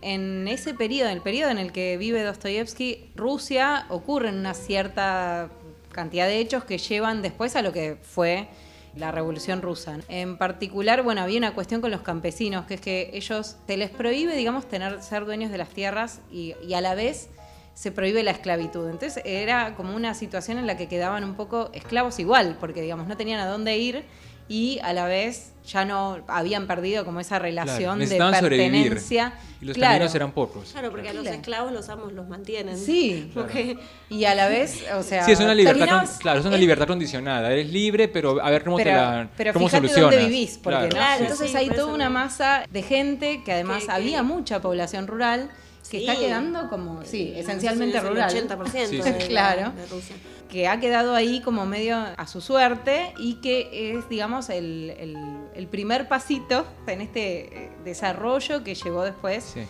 En 0.00 0.48
ese 0.48 0.74
periodo, 0.74 1.10
en 1.10 1.16
el 1.16 1.22
periodo 1.22 1.50
en 1.50 1.58
el 1.58 1.70
que 1.72 1.96
vive 1.96 2.22
Dostoyevsky, 2.22 3.12
Rusia 3.14 3.86
ocurren 3.90 4.36
una 4.38 4.54
cierta 4.54 5.50
cantidad 5.92 6.26
de 6.26 6.38
hechos 6.38 6.64
que 6.64 6.78
llevan 6.78 7.20
después 7.20 7.54
a 7.56 7.62
lo 7.62 7.72
que 7.72 7.98
fue 8.00 8.48
la 8.96 9.10
Revolución 9.10 9.62
Rusa. 9.62 9.98
En 10.08 10.36
particular, 10.36 11.02
bueno, 11.02 11.22
había 11.22 11.38
una 11.38 11.54
cuestión 11.54 11.80
con 11.80 11.90
los 11.90 12.02
campesinos, 12.02 12.66
que 12.66 12.74
es 12.74 12.80
que 12.80 13.10
ellos 13.14 13.56
se 13.66 13.76
les 13.76 13.90
prohíbe, 13.90 14.36
digamos, 14.36 14.68
tener 14.68 15.02
ser 15.02 15.24
dueños 15.24 15.50
de 15.50 15.58
las 15.58 15.68
tierras 15.70 16.20
y, 16.30 16.54
y 16.66 16.74
a 16.74 16.80
la 16.80 16.94
vez 16.94 17.28
se 17.74 17.90
prohíbe 17.90 18.22
la 18.22 18.32
esclavitud. 18.32 18.88
Entonces 18.88 19.22
era 19.24 19.74
como 19.74 19.96
una 19.96 20.14
situación 20.14 20.58
en 20.58 20.66
la 20.66 20.76
que 20.76 20.88
quedaban 20.88 21.24
un 21.24 21.34
poco 21.34 21.70
esclavos 21.72 22.18
igual, 22.18 22.56
porque 22.60 22.82
digamos 22.82 23.08
no 23.08 23.16
tenían 23.16 23.40
a 23.40 23.46
dónde 23.46 23.76
ir 23.78 24.04
y 24.52 24.78
a 24.82 24.92
la 24.92 25.06
vez 25.06 25.52
ya 25.66 25.84
no 25.84 26.18
habían 26.26 26.66
perdido 26.66 27.04
como 27.04 27.20
esa 27.20 27.38
relación 27.38 27.98
de 27.98 28.04
necesitaban 28.04 28.34
sobrevivir. 28.40 28.70
pertenencia. 28.90 29.32
Y 29.60 29.64
los 29.66 29.76
Claro. 29.76 29.92
caminos 29.94 30.14
eran 30.16 30.32
pocos. 30.32 30.72
Claro, 30.72 30.90
porque 30.90 31.08
a 31.08 31.12
los 31.12 31.22
Claro. 31.22 31.36
esclavos 31.36 31.72
los 31.72 31.88
amos 31.88 32.12
los 32.12 32.28
mantienen. 32.28 32.76
Sí, 32.76 33.30
Porque 33.34 33.78
y 34.10 34.24
a 34.24 34.34
la 34.34 34.48
vez, 34.48 34.84
o 34.94 35.02
sea, 35.04 35.24
Sí, 35.24 35.32
es 35.32 35.40
una 35.40 35.54
libertad, 35.54 35.88
con- 36.04 36.16
claro, 36.18 36.40
es 36.40 36.46
una 36.46 36.56
libertad 36.56 36.86
condicionada. 36.88 37.52
Eres 37.52 37.70
libre, 37.70 38.08
pero 38.08 38.42
a 38.44 38.50
ver 38.50 38.64
cómo 38.64 38.76
pero, 38.76 38.90
te 38.90 38.96
la 38.96 39.28
pero 39.36 39.52
cómo 39.52 39.68
fíjate 39.68 39.86
solucionas. 39.88 40.10
dónde 40.16 40.28
vivís, 40.28 40.58
porque 40.58 40.70
Claro, 40.78 40.84
¿no? 40.88 40.90
Claro, 40.96 41.16
sí. 41.16 41.22
Entonces 41.22 41.50
sí, 41.52 41.56
hay 41.56 41.68
toda 41.70 41.94
una 41.94 42.10
masa 42.10 42.64
de 42.70 42.82
gente 42.82 43.42
que 43.44 43.52
además 43.52 43.82
Que- 43.82 43.86
que- 43.86 43.92
había 43.92 44.22
mucha 44.24 44.60
población 44.60 45.06
rural 45.06 45.48
que 45.90 45.98
Sí. 45.98 46.06
está 46.08 46.18
quedando 46.18 46.68
como, 46.68 47.02
sí, 47.04 47.32
esencialmente 47.36 47.98
es 47.98 48.02
el 48.04 48.08
rural. 48.10 48.30
80% 48.30 48.86
Sí, 48.88 48.96
de, 48.98 49.16
Claro. 49.28 49.72
de 49.72 49.86
Rusia. 49.86 50.16
que 50.48 50.68
ha 50.68 50.78
quedado 50.80 51.14
ahí 51.14 51.40
como 51.40 51.64
medio 51.66 51.96
a 51.96 52.26
su 52.26 52.40
suerte 52.42 53.14
y 53.18 53.36
que 53.36 53.96
es, 53.96 54.08
digamos, 54.08 54.50
el, 54.50 54.94
el- 54.98 55.16
el 55.54 55.66
primer 55.66 56.08
pasito 56.08 56.66
en 56.86 57.00
este 57.00 57.64
eh, 57.64 57.70
desarrollo 57.84 58.62
que 58.62 58.74
llevó 58.74 59.02
después 59.02 59.44
Sí. 59.54 59.60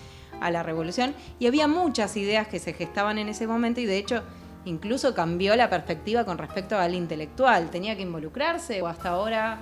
a 0.41 0.51
la 0.51 0.63
revolución. 0.65 1.15
Y 1.39 1.47
había 1.47 1.69
muchas 1.69 2.17
ideas 2.17 2.49
que 2.49 2.59
se 2.59 2.73
gestaban 2.73 3.19
en 3.19 3.29
ese 3.29 3.47
momento 3.47 3.81
y 3.81 3.87
de 3.87 3.97
hecho 3.99 4.23
incluso 4.65 5.15
cambió 5.15 5.55
la 5.57 5.69
perspectiva 5.71 6.25
con 6.25 6.37
respecto 6.39 6.77
al 6.79 6.95
intelectual. 6.95 7.71
Tenía 7.71 7.97
que 7.97 8.03
involucrarse 8.03 8.81
o 8.83 8.87
hasta 8.89 9.11
ahora 9.11 9.55
ah, 9.55 9.59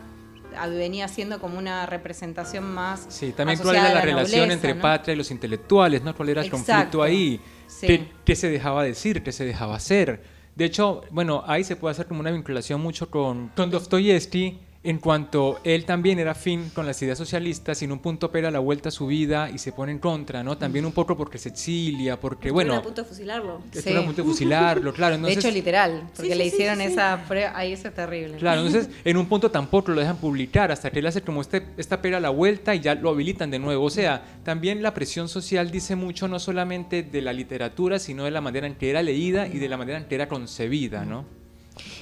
venía 0.70 1.08
siendo 1.08 1.40
como 1.40 1.58
una 1.58 1.86
representación 1.86 2.64
más... 2.64 3.06
Sí, 3.08 3.32
también 3.32 3.58
cuál 3.58 3.76
era 3.76 3.92
la 3.94 4.00
a 4.00 4.02
relación 4.02 4.40
nobleza, 4.40 4.54
entre 4.54 4.74
¿no? 4.74 4.82
patria 4.82 5.14
y 5.14 5.16
los 5.16 5.30
intelectuales, 5.30 6.02
¿no? 6.02 6.14
¿Cuál 6.14 6.30
era 6.30 6.40
el 6.42 6.46
Exacto. 6.46 6.72
conflicto 6.72 7.02
ahí? 7.02 7.40
Sí. 7.66 7.86
¿Qué, 7.86 8.08
qué 8.24 8.36
se 8.36 8.50
dejaba 8.50 8.84
decir? 8.84 9.22
¿Qué 9.22 9.32
se 9.32 9.44
dejaba 9.44 9.76
hacer? 9.76 10.22
De 10.56 10.64
hecho, 10.64 11.02
bueno, 11.10 11.44
ahí 11.46 11.64
se 11.64 11.76
puede 11.76 11.92
hacer 11.92 12.06
como 12.06 12.20
una 12.20 12.30
vinculación 12.30 12.80
mucho 12.80 13.10
con, 13.10 13.48
con 13.56 13.70
Dostoyevsky 13.70 14.58
en 14.82 14.96
cuanto 14.98 15.60
él 15.62 15.84
también 15.84 16.18
era 16.18 16.34
fin 16.34 16.70
con 16.74 16.86
las 16.86 17.00
ideas 17.02 17.18
socialistas 17.18 17.82
y 17.82 17.84
en 17.84 17.92
un 17.92 17.98
punto 17.98 18.30
pega 18.30 18.50
la 18.50 18.60
vuelta 18.60 18.88
a 18.88 18.92
su 18.92 19.06
vida 19.06 19.50
y 19.50 19.58
se 19.58 19.72
pone 19.72 19.92
en 19.92 19.98
contra, 19.98 20.42
¿no? 20.42 20.56
También 20.56 20.86
un 20.86 20.92
poco 20.92 21.18
porque 21.18 21.36
se 21.36 21.50
exilia, 21.50 22.18
porque, 22.18 22.48
Estuvieron 22.48 22.68
bueno, 22.70 22.80
a 22.80 22.82
punto 22.82 23.02
de 23.02 23.08
fusilarlo. 23.08 23.60
estuvo 23.74 23.98
a 23.98 24.04
punto 24.06 24.22
de 24.22 24.28
fusilarlo, 24.28 24.92
claro. 24.94 25.12
De 25.12 25.16
Entonces, 25.18 25.44
hecho, 25.44 25.52
literal, 25.54 26.04
porque 26.16 26.32
Sí, 26.32 26.38
le 26.38 26.44
sí, 26.44 26.50
sí, 26.50 26.56
hicieron 26.56 26.78
sí, 26.78 26.86
sí. 26.86 26.92
esa 26.92 27.24
prueba. 27.28 27.52
Ahí 27.54 27.72
eso 27.74 27.88
es 27.88 27.94
terrible. 27.94 28.38
Claro, 28.38 28.64
entonces 28.64 28.88
en 29.04 29.16
un 29.18 29.26
punto 29.26 29.50
tampoco 29.50 29.92
lo 29.92 30.00
dejan 30.00 30.16
publicar 30.16 30.72
hasta 30.72 30.90
que 30.90 31.00
él 31.00 31.06
hace 31.06 31.20
como 31.20 31.42
este, 31.42 31.62
esta 31.76 32.00
pega 32.00 32.18
la 32.18 32.30
vuelta 32.30 32.74
y 32.74 32.80
ya 32.80 32.94
lo 32.94 33.10
habilitan 33.10 33.50
de 33.50 33.58
nuevo. 33.58 33.84
O 33.84 33.90
sea, 33.90 34.24
también 34.44 34.82
la 34.82 34.94
presión 34.94 35.28
social 35.28 35.70
dice 35.70 35.94
mucho 35.94 36.26
no 36.26 36.38
solamente 36.38 37.02
de 37.02 37.20
la 37.20 37.34
literatura, 37.34 37.98
sino 37.98 38.24
de 38.24 38.30
la 38.30 38.40
manera 38.40 38.66
en 38.66 38.76
que 38.76 38.88
era 38.88 39.02
leída 39.02 39.46
y 39.46 39.58
de 39.58 39.68
la 39.68 39.76
manera 39.76 39.98
en 39.98 40.04
que 40.06 40.14
era 40.14 40.26
concebida, 40.26 41.04
¿no? 41.04 41.26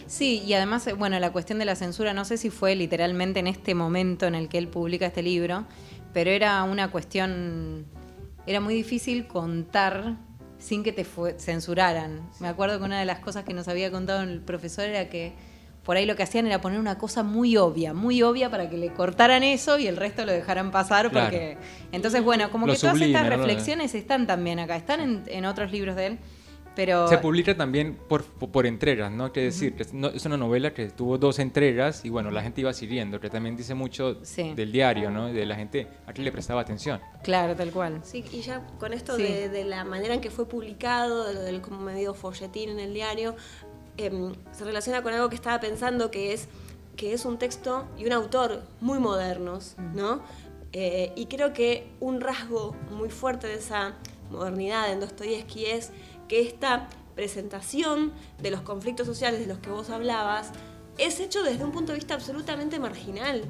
Sí, 0.07 0.43
y 0.47 0.55
además, 0.55 0.87
eh, 0.87 0.93
bueno, 0.93 1.19
la 1.21 1.33
cuestión 1.33 1.59
de 1.59 1.65
la 1.65 1.77
censura, 1.77 2.15
no 2.15 2.25
sé 2.25 2.37
si 2.37 2.51
fue 2.51 2.75
literalmente 2.75 3.41
en 3.41 3.47
este 3.47 3.75
momento 3.75 4.27
en 4.27 4.35
el 4.35 4.49
que 4.49 4.59
él 4.59 4.69
publica 4.69 5.07
este 5.07 5.23
libro, 5.23 5.67
pero 6.13 6.31
era 6.31 6.63
una 6.65 6.91
cuestión, 6.91 7.87
era 8.47 8.61
muy 8.61 8.75
difícil 8.75 9.27
contar 9.27 10.17
sin 10.59 10.83
que 10.83 10.93
te 10.93 11.07
censuraran. 11.39 12.29
Me 12.41 12.49
acuerdo 12.49 12.79
que 12.79 12.85
una 12.85 12.99
de 12.99 13.05
las 13.05 13.21
cosas 13.21 13.45
que 13.45 13.55
nos 13.55 13.69
había 13.69 13.91
contado 13.91 14.23
el 14.23 14.41
profesor 14.41 14.87
era 14.87 15.09
que 15.09 15.35
por 15.85 15.97
ahí 15.97 16.05
lo 16.05 16.17
que 16.17 16.23
hacían 16.23 16.47
era 16.47 16.61
poner 16.61 16.79
una 16.79 16.99
cosa 16.99 17.23
muy 17.23 17.57
obvia, 17.57 17.95
muy 17.95 18.23
obvia 18.23 18.51
para 18.51 18.69
que 18.69 18.77
le 18.77 18.93
cortaran 18.93 19.43
eso 19.43 19.79
y 19.79 19.87
el 19.87 19.97
resto 19.97 20.27
lo 20.27 20.33
dejaran 20.33 20.71
pasar 20.71 21.11
porque... 21.11 21.57
Entonces, 21.93 22.23
bueno, 22.23 22.51
como 22.51 22.67
que 22.67 22.77
todas 22.77 23.01
estas 23.01 23.27
reflexiones 23.27 23.95
están 23.95 24.27
también 24.27 24.59
acá, 24.59 24.77
están 24.77 25.01
en, 25.01 25.23
en 25.29 25.47
otros 25.47 25.73
libros 25.73 25.97
de 25.97 26.07
él. 26.07 26.19
Se 27.09 27.19
publica 27.19 27.57
también 27.57 27.97
por, 28.09 28.25
por 28.25 28.65
entregas, 28.65 29.11
¿no? 29.11 29.33
Quiere 29.33 29.47
decir, 29.47 29.75
es 29.79 30.27
una 30.27 30.37
novela 30.37 30.73
que 30.73 30.87
tuvo 30.91 31.19
dos 31.19 31.41
entregas 31.41 32.05
y 32.05 32.09
bueno, 32.11 32.31
la 32.31 32.41
gente 32.41 32.61
iba 32.61 32.73
siguiendo, 32.73 33.19
que 33.19 33.29
también 33.31 33.57
dice 33.57 33.75
mucho 33.75 34.15
del 34.15 34.71
diario, 34.71 35.11
¿no? 35.11 35.33
De 35.33 35.45
la 35.45 35.57
gente 35.57 35.89
a 36.07 36.13
quien 36.13 36.25
le 36.25 36.31
prestaba 36.31 36.61
atención. 36.61 37.01
Claro, 37.25 37.57
tal 37.57 37.73
cual. 37.73 38.01
Sí, 38.05 38.25
y 38.31 38.43
ya 38.43 38.65
con 38.79 38.93
esto 38.93 39.17
de, 39.17 39.65
la 39.65 39.85
manera 39.85 40.15
en 40.15 40.21
que 40.21 40.31
fue 40.31 40.49
publicado, 40.49 41.27
de 41.27 41.35
lo 41.35 41.41
del 41.41 41.61
como 41.61 41.81
medio 41.81 42.15
folletín 42.15 42.71
en 42.71 42.79
el 42.79 42.95
diario, 42.95 43.35
em, 43.97 44.33
se 44.53 44.65
relaciona 44.65 45.03
con 45.03 45.13
algo 45.13 45.29
que 45.29 45.35
estaba 45.35 45.59
pensando 45.59 46.13
que 46.13 46.33
es 46.33 46.49
que 46.97 47.13
es 47.13 47.25
un 47.25 47.39
texto 47.39 47.87
y 47.97 48.07
un 48.07 48.13
autor 48.13 48.63
muy 48.81 48.99
modernos, 48.99 49.77
¿no? 49.95 50.21
Eh, 50.73 51.13
y 51.17 51.27
creo 51.27 51.53
que 51.53 51.87
un 52.01 52.21
rasgo 52.21 52.77
muy 52.91 53.09
fuerte 53.09 53.47
de 53.47 53.55
esa 53.55 53.95
modernidad 54.31 54.93
en 54.93 55.01
Dostoyevsky 55.01 55.67
es 55.67 55.93
que 56.29 56.43
esta 56.43 56.89
presentación 57.15 58.13
de 58.41 58.51
los 58.51 58.61
conflictos 58.61 59.07
sociales 59.07 59.41
de 59.41 59.47
los 59.47 59.59
que 59.59 59.71
vos 59.71 59.91
hablabas 59.91 60.53
es 60.99 61.21
hecho 61.21 61.43
desde 61.43 61.65
un 61.65 61.73
punto 61.73 61.93
de 61.93 61.99
vista 61.99 62.15
absolutamente 62.15 62.79
marginal. 62.79 63.45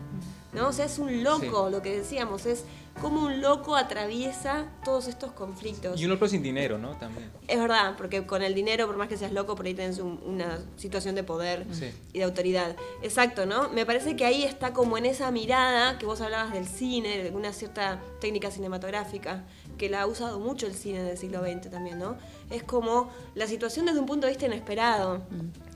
¿no? 0.53 0.68
O 0.68 0.72
sea, 0.72 0.87
es 0.87 0.99
un 0.99 1.22
loco, 1.22 1.68
lo 1.70 1.83
que 1.83 1.97
decíamos, 1.99 2.47
es 2.47 2.64
como 3.01 3.22
un 3.22 3.41
loco 3.41 3.76
atraviesa 3.76 4.66
todos 4.85 5.07
estos 5.07 5.33
conflictos. 5.33 6.01
Y 6.01 6.05
un 6.05 6.11
loco 6.11 6.26
sin 6.26 6.43
dinero, 6.43 6.79
¿no? 6.79 6.97
También. 6.97 7.31
Es 7.47 7.59
verdad, 7.59 7.95
porque 7.97 8.26
con 8.26 8.43
el 8.43 8.55
dinero, 8.55 8.87
por 8.87 8.97
más 8.97 9.09
que 9.09 9.16
seas 9.16 9.33
loco, 9.33 9.55
por 9.55 9.66
ahí 9.66 9.74
tienes 9.74 9.99
una 9.99 10.59
situación 10.76 11.14
de 11.14 11.22
poder 11.22 11.66
y 12.12 12.18
de 12.18 12.24
autoridad. 12.24 12.76
Exacto, 13.03 13.47
¿no? 13.47 13.68
Me 13.68 13.87
parece 13.87 14.16
que 14.16 14.24
ahí 14.24 14.43
está 14.43 14.72
como 14.72 14.99
en 14.99 15.07
esa 15.07 15.31
mirada 15.31 15.99
que 15.99 16.07
vos 16.07 16.20
hablabas 16.20 16.53
del 16.53 16.66
cine, 16.66 17.24
de 17.24 17.31
una 17.31 17.53
cierta 17.53 18.01
técnica 18.20 18.51
cinematográfica, 18.51 19.45
que 19.79 19.89
la 19.89 20.03
ha 20.03 20.07
usado 20.07 20.39
mucho 20.39 20.66
el 20.66 20.74
cine 20.74 21.03
del 21.03 21.16
siglo 21.16 21.41
XX 21.41 21.70
también, 21.70 21.99
¿no? 21.99 22.18
Es 22.51 22.62
como 22.62 23.11
la 23.35 23.47
situación 23.47 23.87
desde 23.87 24.01
un 24.01 24.07
punto 24.07 24.26
de 24.26 24.33
vista 24.33 24.47
inesperado. 24.47 25.22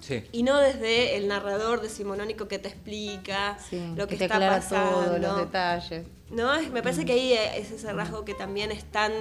Sí. 0.00 0.24
Y 0.32 0.42
no 0.42 0.58
desde 0.58 1.16
el 1.16 1.28
narrador 1.28 1.80
decimonónico 1.80 2.48
que 2.48 2.58
te 2.58 2.68
explica 2.68 3.56
lo 3.96 4.06
que, 4.06 4.16
está 4.16 4.38
pasando. 4.38 5.18
los 5.18 5.36
detalles. 5.38 6.06
No, 6.30 6.60
me 6.70 6.82
parece 6.82 7.04
que 7.04 7.12
ahí 7.12 7.32
es 7.32 7.70
ese 7.70 7.92
rasgo 7.92 8.24
que 8.24 8.34
también 8.34 8.72
es 8.72 8.84
tan 8.84 9.12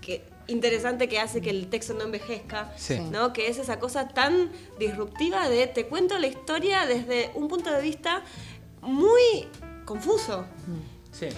que, 0.00 0.24
interesante 0.46 1.08
que 1.08 1.20
hace 1.20 1.40
que 1.40 1.50
el 1.50 1.68
texto 1.68 1.94
no 1.94 2.04
envejezca, 2.04 2.72
¿no? 3.10 3.32
Que 3.32 3.48
es 3.48 3.58
esa 3.58 3.78
cosa 3.78 4.08
tan 4.08 4.50
disruptiva 4.78 5.48
de 5.48 5.66
te 5.66 5.86
cuento 5.86 6.18
la 6.18 6.26
historia 6.26 6.86
desde 6.86 7.30
un 7.34 7.48
punto 7.48 7.70
de 7.70 7.82
vista 7.82 8.22
muy 8.80 9.46
confuso. 9.84 10.46
Sí 11.12 11.28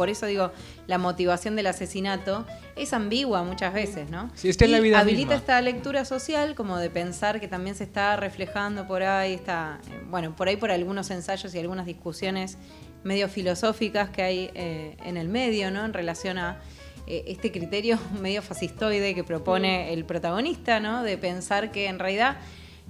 por 0.00 0.08
eso 0.08 0.24
digo, 0.24 0.50
la 0.86 0.96
motivación 0.96 1.56
del 1.56 1.66
asesinato 1.66 2.46
es 2.74 2.94
ambigua 2.94 3.42
muchas 3.42 3.74
veces, 3.74 4.08
¿no? 4.08 4.30
Sí, 4.34 4.48
esta 4.48 4.64
es 4.64 4.70
la 4.70 4.80
vida 4.80 4.98
habilita 4.98 5.34
esta 5.34 5.60
lectura 5.60 6.06
social 6.06 6.54
como 6.54 6.78
de 6.78 6.88
pensar 6.88 7.38
que 7.38 7.48
también 7.48 7.76
se 7.76 7.84
está 7.84 8.16
reflejando 8.16 8.86
por 8.86 9.02
ahí, 9.02 9.34
está, 9.34 9.78
bueno, 10.08 10.34
por 10.34 10.48
ahí 10.48 10.56
por 10.56 10.70
algunos 10.70 11.10
ensayos 11.10 11.54
y 11.54 11.58
algunas 11.58 11.84
discusiones 11.84 12.56
medio 13.04 13.28
filosóficas 13.28 14.08
que 14.08 14.22
hay 14.22 14.50
eh, 14.54 14.96
en 15.04 15.18
el 15.18 15.28
medio, 15.28 15.70
¿no? 15.70 15.84
En 15.84 15.92
relación 15.92 16.38
a 16.38 16.62
eh, 17.06 17.24
este 17.26 17.52
criterio 17.52 17.98
medio 18.22 18.40
fascistoide 18.40 19.14
que 19.14 19.22
propone 19.22 19.92
el 19.92 20.06
protagonista, 20.06 20.80
¿no? 20.80 21.02
De 21.02 21.18
pensar 21.18 21.72
que 21.72 21.88
en 21.88 21.98
realidad 21.98 22.38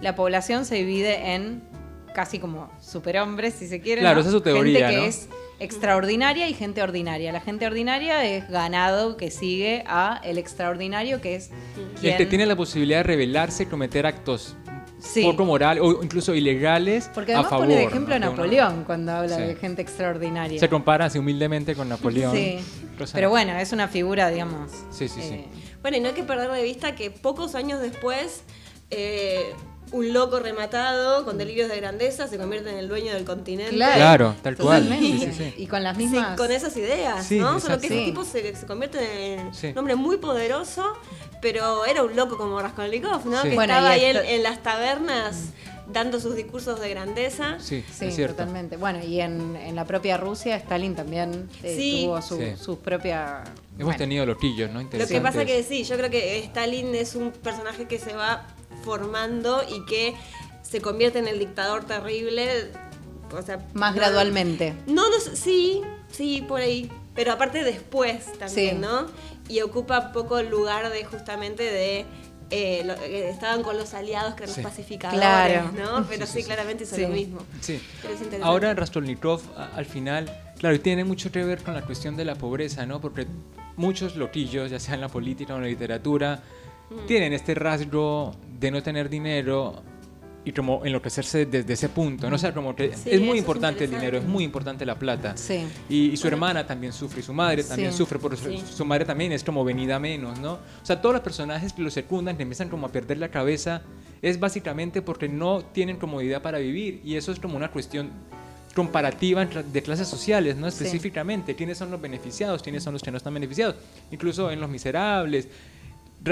la 0.01 0.15
población 0.15 0.65
se 0.65 0.77
divide 0.77 1.35
en 1.35 1.61
casi 2.15 2.39
como 2.39 2.71
superhombres, 2.81 3.55
si 3.55 3.67
se 3.67 3.81
quiere. 3.81 4.01
Claro, 4.01 4.21
esa 4.21 4.29
es 4.29 4.33
su 4.33 4.41
teoría, 4.41 4.89
Gente 4.89 5.01
que 5.01 5.07
es 5.07 5.29
extraordinaria 5.59 6.49
y 6.49 6.55
gente 6.55 6.83
ordinaria. 6.83 7.33
La 7.33 7.41
gente 7.41 7.67
ordinaria 7.67 8.25
es 8.25 8.49
ganado 8.49 9.17
que 9.17 9.31
sigue 9.31 9.85
a 9.87 10.21
el 10.25 10.39
extraordinario 10.39 11.21
que 11.21 11.37
es 11.37 11.51
el 12.03 12.17
que 12.17 12.27
tiene 12.27 12.47
la 12.47 12.57
posibilidad 12.57 13.01
de 13.01 13.05
rebelarse 13.05 13.65
y 13.65 13.67
cometer 13.67 14.07
actos 14.07 14.57
poco 15.23 15.45
moral 15.45 15.79
o 15.81 16.03
incluso 16.03 16.35
ilegales 16.35 17.11
Porque 17.15 17.33
además 17.33 17.53
pone 17.53 17.75
de 17.75 17.85
ejemplo 17.85 18.15
a 18.15 18.19
Napoleón 18.19 18.85
cuando 18.85 19.13
habla 19.13 19.37
de 19.37 19.55
gente 19.57 19.83
extraordinaria. 19.83 20.61
Se 20.61 20.69
compara 20.69 21.07
así 21.07 21.19
humildemente 21.19 21.75
con 21.75 21.89
Napoleón. 21.89 22.35
Sí. 22.35 22.59
Pero 23.13 23.31
bueno, 23.31 23.57
es 23.59 23.73
una 23.73 23.89
figura, 23.89 24.29
digamos. 24.29 24.71
Sí, 24.91 25.09
sí, 25.09 25.23
sí. 25.23 25.35
Eh, 25.35 25.47
bueno, 25.81 25.97
y 25.97 26.01
no 26.01 26.09
hay 26.09 26.15
que 26.15 26.23
perder 26.23 26.51
de 26.51 26.63
vista 26.63 26.95
que 26.95 27.11
pocos 27.11 27.55
años 27.55 27.81
después 27.81 28.45
eh, 28.91 29.55
un 29.93 30.13
loco 30.13 30.39
rematado 30.39 31.25
con 31.25 31.39
delirios 31.39 31.69
de 31.69 31.77
grandeza 31.77 32.29
se 32.29 32.39
convierte 32.39 32.71
en 32.71 32.77
el 32.77 32.89
dueño 32.89 33.13
del 33.13 33.25
continente. 33.25 33.75
Claro, 33.75 34.35
tal 34.43 34.57
cual. 34.57 34.89
Y 35.57 35.67
con 35.67 35.83
las 35.83 35.97
mismas. 35.97 36.37
con 36.37 36.51
esas 36.51 36.77
ideas, 36.77 37.31
¿no? 37.33 37.61
Solo 37.61 37.81
que 37.81 37.87
ese 37.87 38.05
tipo 38.05 38.25
se, 38.25 38.53
convierte 38.67 39.35
en 39.35 39.51
un 39.73 39.79
hombre 39.79 39.97
muy 39.97 40.19
poderoso, 40.19 40.97
pero 41.41 41.85
era 41.87 42.03
un 42.03 42.15
loco 42.17 42.37
como 42.37 42.61
Raskolnikov, 42.61 43.27
¿no? 43.27 43.43
Que 43.43 43.55
estaba 43.55 43.91
ahí 43.91 44.05
en, 44.05 44.43
las 44.43 44.63
tabernas 44.63 45.51
dando 45.93 46.21
sus 46.21 46.37
discursos 46.37 46.81
de 46.81 46.89
grandeza. 46.89 47.59
Sí, 47.59 47.85
sí 47.93 48.11
totalmente. 48.27 48.77
Bueno, 48.77 49.01
y 49.05 49.21
en, 49.21 49.75
la 49.75 49.85
propia 49.85 50.17
Rusia, 50.17 50.57
Stalin 50.57 50.95
también 50.95 51.49
eh, 51.63 52.05
tuvo 52.05 52.23
su, 52.23 52.39
sus 52.57 52.79
propias. 52.79 53.49
Hemos 53.79 53.97
tenido 53.97 54.25
loquillos, 54.25 54.71
¿no? 54.71 54.83
Lo 54.83 55.07
que 55.07 55.21
pasa 55.21 55.45
que 55.45 55.63
sí, 55.65 55.83
yo 55.85 55.97
creo 55.97 56.11
que 56.11 56.39
Stalin 56.45 56.95
es 56.95 57.17
un 57.17 57.33
personaje 57.33 57.87
que 57.87 57.99
se 57.99 58.15
va 58.15 58.47
formando 58.83 59.63
y 59.69 59.85
que 59.85 60.15
se 60.63 60.81
convierte 60.81 61.19
en 61.19 61.29
el 61.29 61.39
dictador 61.39 61.85
terrible. 61.85 62.71
O 63.37 63.43
sea, 63.43 63.67
más 63.75 63.95
gradualmente. 63.95 64.75
No, 64.87 65.09
no, 65.09 65.17
sí, 65.21 65.83
sí, 66.11 66.45
por 66.47 66.61
ahí. 66.61 66.91
Pero 67.15 67.33
aparte 67.33 67.65
después 67.65 68.33
también, 68.39 68.81
¿no? 68.81 69.07
Y 69.49 69.61
ocupa 69.63 70.13
poco 70.13 70.39
el 70.39 70.49
lugar 70.49 70.91
de 70.91 71.05
justamente 71.05 71.65
de 71.65 72.07
eh, 72.53 72.85
eh, 73.03 73.31
estaban 73.33 73.63
con 73.63 73.77
los 73.77 73.95
aliados 73.95 74.35
que 74.35 74.43
eran 74.43 74.57
los 74.57 74.65
pacificadores, 74.65 75.73
¿no? 75.73 76.05
Pero 76.09 76.27
sí, 76.27 76.43
claramente 76.43 76.85
es 76.85 76.99
lo 76.99 77.09
mismo. 77.09 77.41
Sí. 77.61 77.81
Ahora 78.43 78.75
Raskolnikov 78.75 79.41
al 79.57 79.87
final, 79.87 80.31
claro, 80.59 80.81
tiene 80.81 81.05
mucho 81.05 81.31
que 81.31 81.45
ver 81.45 81.63
con 81.63 81.75
la 81.75 81.83
cuestión 81.83 82.17
de 82.17 82.25
la 82.25 82.35
pobreza, 82.35 82.87
¿no? 82.87 83.01
Porque 83.01 83.27
muchos 83.77 84.17
loquillos, 84.17 84.71
ya 84.71 84.81
sea 84.81 84.95
en 84.95 85.01
la 85.01 85.09
política 85.09 85.55
o 85.55 85.57
en 85.57 85.63
la 85.63 85.69
literatura, 85.69 86.43
mm. 86.91 87.07
tienen 87.07 87.33
este 87.33 87.55
rasgo 87.55 88.33
de 88.59 88.71
no 88.71 88.83
tener 88.83 89.09
dinero 89.09 89.83
y 90.45 90.53
como 90.53 90.85
enloquecerse 90.85 91.47
desde 91.47 91.75
ese 91.75 91.89
punto, 91.91 92.31
¿no? 92.31 92.37
O 92.37 92.55
como 92.55 92.75
que 92.75 92.87
es 93.05 93.21
muy 93.21 93.39
importante 93.39 93.85
el 93.85 93.91
dinero, 93.91 94.19
es 94.19 94.25
muy 94.25 94.43
importante 94.43 94.87
la 94.87 94.99
plata. 94.99 95.37
Sí. 95.37 95.67
Y, 95.89 96.17
su 96.17 96.29
hermana 96.29 96.67
también 96.67 96.93
sufre, 96.93 97.21
y 97.21 97.23
su 97.23 97.35
madre 97.35 97.63
también 97.63 97.93
sufre, 97.93 98.19
por 98.19 98.37
su, 98.37 98.57
su, 98.59 98.85
madre 98.85 99.05
también 99.05 99.33
es 99.33 99.45
como 99.45 99.65
venida 99.65 99.99
menos, 99.99 100.39
¿no? 100.39 100.55
O 100.55 100.85
sea, 100.87 101.01
todos 101.01 101.15
los 101.15 101.23
personajes 101.23 101.73
que 101.75 101.83
lo 101.83 101.91
secundan, 101.91 102.37
que 102.37 102.43
empiezan 102.43 102.71
como 102.71 102.87
a 102.87 102.93
perder 102.93 103.19
la 103.19 103.29
cabeza, 103.29 103.83
es 104.23 104.41
básicamente 104.41 105.03
porque 105.03 105.29
no 105.29 105.63
tienen 105.63 105.97
comodidad 105.97 106.41
para 106.41 106.59
vivir 106.59 107.03
y 107.05 107.17
eso 107.17 107.33
es 107.33 107.39
como 107.39 107.57
una 107.57 107.71
cuestión 107.71 108.11
comparativa 108.75 109.45
de 109.45 109.83
clases 109.83 110.09
sociales, 110.09 110.57
¿no? 110.57 110.67
Específicamente, 110.69 111.55
quiénes 111.55 111.77
son 111.77 111.91
los 111.91 112.01
beneficiados, 112.01 112.63
quiénes 112.63 112.83
son 112.83 112.95
los 112.95 113.03
que 113.03 113.11
no 113.11 113.19
están 113.19 113.35
beneficiados, 113.35 113.77
incluso 114.11 114.51
en 114.51 114.61
los 114.61 114.71
miserables, 114.71 115.49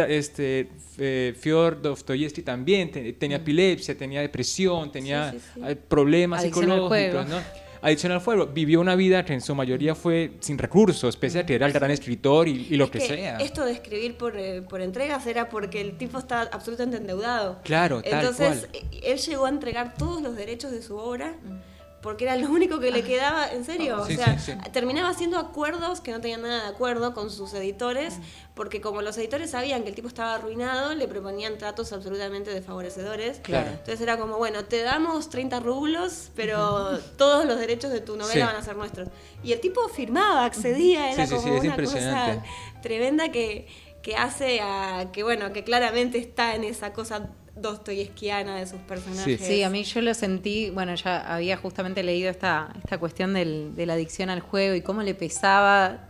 este, 0.09 0.69
eh, 0.99 1.35
Fyodor 1.39 1.81
Dostoyevsky 1.81 2.43
también 2.43 2.91
tenía 2.91 3.39
mm. 3.39 3.43
epilepsia, 3.43 3.97
tenía 3.97 4.21
depresión, 4.21 4.93
tenía 4.93 5.35
eh, 5.67 5.77
problemas 5.77 6.43
psicológicos, 6.43 7.29
¿no? 7.29 7.69
Adicción 7.81 8.11
al 8.11 8.21
fuego. 8.21 8.47
Vivió 8.47 8.81
una 8.81 8.97
vida 8.97 9.25
que 9.25 9.35
en 9.35 9.41
su 9.41 9.55
mayoría 9.55 9.95
fue 9.95 10.33
sin 10.41 10.59
recursos, 10.59 11.17
pese 11.17 11.39
a 11.39 11.47
que 11.47 11.55
era 11.55 11.67
el 11.67 11.73
gran 11.73 11.93
escritor 11.93 12.49
y, 12.49 12.77
lo 12.77 12.91
que, 12.91 13.01
sea. 13.01 13.39
Esto 13.39 13.65
de 13.65 13.73
escribir 13.73 14.17
por, 14.17 14.37
eh, 14.37 14.63
por, 14.63 14.81
entregas 14.81 15.25
era 15.29 15.49
porque 15.49 15.81
el 15.81 15.97
tipo 15.97 16.19
estaba 16.19 16.43
absolutamente 16.51 16.97
endeudado. 16.97 17.61
Claro, 17.63 18.03
tal 18.03 18.15
Entonces, 18.15 18.69
él 19.01 19.19
llegó 19.19 19.47
a 19.47 19.49
entregar 19.49 19.95
todos 19.95 20.21
los 20.21 20.35
derechos 20.35 20.73
de 20.73 20.83
su 20.83 20.97
obra. 20.97 21.37
Mm 21.45 21.68
porque 22.03 22.25
era 22.25 22.37
lo 22.37 22.49
único 22.49 22.79
que 22.79 22.91
le 22.91 23.03
quedaba, 23.03 23.51
en 23.51 23.65
serio, 23.65 24.01
o 24.01 24.07
sea, 24.07 24.37
terminaba 24.73 25.09
haciendo 25.09 25.39
acuerdos 25.39 26.01
que 26.01 26.13
no 26.13 26.21
tenían 26.21 26.43
nada 26.43 26.63
de 26.63 26.69
acuerdo 26.69 27.13
con 27.13 27.31
sus 27.31 27.53
editores, 27.55 28.19
porque 28.55 28.81
como 28.81 29.03
los 29.03 29.19
editores 29.19 29.51
sabían 29.51 29.83
que 29.83 29.89
el 29.89 29.95
tipo 29.95 30.07
estaba 30.07 30.35
arruinado, 30.37 30.95
le 30.95 31.09
proponían 31.09 31.59
tratos 31.59 31.93
absolutamente 31.93 32.51
desfavorecedores. 32.53 33.41
Claro. 33.41 33.71
Entonces 33.71 34.01
era 34.01 34.17
como, 34.17 34.39
bueno, 34.39 34.65
te 34.65 34.83
damos 34.83 35.29
30 35.29 35.61
rublos, 35.61 36.31
pero 36.37 36.99
todos 37.17 37.45
los 37.47 37.59
derechos 37.59 37.91
de 37.91 38.01
tu 38.01 38.17
novela 38.17 38.47
van 38.47 38.57
a 38.57 38.63
ser 38.63 38.77
nuestros. 38.77 39.09
Y 39.43 39.53
el 39.53 39.61
tipo 39.61 39.89
firmaba, 39.89 40.45
accedía, 40.45 41.13
era 41.13 41.29
como 41.29 41.59
una 41.59 41.77
cosa 41.77 42.43
tremenda 42.81 43.31
que, 43.33 43.67
que 44.03 44.17
hace 44.17 44.61
a 44.61 45.11
que, 45.13 45.25
bueno, 45.25 45.53
que 45.53 45.65
claramente 45.65 46.19
está 46.19 46.55
en 46.55 46.63
esa 46.63 46.93
cosa 46.93 47.31
dostoyevskiana 47.61 48.57
de 48.57 48.67
sus 48.67 48.81
personajes. 48.81 49.41
Sí. 49.41 49.63
a 49.63 49.71
mí 49.71 49.85
yo 49.85 50.01
lo 50.01 50.15
sentí, 50.15 50.71
bueno, 50.71 50.95
ya 50.95 51.35
había 51.35 51.57
justamente 51.57 52.03
leído 52.03 52.31
esta, 52.31 52.73
esta 52.79 52.99
cuestión 52.99 53.35
del, 53.35 53.75
de 53.75 53.87
la 53.87 53.95
adicción 53.95 54.31
al 54.31 54.41
juego 54.41 54.75
y 54.75 54.83
cómo 54.83 55.03
le 55.03 55.15
pesaba 55.15 56.09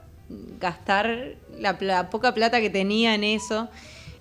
gastar 0.61 1.37
la, 1.59 2.11
poca 2.11 2.35
plata 2.35 2.61
que 2.61 2.71
tenía 2.71 3.15
en 3.15 3.25
eso. 3.25 3.69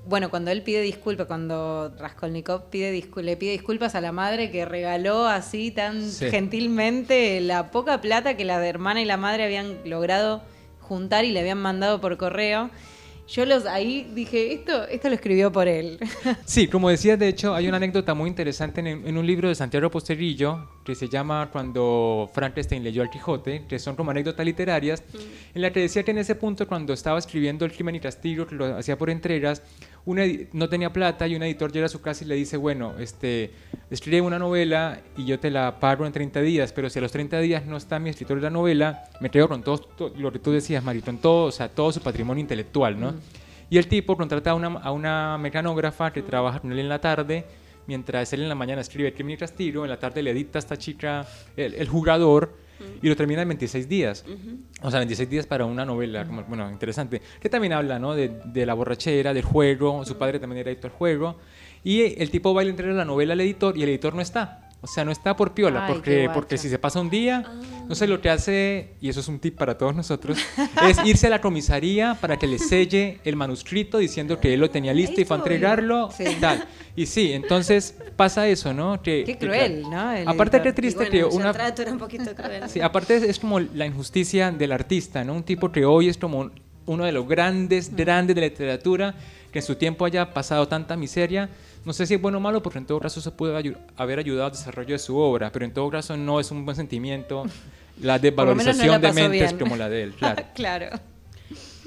bueno, 0.07 0.29
cuando 0.29 0.51
él 0.51 0.61
pide 0.63 0.81
disculpas, 0.81 1.27
cuando 1.27 1.93
Raskolnikov 1.99 2.69
pide 2.69 2.91
le 2.91 3.37
pide 3.37 3.51
disculpas 3.51 3.95
a 3.95 4.01
la 4.01 4.11
madre 4.11 4.51
que 4.51 4.65
regaló 4.65 5.27
así 5.27 5.71
tan 5.71 6.09
gentilmente 6.11 7.41
la 7.41 7.71
poca 7.71 7.99
plata 7.99 8.37
que 8.37 8.45
la 8.45 8.65
hermana 8.65 9.01
y 9.01 9.05
la 9.05 9.17
madre 9.17 9.43
habían 9.43 9.77
logrado 9.85 10.41
juntar 10.79 11.25
y 11.25 11.31
le 11.31 11.41
habían 11.41 11.57
mandado 11.57 11.99
por 11.99 12.17
correo. 12.17 12.69
Yo 13.27 13.45
los 13.45 13.65
ahí 13.65 14.09
dije, 14.13 14.53
esto, 14.53 14.87
esto 14.87 15.09
lo 15.09 15.15
escribió 15.15 15.51
por 15.51 15.67
él. 15.67 15.99
Sí, 16.45 16.67
como 16.67 16.89
decías, 16.89 17.19
de 17.19 17.27
hecho, 17.27 17.53
hay 17.53 17.67
una 17.67 17.77
anécdota 17.77 18.13
muy 18.13 18.29
interesante 18.29 18.79
en, 18.81 19.17
un 19.17 19.27
libro 19.27 19.49
de 19.49 19.55
Santiago 19.55 19.91
Posterillo 19.91 20.69
que 20.87 20.95
se 20.95 21.09
llama 21.09 21.49
Cuando 21.51 22.29
Frankenstein 22.33 22.81
leyó 22.81 23.01
al 23.01 23.09
Quijote, 23.09 23.65
que 23.67 23.77
son 23.77 23.97
como 23.97 24.11
anécdotas 24.11 24.45
literarias, 24.45 25.03
mm. 25.11 25.55
en 25.55 25.61
la 25.61 25.73
que 25.73 25.81
decía 25.81 26.03
que 26.03 26.11
en 26.11 26.19
ese 26.19 26.33
punto, 26.33 26.65
cuando 26.65 26.93
estaba 26.93 27.19
escribiendo 27.19 27.65
El 27.65 27.73
crimen 27.73 27.95
y 27.95 27.99
castigo, 27.99 28.47
que 28.47 28.55
lo 28.55 28.77
hacía 28.77 28.97
por 28.97 29.09
entregas, 29.09 29.61
no 30.53 30.69
tenía 30.69 30.93
plata 30.93 31.27
y 31.27 31.35
un 31.35 31.43
editor 31.43 31.73
llega 31.73 31.87
a 31.87 31.89
su 31.89 31.99
casa 31.99 32.23
y 32.23 32.27
le 32.27 32.35
dice, 32.35 32.55
bueno, 32.55 32.93
este, 32.99 33.51
escribe 33.91 34.21
una 34.21 34.39
novela 34.39 35.01
y 35.17 35.25
yo 35.25 35.37
te 35.41 35.51
la 35.51 35.77
pago 35.81 36.05
en 36.05 36.13
30 36.13 36.39
días, 36.39 36.71
pero 36.71 36.89
si 36.89 36.99
a 36.99 37.01
los 37.01 37.11
30 37.11 37.37
días 37.41 37.65
no 37.65 37.75
está 37.75 37.99
mi 37.99 38.09
escritor 38.09 38.37
de 38.37 38.43
la 38.43 38.49
novela, 38.49 39.09
me 39.19 39.29
quedo 39.29 39.49
con 39.49 39.63
todo, 39.63 39.89
lo 40.15 40.31
que 40.31 40.39
tú 40.39 40.53
decías, 40.53 40.81
Marito, 40.81 41.09
en 41.09 41.17
todo, 41.17 41.47
o 41.47 41.51
sea, 41.51 41.67
todo 41.67 41.91
su 41.91 41.99
patrimonio 41.99 42.39
intelectual, 42.39 42.97
¿no? 42.97 43.13
Y 43.69 43.77
el 43.77 43.89
tipo 43.89 44.15
contrata 44.15 44.51
a 44.51 44.53
una, 44.53 44.67
a 44.67 44.91
una 44.91 45.37
mecanógrafa 45.37 46.13
que 46.13 46.21
trabaja 46.21 46.61
con 46.61 46.71
él 46.71 46.79
en 46.79 46.87
la 46.87 47.01
tarde, 47.01 47.43
mientras 47.87 48.31
él 48.33 48.41
en 48.41 48.49
la 48.49 48.55
mañana 48.55 48.81
escribe 48.81 49.13
Crimen 49.13 49.35
y 49.35 49.37
Castigo, 49.37 49.83
en 49.83 49.89
la 49.89 49.99
tarde 49.99 50.21
le 50.21 50.31
edita 50.31 50.57
a 50.57 50.61
esta 50.61 50.77
chica, 50.77 51.25
el 51.55 51.87
jugador, 51.87 52.67
y 53.01 53.09
lo 53.09 53.15
termina 53.15 53.41
en 53.41 53.47
26 53.47 53.89
días. 53.89 54.25
O 54.81 54.91
sea, 54.91 54.99
26 54.99 55.29
días 55.29 55.47
para 55.47 55.65
una 55.65 55.85
novela, 55.85 56.23
bueno, 56.23 56.69
interesante. 56.69 57.21
Que 57.39 57.49
también 57.49 57.73
habla, 57.73 57.99
¿no? 57.99 58.13
De, 58.13 58.39
de, 58.45 58.65
la 58.65 58.73
borrachera, 58.73 59.33
del 59.33 59.43
juego, 59.43 60.05
su 60.05 60.17
padre 60.17 60.39
también 60.39 60.59
era 60.59 60.71
editor 60.71 60.91
del 60.91 60.97
juego. 60.97 61.37
Y 61.83 62.21
el 62.21 62.29
tipo 62.29 62.53
va 62.53 62.61
a 62.61 62.65
entregar 62.65 62.95
la 62.95 63.05
novela 63.05 63.33
al 63.33 63.41
editor 63.41 63.77
y 63.77 63.83
el 63.83 63.89
editor 63.89 64.13
no 64.13 64.21
está. 64.21 64.66
O 64.79 64.85
sea, 64.85 65.03
no 65.03 65.11
está 65.11 65.35
por 65.35 65.53
piola, 65.53 65.87
porque, 65.87 66.29
porque 66.31 66.57
si 66.57 66.69
se 66.69 66.77
pasa 66.77 67.01
un 67.01 67.09
día, 67.09 67.43
no 67.89 67.95
sé, 67.95 68.05
lo 68.05 68.21
que 68.21 68.29
hace, 68.29 68.91
y 69.01 69.09
eso 69.09 69.21
es 69.21 69.27
un 69.27 69.39
tip 69.39 69.57
para 69.57 69.75
todos 69.75 69.95
nosotros, 69.95 70.37
es 70.87 71.03
irse 71.03 71.27
a 71.27 71.29
la 71.31 71.41
comisaría 71.41 72.15
para 72.21 72.37
que 72.37 72.45
le 72.45 72.59
selle 72.59 73.19
el 73.23 73.35
manuscrito 73.35 73.97
diciendo 73.97 74.39
que 74.39 74.53
él 74.53 74.59
lo 74.59 74.69
tenía 74.69 74.93
listo 74.93 75.19
y 75.19 75.25
fue 75.25 75.35
a 75.35 75.39
entregarlo. 75.39 76.11
Sí. 76.11 76.25
Tal. 76.39 76.67
Y 76.95 77.07
sí, 77.07 77.33
entonces 77.33 77.95
pasa 78.15 78.47
eso, 78.47 78.71
¿no? 78.71 79.01
Que, 79.01 79.23
Qué 79.23 79.37
cruel, 79.37 79.81
¿no? 79.81 80.29
aparte, 80.29 80.61
qué 80.61 80.73
triste 80.73 81.09
que 81.09 81.25
una... 81.25 81.51
trato 81.53 81.81
era 81.81 81.91
un 81.91 81.99
poquito 81.99 82.35
cruel. 82.35 82.69
Sí, 82.69 82.79
aparte 82.79 83.29
es 83.29 83.39
como 83.39 83.59
la 83.59 83.85
injusticia 83.87 84.51
del 84.51 84.71
artista, 84.71 85.23
¿no? 85.23 85.33
Un 85.33 85.43
tipo 85.43 85.71
que 85.71 85.85
hoy 85.85 86.09
es 86.09 86.17
como 86.17 86.51
uno 86.85 87.03
de 87.03 87.11
los 87.11 87.27
grandes, 87.27 87.95
grandes 87.95 88.35
de 88.35 88.41
la 88.41 88.47
literatura, 88.47 89.15
que 89.51 89.59
en 89.59 89.65
su 89.65 89.75
tiempo 89.75 90.05
haya 90.05 90.33
pasado 90.33 90.67
tanta 90.67 90.95
miseria 90.95 91.49
no 91.87 91.93
sé 91.93 92.05
si 92.05 92.15
es 92.15 92.21
bueno 92.21 92.39
o 92.39 92.41
malo, 92.41 92.61
porque 92.61 92.79
en 92.79 92.85
todo 92.85 92.99
caso 92.99 93.21
se 93.21 93.31
puede 93.31 93.73
haber 93.95 94.19
ayudado 94.19 94.47
al 94.47 94.51
desarrollo 94.51 94.91
de 94.91 94.99
su 94.99 95.15
obra, 95.17 95.53
pero 95.53 95.63
en 95.63 95.73
todo 95.73 95.89
caso 95.89 96.17
no 96.17 96.41
es 96.41 96.51
un 96.51 96.65
buen 96.65 96.75
sentimiento 96.75 97.45
la 98.01 98.19
desvalorización 98.19 99.01
de 99.01 99.13
mentes 99.13 99.53
como 99.53 99.77
la 99.77 99.87
de 99.87 100.03
él. 100.03 100.13
Claro. 100.13 100.43
claro. 100.53 100.99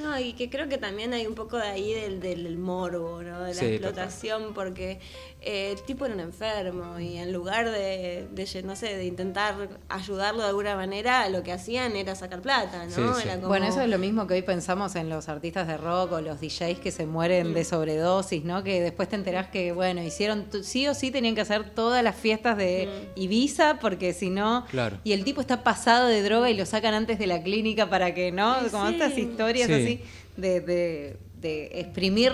No, 0.03 0.19
y 0.19 0.33
que 0.33 0.49
creo 0.49 0.69
que 0.69 0.79
también 0.79 1.13
hay 1.13 1.27
un 1.27 1.35
poco 1.35 1.57
de 1.57 1.69
ahí 1.69 1.93
del, 1.93 2.21
del 2.21 2.57
morbo, 2.59 3.23
¿no? 3.23 3.43
De 3.43 3.55
la 3.55 3.63
explotación, 3.63 4.55
porque 4.55 4.99
eh, 5.43 5.73
el 5.73 5.83
tipo 5.83 6.05
era 6.07 6.15
un 6.15 6.21
enfermo 6.21 6.99
y 6.99 7.17
en 7.17 7.33
lugar 7.33 7.71
de, 7.71 8.29
no 8.65 8.77
sé, 8.77 8.97
de 8.97 9.05
intentar 9.05 9.69
ayudarlo 9.89 10.43
de 10.43 10.49
alguna 10.49 10.77
manera, 10.77 11.29
lo 11.29 11.43
que 11.43 11.53
hacían 11.53 11.97
era 11.97 12.15
sacar 12.15 12.41
plata, 12.41 12.87
¿no? 12.87 13.49
Bueno, 13.49 13.67
eso 13.67 13.81
es 13.83 13.89
lo 13.89 13.99
mismo 13.99 14.27
que 14.27 14.35
hoy 14.35 14.43
pensamos 14.43 14.97
en 14.97 15.09
los 15.09 15.29
artistas 15.29 15.67
de 15.67 15.77
rock 15.77 16.13
o 16.13 16.21
los 16.21 16.41
DJs 16.41 16.81
que 16.81 16.91
se 16.91 17.07
mueren 17.07 17.53
de 17.53 17.63
mm. 17.63 17.65
sobredosis, 17.65 18.45
¿no? 18.45 18.65
Que 18.65 18.81
después 18.81 19.09
te 19.09 19.17
enterás 19.17 19.49
que, 19.49 19.73
bueno, 19.73 20.03
hicieron, 20.03 20.47
sí 20.63 20.89
o 20.89 20.95
sí 20.95 21.11
tenían 21.11 21.35
que 21.35 21.43
hacer 21.43 21.71
todas 21.71 22.03
las 22.03 22.17
fiestas 22.17 22.57
de 22.57 22.89
mm. 23.17 23.21
Ibiza, 23.21 23.79
porque 23.81 24.13
si 24.13 24.31
no... 24.31 24.65
Claro. 24.71 24.99
Y 25.05 25.13
el 25.13 25.25
tipo 25.25 25.41
está 25.41 25.63
pasado 25.63 26.09
de 26.09 26.23
droga 26.23 26.51
y 26.51 26.55
lo 26.55 26.67
sacan 26.67 26.95
antes 26.95 27.19
de 27.19 27.27
la 27.27 27.43
clínica 27.43 27.91
para 27.91 28.15
que, 28.15 28.33
¿no? 28.33 28.57
Como 28.71 28.89
estas 28.89 29.17
historias 29.19 29.69
así 29.71 29.89
de, 30.36 30.61
de, 30.61 31.16
de 31.41 31.80
exprimir 31.80 32.32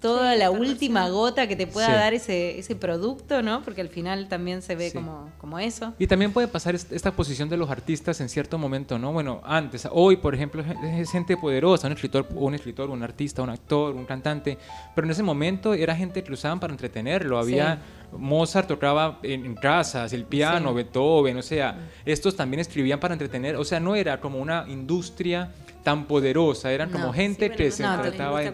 toda 0.00 0.36
la 0.36 0.50
última 0.50 1.08
gota 1.08 1.48
que 1.48 1.56
te 1.56 1.66
pueda 1.66 1.92
dar 1.92 2.14
ese, 2.14 2.58
ese 2.58 2.76
producto, 2.76 3.42
¿no? 3.42 3.62
Porque 3.62 3.80
al 3.80 3.88
final 3.88 4.28
también 4.28 4.62
se 4.62 4.76
ve 4.76 4.92
como, 4.92 5.30
como 5.38 5.58
eso. 5.58 5.92
Y 5.98 6.06
también 6.06 6.32
puede 6.32 6.46
pasar 6.46 6.74
esta 6.74 7.12
posición 7.12 7.48
de 7.48 7.56
los 7.56 7.68
artistas 7.68 8.20
en 8.20 8.28
cierto 8.28 8.58
momento, 8.58 8.98
¿no? 8.98 9.12
Bueno, 9.12 9.40
antes, 9.44 9.88
hoy, 9.90 10.16
por 10.16 10.34
ejemplo, 10.34 10.62
es 10.84 11.10
gente 11.10 11.36
poderosa, 11.36 11.88
un 11.88 11.94
escritor, 11.94 12.28
un 12.34 12.54
escritor, 12.54 12.90
un 12.90 13.02
artista, 13.02 13.42
un 13.42 13.50
actor, 13.50 13.94
un 13.94 14.04
cantante, 14.04 14.56
pero 14.94 15.06
en 15.06 15.10
ese 15.10 15.22
momento 15.22 15.74
era 15.74 15.96
gente 15.96 16.22
que 16.22 16.28
lo 16.28 16.34
usaban 16.34 16.60
para 16.60 16.72
entretenerlo, 16.72 17.38
había... 17.38 17.80
Mozart 18.10 18.66
tocaba 18.66 19.18
en, 19.22 19.54
casas, 19.54 20.14
el 20.14 20.24
piano, 20.24 20.72
Beethoven, 20.72 21.36
o 21.36 21.42
sea, 21.42 21.90
estos 22.06 22.34
también 22.34 22.60
escribían 22.60 22.98
para 22.98 23.12
entretener, 23.12 23.56
o 23.56 23.64
sea, 23.64 23.80
no 23.80 23.94
era 23.94 24.18
como 24.18 24.38
una 24.38 24.64
industria 24.66 25.52
tan 25.88 26.04
poderosa, 26.04 26.70
eran 26.70 26.90
como 26.90 27.14
gente 27.14 27.50
que 27.50 27.70
se 27.70 27.82
trataba 27.82 28.40
de... 28.40 28.52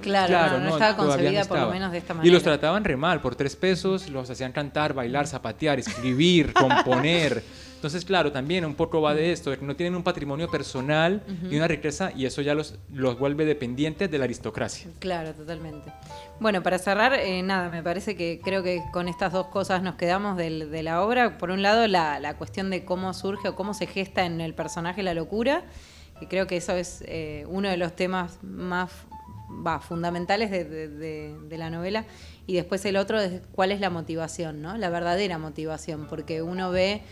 Claro, 0.00 0.60
no, 0.60 0.68
estaba 0.68 0.96
concebida 0.96 1.44
por 1.44 1.58
lo 1.58 1.70
menos 1.70 1.90
de 1.90 1.98
esta 1.98 2.14
manera. 2.14 2.28
Y 2.28 2.32
los 2.32 2.44
trataban 2.44 2.84
re 2.84 2.96
mal, 2.96 3.20
por 3.20 3.34
tres 3.34 3.56
pesos 3.56 4.08
los 4.08 4.30
hacían 4.30 4.52
cantar, 4.52 4.94
bailar, 4.94 5.26
zapatear, 5.26 5.80
escribir, 5.80 6.52
componer. 6.54 7.42
Entonces, 7.74 8.04
claro, 8.04 8.30
también 8.30 8.64
un 8.64 8.76
poco 8.76 9.02
va 9.02 9.12
de 9.12 9.32
esto, 9.32 9.50
de 9.50 9.58
que 9.58 9.64
no 9.64 9.74
tienen 9.74 9.96
un 9.96 10.04
patrimonio 10.04 10.48
personal 10.48 11.20
y 11.50 11.56
una 11.56 11.66
riqueza 11.66 12.12
y 12.14 12.26
eso 12.26 12.42
ya 12.42 12.54
los, 12.54 12.76
los 12.92 13.18
vuelve 13.18 13.44
dependientes 13.44 14.08
de 14.08 14.18
la 14.18 14.24
aristocracia. 14.24 14.88
Claro, 15.00 15.34
totalmente. 15.34 15.92
Bueno, 16.38 16.62
para 16.62 16.78
cerrar, 16.78 17.14
eh, 17.14 17.42
nada, 17.42 17.70
me 17.70 17.82
parece 17.82 18.14
que 18.14 18.40
creo 18.40 18.62
que 18.62 18.82
con 18.92 19.08
estas 19.08 19.32
dos 19.32 19.48
cosas 19.48 19.82
nos 19.82 19.96
quedamos 19.96 20.36
de, 20.36 20.82
la 20.84 21.02
obra. 21.02 21.38
Por 21.38 21.50
un 21.50 21.62
lado, 21.62 21.88
la, 21.88 22.20
la 22.20 22.36
cuestión 22.36 22.70
de 22.70 22.84
cómo 22.84 23.14
surge 23.14 23.48
o 23.48 23.56
cómo 23.56 23.74
se 23.74 23.88
gesta 23.88 24.24
en 24.24 24.40
el 24.40 24.54
personaje 24.54 25.02
la 25.02 25.14
locura 25.14 25.64
y 26.20 26.26
creo 26.26 26.46
que 26.46 26.56
eso 26.56 26.72
es 26.72 27.02
eh, 27.06 27.44
uno 27.48 27.68
de 27.68 27.76
los 27.76 27.94
temas 27.94 28.38
más 28.42 28.90
fundamentales 29.80 30.50
de, 30.50 31.56
la 31.56 31.70
novela. 31.70 32.04
Y 32.46 32.54
después 32.54 32.84
el 32.84 32.96
otro 32.96 33.20
es 33.20 33.42
cuál 33.52 33.72
es 33.72 33.80
la 33.80 33.90
motivación, 33.90 34.62
¿no? 34.62 34.76
La 34.76 34.90
verdadera 34.90 35.38
motivación, 35.38 36.06
porque 36.08 36.42
uno 36.42 36.70
ve 36.70 37.02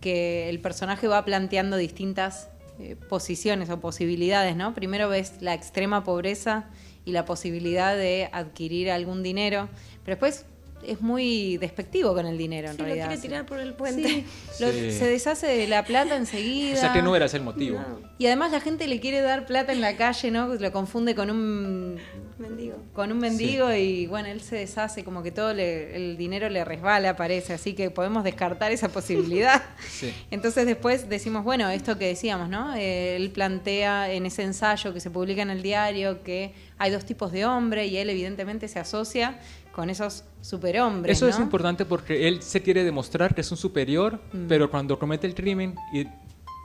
que 0.00 0.48
el 0.48 0.60
personaje 0.60 1.08
va 1.08 1.24
planteando 1.24 1.76
distintas 1.76 2.48
eh, 2.78 2.96
posiciones 3.08 3.70
o 3.70 3.80
posibilidades, 3.80 4.56
¿no? 4.56 4.74
Primero 4.74 5.08
ves 5.08 5.40
la 5.40 5.54
extrema 5.54 6.04
pobreza 6.04 6.66
y 7.04 7.12
la 7.12 7.24
posibilidad 7.24 7.96
de 7.96 8.28
adquirir 8.32 8.90
algún 8.90 9.22
dinero, 9.22 9.68
pero 10.04 10.16
después 10.16 10.44
es 10.82 11.00
muy 11.00 11.56
despectivo 11.58 12.14
con 12.14 12.26
el 12.26 12.38
dinero, 12.38 12.70
en 12.70 12.78
realidad. 12.78 13.06
Lo 13.06 13.12
quiere 13.12 13.22
tirar 13.22 13.46
por 13.46 13.58
el 13.58 13.74
puente. 13.74 14.24
Se 14.56 15.06
deshace 15.06 15.46
de 15.46 15.66
la 15.66 15.84
plata 15.84 16.16
enseguida. 16.16 16.56
O 16.76 16.78
sea 16.78 16.92
que 16.92 17.02
no 17.02 17.16
era 17.16 17.26
ese 17.26 17.38
el 17.38 17.42
motivo. 17.42 17.78
Y 18.18 18.26
además 18.26 18.52
la 18.52 18.60
gente 18.60 18.86
le 18.86 19.00
quiere 19.00 19.20
dar 19.20 19.46
plata 19.46 19.72
en 19.72 19.80
la 19.80 19.96
calle, 19.96 20.30
¿no? 20.30 20.54
Lo 20.54 20.72
confunde 20.72 21.14
con 21.14 21.30
un 21.30 21.98
mendigo. 22.38 22.76
Con 22.92 23.12
un 23.12 23.18
mendigo 23.18 23.72
y 23.72 24.06
bueno, 24.06 24.28
él 24.28 24.40
se 24.40 24.56
deshace, 24.56 25.04
como 25.04 25.22
que 25.22 25.30
todo 25.30 25.50
el 25.50 26.16
dinero 26.16 26.48
le 26.48 26.64
resbala, 26.64 27.16
parece. 27.16 27.54
Así 27.54 27.74
que 27.74 27.90
podemos 27.90 28.24
descartar 28.24 28.72
esa 28.72 28.88
posibilidad. 28.88 29.62
Entonces 30.30 30.66
después 30.66 31.08
decimos, 31.08 31.44
bueno, 31.44 31.68
esto 31.70 31.98
que 31.98 32.08
decíamos, 32.08 32.48
¿no? 32.48 32.74
él 32.74 33.30
plantea 33.30 34.12
en 34.12 34.26
ese 34.26 34.42
ensayo 34.42 34.92
que 34.92 35.00
se 35.00 35.10
publica 35.10 35.42
en 35.42 35.50
el 35.50 35.62
diario 35.62 36.22
que 36.22 36.52
hay 36.78 36.90
dos 36.90 37.04
tipos 37.04 37.32
de 37.32 37.46
hombre 37.46 37.86
y 37.86 37.96
él 37.96 38.10
evidentemente 38.10 38.68
se 38.68 38.78
asocia 38.78 39.38
con 39.76 39.90
esos 39.90 40.24
superhombres. 40.40 41.18
Eso 41.18 41.28
es 41.28 41.38
importante 41.38 41.84
porque 41.84 42.26
él 42.26 42.42
se 42.42 42.62
quiere 42.62 42.82
demostrar 42.82 43.34
que 43.34 43.42
es 43.42 43.50
un 43.50 43.58
superior, 43.58 44.18
mm. 44.32 44.46
pero 44.48 44.70
cuando 44.70 44.98
comete 44.98 45.26
el 45.26 45.34
crimen 45.34 45.74
y, 45.92 46.06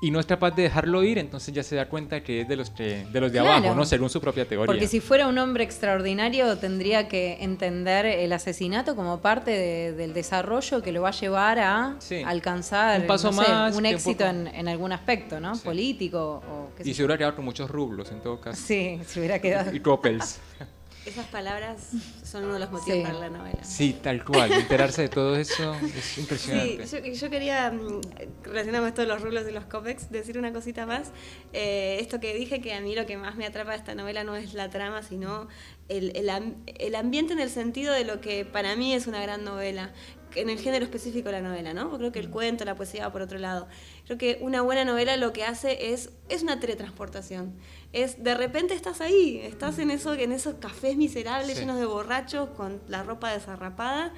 y, 0.01 0.11
no 0.11 0.21
es 0.21 0.25
capaz 0.25 0.51
de 0.51 0.63
dejarlo 0.63 1.03
ir, 1.03 1.17
entonces 1.17 1.53
ya 1.53 1.61
se 1.61 1.75
da 1.75 1.89
cuenta 1.89 2.23
que 2.23 2.39
es 2.39 2.47
de 2.47 2.55
los, 2.55 2.73
de, 2.73 3.05
los 3.11 3.29
de 3.33 3.39
abajo, 3.39 3.75
¿no? 3.75 3.83
Según 3.83 4.09
su 4.09 4.21
propia 4.21 4.47
teoría. 4.47 4.65
Porque 4.65 4.87
si 4.87 5.01
fuera 5.01 5.27
un 5.27 5.37
hombre 5.39 5.65
extraordinario, 5.65 6.57
tendría 6.57 7.09
que 7.09 7.43
entender 7.43 8.05
el 8.05 8.31
asesinato 8.31 8.95
como 8.95 9.19
parte 9.19 9.51
del 9.91 10.13
desarrollo 10.13 10.81
que 10.81 10.93
lo 10.93 11.01
va 11.01 11.09
a 11.09 11.11
llevar 11.11 11.59
a 11.59 11.97
alcanzar 12.25 13.01
un, 13.01 13.07
paso 13.07 13.33
más, 13.33 13.75
un 13.75 13.85
éxito 13.85 14.25
en, 14.25 14.69
algún 14.69 14.93
aspecto, 14.93 15.41
¿no? 15.41 15.51
Político 15.57 16.41
o 16.49 16.69
Y 16.81 16.93
se 16.93 17.01
hubiera 17.01 17.17
quedado 17.17 17.35
con 17.35 17.43
muchos 17.43 17.69
rublos 17.69 18.09
en 18.09 18.21
todo 18.21 18.39
caso. 18.39 18.61
Sí, 18.65 19.01
se 19.05 19.19
hubiera 19.19 19.39
quedado. 19.39 19.75
y 19.75 19.81
copels. 19.81 20.39
Esas 21.03 21.25
palabras 21.27 21.89
son 22.23 22.43
uno 22.43 22.53
de 22.53 22.59
los 22.59 22.71
motivos 22.71 22.99
para 23.01 23.19
la 23.19 23.29
novela. 23.29 23.63
Sí, 23.63 23.97
tal 24.03 24.23
cual. 24.23 24.51
Enterarse 24.51 25.01
de 25.03 25.09
todo 25.09 25.35
eso 25.35 25.75
es 25.97 26.17
impresionante. 26.19 26.85
Sí, 26.85 27.13
yo, 27.15 27.29
quería, 27.31 27.71
mm, 27.71 28.01
relacionado 28.43 28.83
con 28.83 28.89
esto 28.89 29.01
de 29.01 29.07
los 29.07 29.21
rulos 29.21 29.47
y 29.49 29.51
los 29.51 29.65
cópex, 29.65 30.11
decir 30.11 30.37
una 30.37 30.53
cosita 30.53 30.85
más. 30.85 31.11
Eh, 31.53 31.97
esto 31.99 32.19
que 32.19 32.35
dije, 32.35 32.61
que 32.61 32.75
a 32.75 32.81
mí 32.81 32.93
lo 32.93 33.07
que 33.07 33.17
más 33.17 33.35
me 33.35 33.47
atrapa 33.47 33.71
de 33.71 33.77
esta 33.77 33.95
novela 33.95 34.23
no 34.23 34.35
es 34.35 34.53
la 34.53 34.69
trama, 34.69 35.01
sino 35.01 35.47
el, 35.89 36.15
el, 36.15 36.29
el 36.65 36.95
ambiente 36.95 37.33
en 37.33 37.39
el 37.39 37.49
sentido 37.49 37.93
de 37.93 38.05
lo 38.05 38.21
que 38.21 38.45
para 38.45 38.75
mí 38.75 38.93
es 38.93 39.07
una 39.07 39.21
gran 39.21 39.43
novela 39.43 39.91
en 40.35 40.49
el 40.49 40.59
género 40.59 40.85
específico 40.85 41.29
de 41.29 41.33
la 41.33 41.41
novela, 41.41 41.73
¿no? 41.73 41.97
Creo 41.97 42.11
que 42.11 42.19
el 42.19 42.29
cuento, 42.29 42.65
la 42.65 42.75
poesía 42.75 43.07
va 43.07 43.11
por 43.11 43.21
otro 43.21 43.37
lado. 43.39 43.67
Creo 44.05 44.17
que 44.17 44.37
una 44.41 44.61
buena 44.61 44.85
novela 44.85 45.17
lo 45.17 45.33
que 45.33 45.43
hace 45.43 45.93
es, 45.93 46.09
es 46.29 46.43
una 46.43 46.59
teletransportación. 46.59 47.53
Es, 47.93 48.23
de 48.23 48.35
repente 48.35 48.73
estás 48.73 49.01
ahí, 49.01 49.39
estás 49.43 49.79
en, 49.79 49.91
eso, 49.91 50.13
en 50.13 50.31
esos 50.31 50.55
cafés 50.55 50.97
miserables 50.97 51.59
llenos 51.59 51.77
de 51.77 51.85
borrachos 51.85 52.49
con 52.51 52.81
la 52.87 53.03
ropa 53.03 53.31
desarrapada 53.31 54.13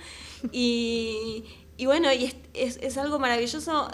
y, 0.51 1.45
y 1.75 1.87
bueno, 1.87 2.13
y 2.13 2.25
es, 2.53 2.77
es, 2.81 2.97
algo 2.99 3.17
maravilloso 3.17 3.89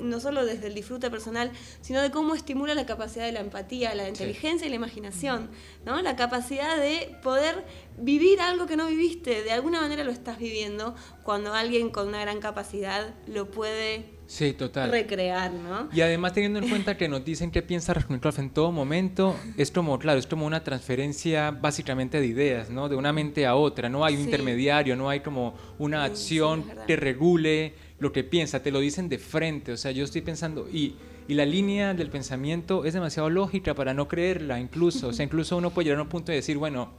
no 0.00 0.20
solo 0.20 0.46
desde 0.46 0.68
el 0.68 0.74
disfrute 0.74 1.10
personal, 1.10 1.52
sino 1.82 2.00
de 2.00 2.10
cómo 2.10 2.34
estimula 2.34 2.74
la 2.74 2.86
capacidad 2.86 3.26
de 3.26 3.32
la 3.32 3.40
empatía, 3.40 3.94
la 3.94 4.08
inteligencia 4.08 4.66
y 4.66 4.70
la 4.70 4.76
imaginación, 4.76 5.50
¿no? 5.84 6.00
La 6.00 6.16
capacidad 6.16 6.78
de 6.78 7.18
poder 7.22 7.66
vivir 7.98 8.40
algo 8.40 8.66
que 8.66 8.76
no 8.76 8.86
viviste, 8.86 9.42
de 9.42 9.52
alguna 9.52 9.82
manera 9.82 10.02
lo 10.02 10.12
estás 10.12 10.38
viviendo 10.38 10.94
cuando 11.24 11.52
alguien 11.52 11.90
con 11.90 12.08
una 12.08 12.22
gran 12.22 12.40
capacidad 12.40 13.14
lo 13.26 13.50
puede 13.50 14.11
Sí, 14.26 14.52
total. 14.54 14.90
Recrear, 14.90 15.52
¿no? 15.52 15.88
Y 15.92 16.00
además 16.00 16.32
teniendo 16.32 16.58
en 16.58 16.68
cuenta 16.68 16.96
que 16.96 17.08
nos 17.08 17.24
dicen 17.24 17.50
que 17.50 17.60
piensa 17.60 17.92
Raskolnikov 17.92 18.38
en 18.38 18.50
todo 18.50 18.72
momento, 18.72 19.36
es 19.58 19.70
como, 19.70 19.98
claro, 19.98 20.18
es 20.18 20.26
como 20.26 20.46
una 20.46 20.64
transferencia 20.64 21.50
básicamente 21.50 22.18
de 22.18 22.26
ideas, 22.26 22.70
¿no? 22.70 22.88
De 22.88 22.96
una 22.96 23.12
mente 23.12 23.46
a 23.46 23.56
otra, 23.56 23.88
no 23.88 24.04
hay 24.04 24.14
un 24.14 24.22
intermediario, 24.22 24.96
no 24.96 25.10
hay 25.10 25.20
como 25.20 25.54
una 25.78 26.04
acción 26.04 26.64
que 26.86 26.96
regule 26.96 27.74
lo 27.98 28.12
que 28.12 28.24
piensa, 28.24 28.62
te 28.62 28.70
lo 28.70 28.80
dicen 28.80 29.08
de 29.08 29.18
frente, 29.18 29.72
o 29.72 29.76
sea, 29.76 29.92
yo 29.92 30.04
estoy 30.04 30.22
pensando, 30.22 30.68
y, 30.68 30.96
y 31.28 31.34
la 31.34 31.44
línea 31.44 31.94
del 31.94 32.10
pensamiento 32.10 32.84
es 32.84 32.94
demasiado 32.94 33.30
lógica 33.30 33.74
para 33.74 33.94
no 33.94 34.08
creerla, 34.08 34.58
incluso, 34.58 35.08
o 35.08 35.12
sea, 35.12 35.24
incluso 35.24 35.56
uno 35.56 35.70
puede 35.70 35.86
llegar 35.86 36.00
a 36.00 36.02
un 36.02 36.08
punto 36.08 36.32
de 36.32 36.36
decir, 36.36 36.58
bueno, 36.58 36.90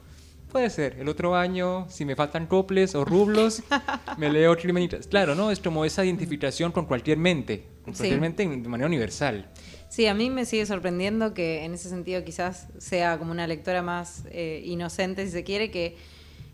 Puede 0.53 0.69
ser. 0.69 0.97
El 0.99 1.09
otro 1.09 1.35
año, 1.35 1.87
si 1.89 2.05
me 2.05 2.15
faltan 2.15 2.45
coples 2.45 2.93
o 2.93 3.03
rublos, 3.03 3.63
me 4.19 4.29
leo 4.29 4.55
Crimenitas. 4.55 5.07
Claro, 5.07 5.33
¿no? 5.33 5.49
Es 5.49 5.59
como 5.59 5.83
esa 5.83 6.05
identificación 6.05 6.71
con 6.71 6.85
cualquier 6.85 7.17
mente, 7.17 7.65
con 7.83 7.95
cualquier 7.95 8.21
mente 8.21 8.47
de 8.47 8.69
manera 8.69 8.85
universal. 8.85 9.49
Sí, 9.89 10.05
a 10.05 10.13
mí 10.13 10.29
me 10.29 10.45
sigue 10.45 10.67
sorprendiendo 10.67 11.33
que 11.33 11.65
en 11.65 11.73
ese 11.73 11.89
sentido 11.89 12.23
quizás 12.23 12.67
sea 12.77 13.17
como 13.17 13.31
una 13.31 13.47
lectora 13.47 13.81
más 13.81 14.25
eh, 14.29 14.61
inocente, 14.63 15.25
si 15.25 15.31
se 15.31 15.43
quiere, 15.43 15.71
que 15.71 15.97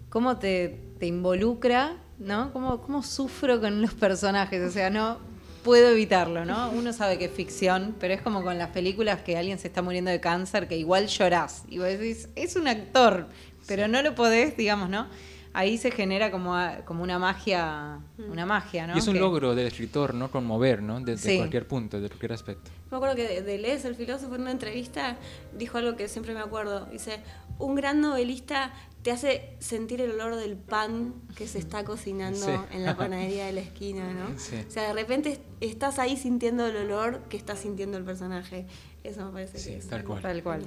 cómo 0.08 0.38
te, 0.38 0.80
te 0.98 1.06
involucra, 1.06 1.98
¿no? 2.20 2.54
Cómo, 2.54 2.82
cómo 2.82 3.04
sufro 3.04 3.60
con 3.60 3.82
los 3.82 3.94
personajes, 3.96 4.62
o 4.66 4.72
sea, 4.72 4.90
no 4.90 5.18
puedo 5.64 5.90
evitarlo, 5.90 6.46
¿no? 6.46 6.72
Uno 6.72 6.94
sabe 6.94 7.18
que 7.18 7.26
es 7.26 7.32
ficción, 7.32 7.96
pero 8.00 8.14
es 8.14 8.22
como 8.22 8.44
con 8.44 8.58
las 8.58 8.70
películas 8.70 9.22
que 9.22 9.38
alguien 9.38 9.60
se 9.60 9.68
está 9.68 9.82
muriendo 9.82 10.10
de 10.10 10.20
cáncer, 10.20 10.68
que 10.68 10.78
igual 10.78 11.08
llorás. 11.08 11.64
Y 11.70 11.80
vos 11.80 11.88
decís, 11.88 12.30
es 12.36 12.56
un 12.56 12.68
actor, 12.68 13.28
pero 13.70 13.88
no 13.88 14.02
lo 14.02 14.16
podés, 14.16 14.58
digamos, 14.58 14.90
¿no? 14.90 15.08
Ahí 15.54 15.78
se 15.78 15.92
genera 15.92 16.32
como, 16.32 16.56
como 16.86 17.04
una 17.04 17.20
magia, 17.20 18.00
mm. 18.18 18.32
una 18.32 18.46
magia, 18.46 18.88
¿no? 18.88 18.96
Y 18.96 19.00
es 19.00 19.08
un 19.08 19.20
logro 19.20 19.56
del 19.56 19.68
escritor, 19.68 20.14
¿no? 20.14 20.30
Conmover, 20.30 20.82
¿no? 20.82 21.00
Desde 21.00 21.38
cualquier 21.38 21.68
punto, 21.68 21.98
desde 21.98 22.10
cualquier 22.10 22.34
aspecto. 22.34 22.72
Me 22.92 22.98
acuerdo 22.98 23.16
que 23.16 23.42
Deleuze, 23.42 23.88
el 23.88 23.96
filósofo, 23.96 24.36
en 24.36 24.42
una 24.42 24.52
entrevista 24.52 25.18
dijo 25.58 25.78
algo 25.78 25.96
que 25.96 26.08
siempre 26.08 26.34
me 26.34 26.40
acuerdo. 26.40 26.86
Dice, 26.88 27.20
un 27.60 27.76
gran 27.76 28.02
novelista 28.02 28.74
te 29.04 29.12
hace 29.12 29.56
sentir 29.60 30.02
el 30.02 30.12
olor 30.12 30.36
del 30.36 30.58
pan 30.58 31.14
que 31.36 31.48
se 31.48 31.60
está 31.60 31.84
cocinando 31.84 32.68
en 32.72 32.86
la 32.86 32.98
panadería 32.98 33.46
de 33.46 33.54
la 33.54 33.62
esquina, 33.62 34.14
¿no? 34.14 34.36
O 34.36 34.72
sea, 34.72 34.88
de 34.88 34.94
repente 34.94 35.40
estás 35.62 36.00
ahí 36.00 36.18
sintiendo 36.18 36.66
el 36.66 36.76
olor 36.76 37.22
que 37.30 37.38
está 37.38 37.56
sintiendo 37.56 37.98
el 37.98 38.04
personaje. 38.04 38.66
Eso 39.04 39.26
me 39.26 39.32
parece 39.32 39.64
que 39.64 39.78
es. 39.78 39.88
Tal 39.88 40.04
cual. 40.04 40.22
Tal 40.22 40.44
cual. 40.44 40.64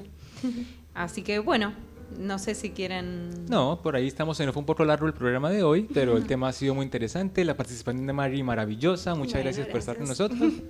Así 0.95 1.23
que 1.23 1.39
bueno, 1.39 1.75
no 2.19 2.39
sé 2.39 2.55
si 2.55 2.71
quieren... 2.71 3.47
No, 3.47 3.81
por 3.83 3.97
ahí 3.97 4.07
estamos, 4.07 4.37
fue 4.37 4.53
un 4.55 4.67
poco 4.67 4.85
largo 4.85 5.07
el 5.07 5.15
programa 5.15 5.51
de 5.51 5.63
hoy, 5.63 5.89
pero 5.93 6.17
el 6.17 6.27
tema 6.27 6.49
ha 6.49 6.53
sido 6.53 6.75
muy 6.75 6.85
interesante, 6.85 7.45
la 7.45 7.57
participación 7.57 8.07
de 8.07 8.13
Mari 8.13 8.43
maravillosa, 8.43 9.15
muchas 9.15 9.43
gracias, 9.43 9.67
por 9.69 9.79
estar 9.79 9.97
con 9.97 10.09
nosotros. 10.09 10.41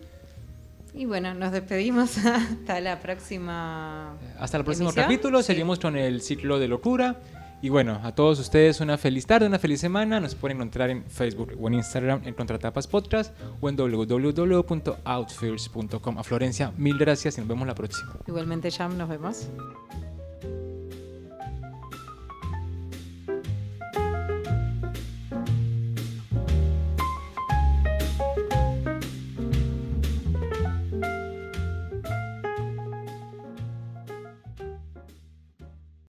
Y 0.94 1.06
bueno, 1.06 1.32
nos 1.34 1.52
despedimos 1.52 2.18
hasta 2.24 2.78
la 2.80 3.00
próxima. 3.00 4.14
Hasta 4.38 4.58
el 4.58 4.64
próximo 4.64 4.92
capítulo. 4.92 5.42
Seguimos 5.42 5.78
con 5.78 5.96
el 5.96 6.20
ciclo 6.20 6.58
de 6.58 6.68
locura. 6.68 7.16
Y 7.62 7.68
bueno, 7.68 8.00
a 8.02 8.12
todos 8.12 8.40
ustedes 8.40 8.80
una 8.80 8.98
feliz 8.98 9.24
tarde, 9.24 9.46
una 9.46 9.60
feliz 9.60 9.80
semana. 9.80 10.20
Nos 10.20 10.34
pueden 10.34 10.56
encontrar 10.56 10.90
en 10.90 11.04
Facebook 11.04 11.56
o 11.60 11.68
en 11.68 11.74
Instagram 11.74 12.22
en 12.24 12.34
Contratapas 12.34 12.88
Podcast 12.88 13.32
o 13.60 13.68
en 13.68 13.76
www.outfields.com. 13.76 16.18
A 16.18 16.24
Florencia, 16.24 16.72
mil 16.76 16.98
gracias 16.98 17.38
y 17.38 17.40
nos 17.40 17.46
vemos 17.48 17.68
la 17.68 17.74
próxima. 17.74 18.14
Igualmente, 18.26 18.70
Jam, 18.70 18.98
nos 18.98 19.08
vemos. 19.08 19.48